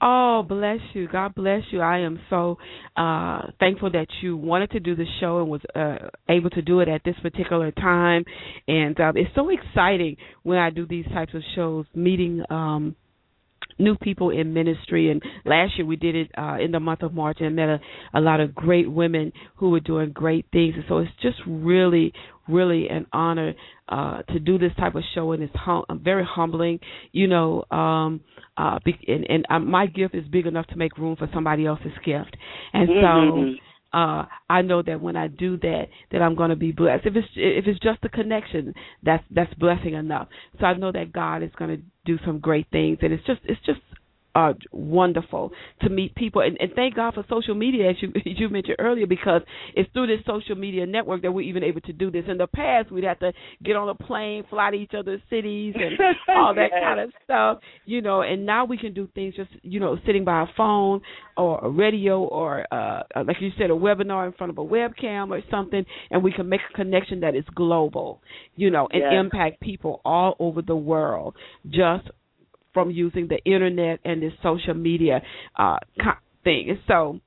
[0.00, 1.06] Oh, bless you.
[1.06, 1.80] God bless you.
[1.82, 2.56] I am so
[2.96, 6.80] uh thankful that you wanted to do the show and was uh able to do
[6.80, 8.24] it at this particular time.
[8.66, 12.96] And um it's so exciting when I do these types of shows, meeting um
[13.78, 15.10] new people in ministry.
[15.10, 17.80] And last year we did it uh in the month of March and met a,
[18.14, 20.74] a lot of great women who were doing great things.
[20.76, 22.12] And so it's just really
[22.48, 23.54] really an honor
[23.88, 25.32] uh to do this type of show.
[25.32, 26.80] And it's hum- very humbling
[27.12, 28.20] you know um
[28.56, 28.78] uh
[29.08, 32.36] and, and uh, my gift is big enough to make room for somebody else's gift.
[32.72, 33.54] And mm-hmm.
[33.94, 37.06] Uh I know that when I do that that I'm going to be blessed.
[37.06, 40.28] If it's if it's just a connection, that's that's blessing enough.
[40.58, 43.40] So I know that God is going to do some great things and it's just
[43.44, 43.80] it's just
[44.34, 45.52] uh, wonderful
[45.82, 48.76] to meet people, and, and thank God for social media, as you as you mentioned
[48.78, 49.42] earlier, because
[49.74, 52.24] it's through this social media network that we're even able to do this.
[52.28, 53.32] In the past, we'd have to
[53.62, 55.98] get on a plane, fly to each other's cities, and
[56.36, 56.80] all that yes.
[56.82, 58.22] kind of stuff, you know.
[58.22, 61.00] And now we can do things just you know sitting by a phone
[61.36, 65.30] or a radio or uh, like you said, a webinar in front of a webcam
[65.30, 68.20] or something, and we can make a connection that is global,
[68.56, 69.12] you know, and Yes.
[69.20, 71.34] impact people all over the world
[71.68, 72.08] just
[72.74, 75.22] from using the internet and this social media
[75.56, 75.76] uh
[76.42, 76.78] thing.
[76.86, 77.20] So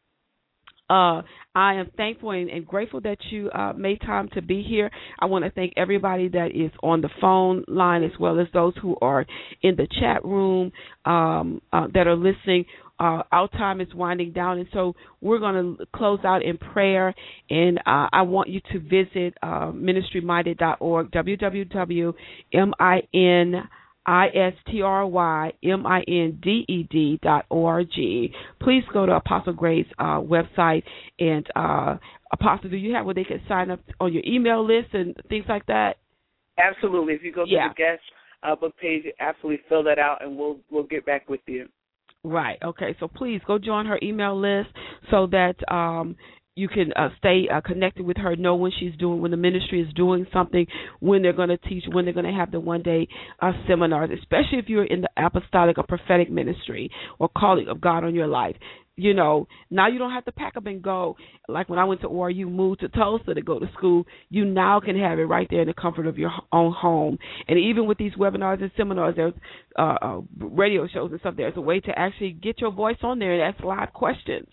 [0.90, 1.22] uh
[1.56, 4.91] I am thankful and, and grateful that you uh made time to be here.
[5.19, 8.74] I want to thank everybody that is on the phone line as well as those
[8.82, 9.26] who are
[9.64, 10.72] in the chat room
[11.06, 12.65] um uh, that are listening.
[12.99, 17.14] Uh, our time is winding down, and so we're going to close out in prayer.
[17.48, 22.14] And uh, I want you to visit uh, ministryminded.org, www.min
[24.08, 28.32] I S T R Y M I N D E D dot O R G.
[28.62, 30.84] Please go to Apostle Gray's uh, website
[31.20, 31.98] and uh,
[32.32, 35.46] Apostle, do you have where they can sign up on your email list and things
[35.48, 35.98] like that?
[36.58, 37.14] Absolutely.
[37.14, 37.70] If you go to Yeah.
[37.70, 38.02] the guest
[38.44, 41.68] uh, book page, absolutely fill that out, and we'll we'll get back with you.
[42.24, 42.58] Right.
[42.64, 42.96] Okay.
[43.00, 44.70] So please go join her email list
[45.12, 46.16] so that um
[46.58, 49.82] you can uh, stay uh, connected with her, know when she's doing, when the ministry
[49.82, 50.66] is doing something,
[51.00, 53.08] when they're going to teach, when they're going to have the one day
[53.42, 56.90] uh, seminars, especially if you're in the apostolic or prophetic ministry
[57.20, 58.56] or calling of God on your life.
[59.00, 61.16] You know, now you don't have to pack up and go.
[61.48, 64.80] Like when I went to ORU, moved to Tulsa to go to school, you now
[64.80, 67.20] can have it right there in the comfort of your own home.
[67.48, 69.36] And even with these webinars and seminars, there's
[69.78, 71.36] uh, uh, radio shows and stuff.
[71.38, 74.48] There's a way to actually get your voice on there and ask live questions.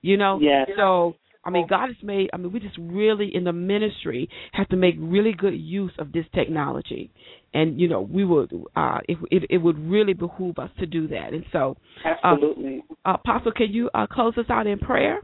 [0.00, 0.70] You know, Yes.
[0.78, 2.28] so I mean, God has made.
[2.32, 6.12] I mean, we just really in the ministry have to make really good use of
[6.12, 7.10] this technology,
[7.54, 8.52] and you know, we would.
[8.76, 11.32] Uh, it, it it would really behoove us to do that.
[11.32, 12.82] And so, Absolutely.
[13.06, 15.22] uh, Apostle, can you uh, close us out in prayer?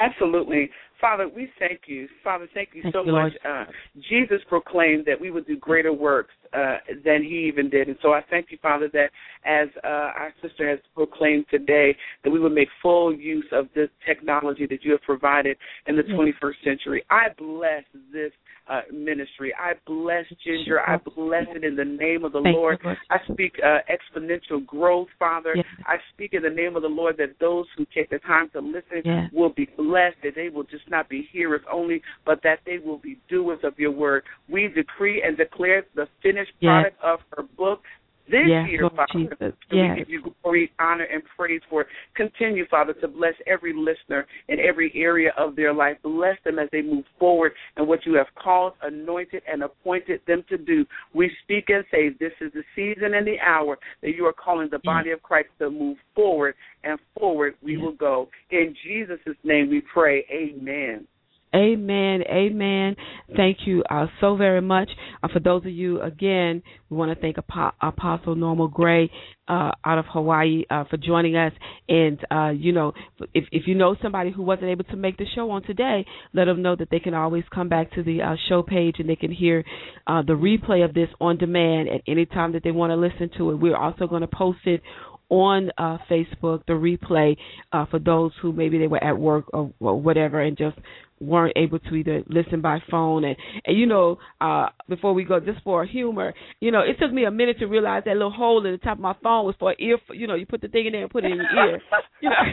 [0.00, 0.70] Absolutely.
[1.00, 2.08] Father, we thank you.
[2.22, 3.32] Father, thank you Thank so you, much.
[3.48, 3.64] Uh,
[4.08, 7.88] Jesus proclaimed that we would do greater works uh, than he even did.
[7.88, 9.10] And so I thank you, Father, that
[9.44, 13.88] as uh, our sister has proclaimed today, that we would make full use of this
[14.06, 15.56] technology that you have provided
[15.86, 16.16] in the Yes.
[16.16, 17.04] 21st century.
[17.10, 17.82] I bless
[18.12, 18.30] this
[18.68, 19.52] uh, ministry.
[19.58, 20.80] I bless Ginger.
[20.80, 22.78] I bless it in the name of the Thank Lord.
[23.10, 25.54] I speak uh, exponential growth, Father.
[25.56, 25.66] Yes.
[25.86, 28.60] I speak in the name of the Lord that those who take the time to
[28.60, 29.30] listen Yes.
[29.32, 32.98] will be blessed, that they will just not be hearers only, but that they will
[32.98, 34.22] be doers of your word.
[34.48, 36.70] We decree and declare the finished Yes.
[36.70, 37.82] product of her book
[38.26, 39.12] this Yes, year, Lord Father.
[39.12, 39.38] Jesus.
[39.40, 39.90] And Yes.
[39.90, 41.88] We give you glory, honor, and praise for it.
[42.14, 45.98] Continue, Father, to bless every listener in every area of their life.
[46.02, 50.42] Bless them as they move forward in what you have called, anointed, and appointed them
[50.48, 50.86] to do.
[51.12, 54.68] We speak and say this is the season and the hour that you are calling
[54.70, 57.82] the body of Christ to move forward, and forward we Yes.
[57.82, 58.30] will go.
[58.50, 60.24] In Jesus' name we pray.
[60.30, 61.06] Amen.
[61.54, 62.22] Amen.
[62.28, 62.96] Amen.
[63.36, 64.90] Thank you uh, so very much.
[65.22, 69.10] Uh, for those of you, again, we want to thank Apostle Norma Gray
[69.46, 71.52] uh, out of Hawaii uh, for joining us.
[71.88, 72.92] And, uh, you know,
[73.34, 76.46] if, if you know somebody who wasn't able to make the show on today, let
[76.46, 79.16] them know that they can always come back to the uh, show page and they
[79.16, 79.64] can hear
[80.06, 83.50] the replay of this on demand at any time that they want to listen to
[83.50, 83.54] it.
[83.56, 84.82] We're also going to post it
[85.28, 87.36] on uh, Facebook, the replay
[87.72, 90.76] uh, for those who maybe they were at work or, or whatever and just
[91.20, 93.24] weren't able to either listen by phone.
[93.24, 97.12] And and you know uh before we go just for humor you know it took
[97.12, 99.54] me a minute to realize that little hole in the top of my phone was
[99.58, 101.38] for an ear you know you put the thing in there and put it in
[101.38, 101.80] your ear.
[102.20, 102.36] You know?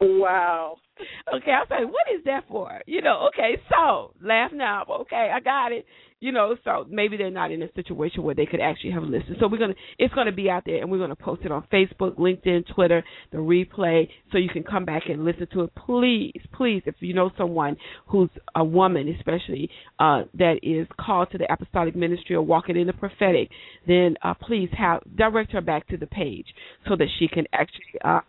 [0.00, 0.76] Wow
[1.34, 5.30] okay i was like what is that for you know okay so laugh now okay
[5.34, 5.86] i got it
[6.22, 9.38] you know, so maybe they're not in a situation where they could actually have listened.
[9.40, 12.16] So we're gonna, it's gonna be out there, and we're gonna post it on Facebook,
[12.16, 13.02] LinkedIn, Twitter,
[13.32, 15.72] the replay, so you can come back and listen to it.
[15.74, 17.76] Please, please, if you know someone
[18.06, 19.68] who's a woman, especially
[19.98, 23.48] uh, that is called to the apostolic ministry or walking in the prophetic,
[23.88, 26.46] then uh, please have direct her back to the page
[26.88, 27.82] so that she can actually.
[28.04, 28.20] Uh,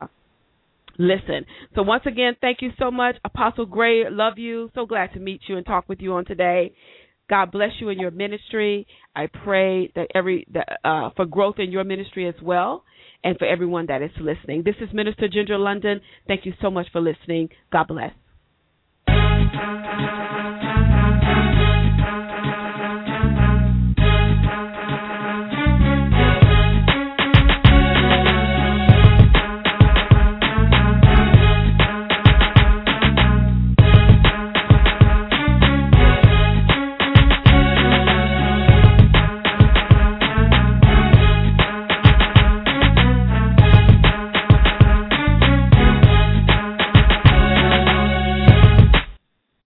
[0.97, 1.45] listen.
[1.75, 4.03] So once again, thank you so much, Apostle Gray.
[4.09, 4.69] Love you.
[4.75, 6.73] So glad to meet you and talk with you on today.
[7.29, 8.85] God bless you in your ministry.
[9.15, 12.83] I pray that every that, uh, for growth in your ministry as well,
[13.23, 14.63] and for everyone that is listening.
[14.63, 16.01] This is Minister Ginger London.
[16.27, 17.49] Thank you so much for listening.
[17.71, 18.11] God bless.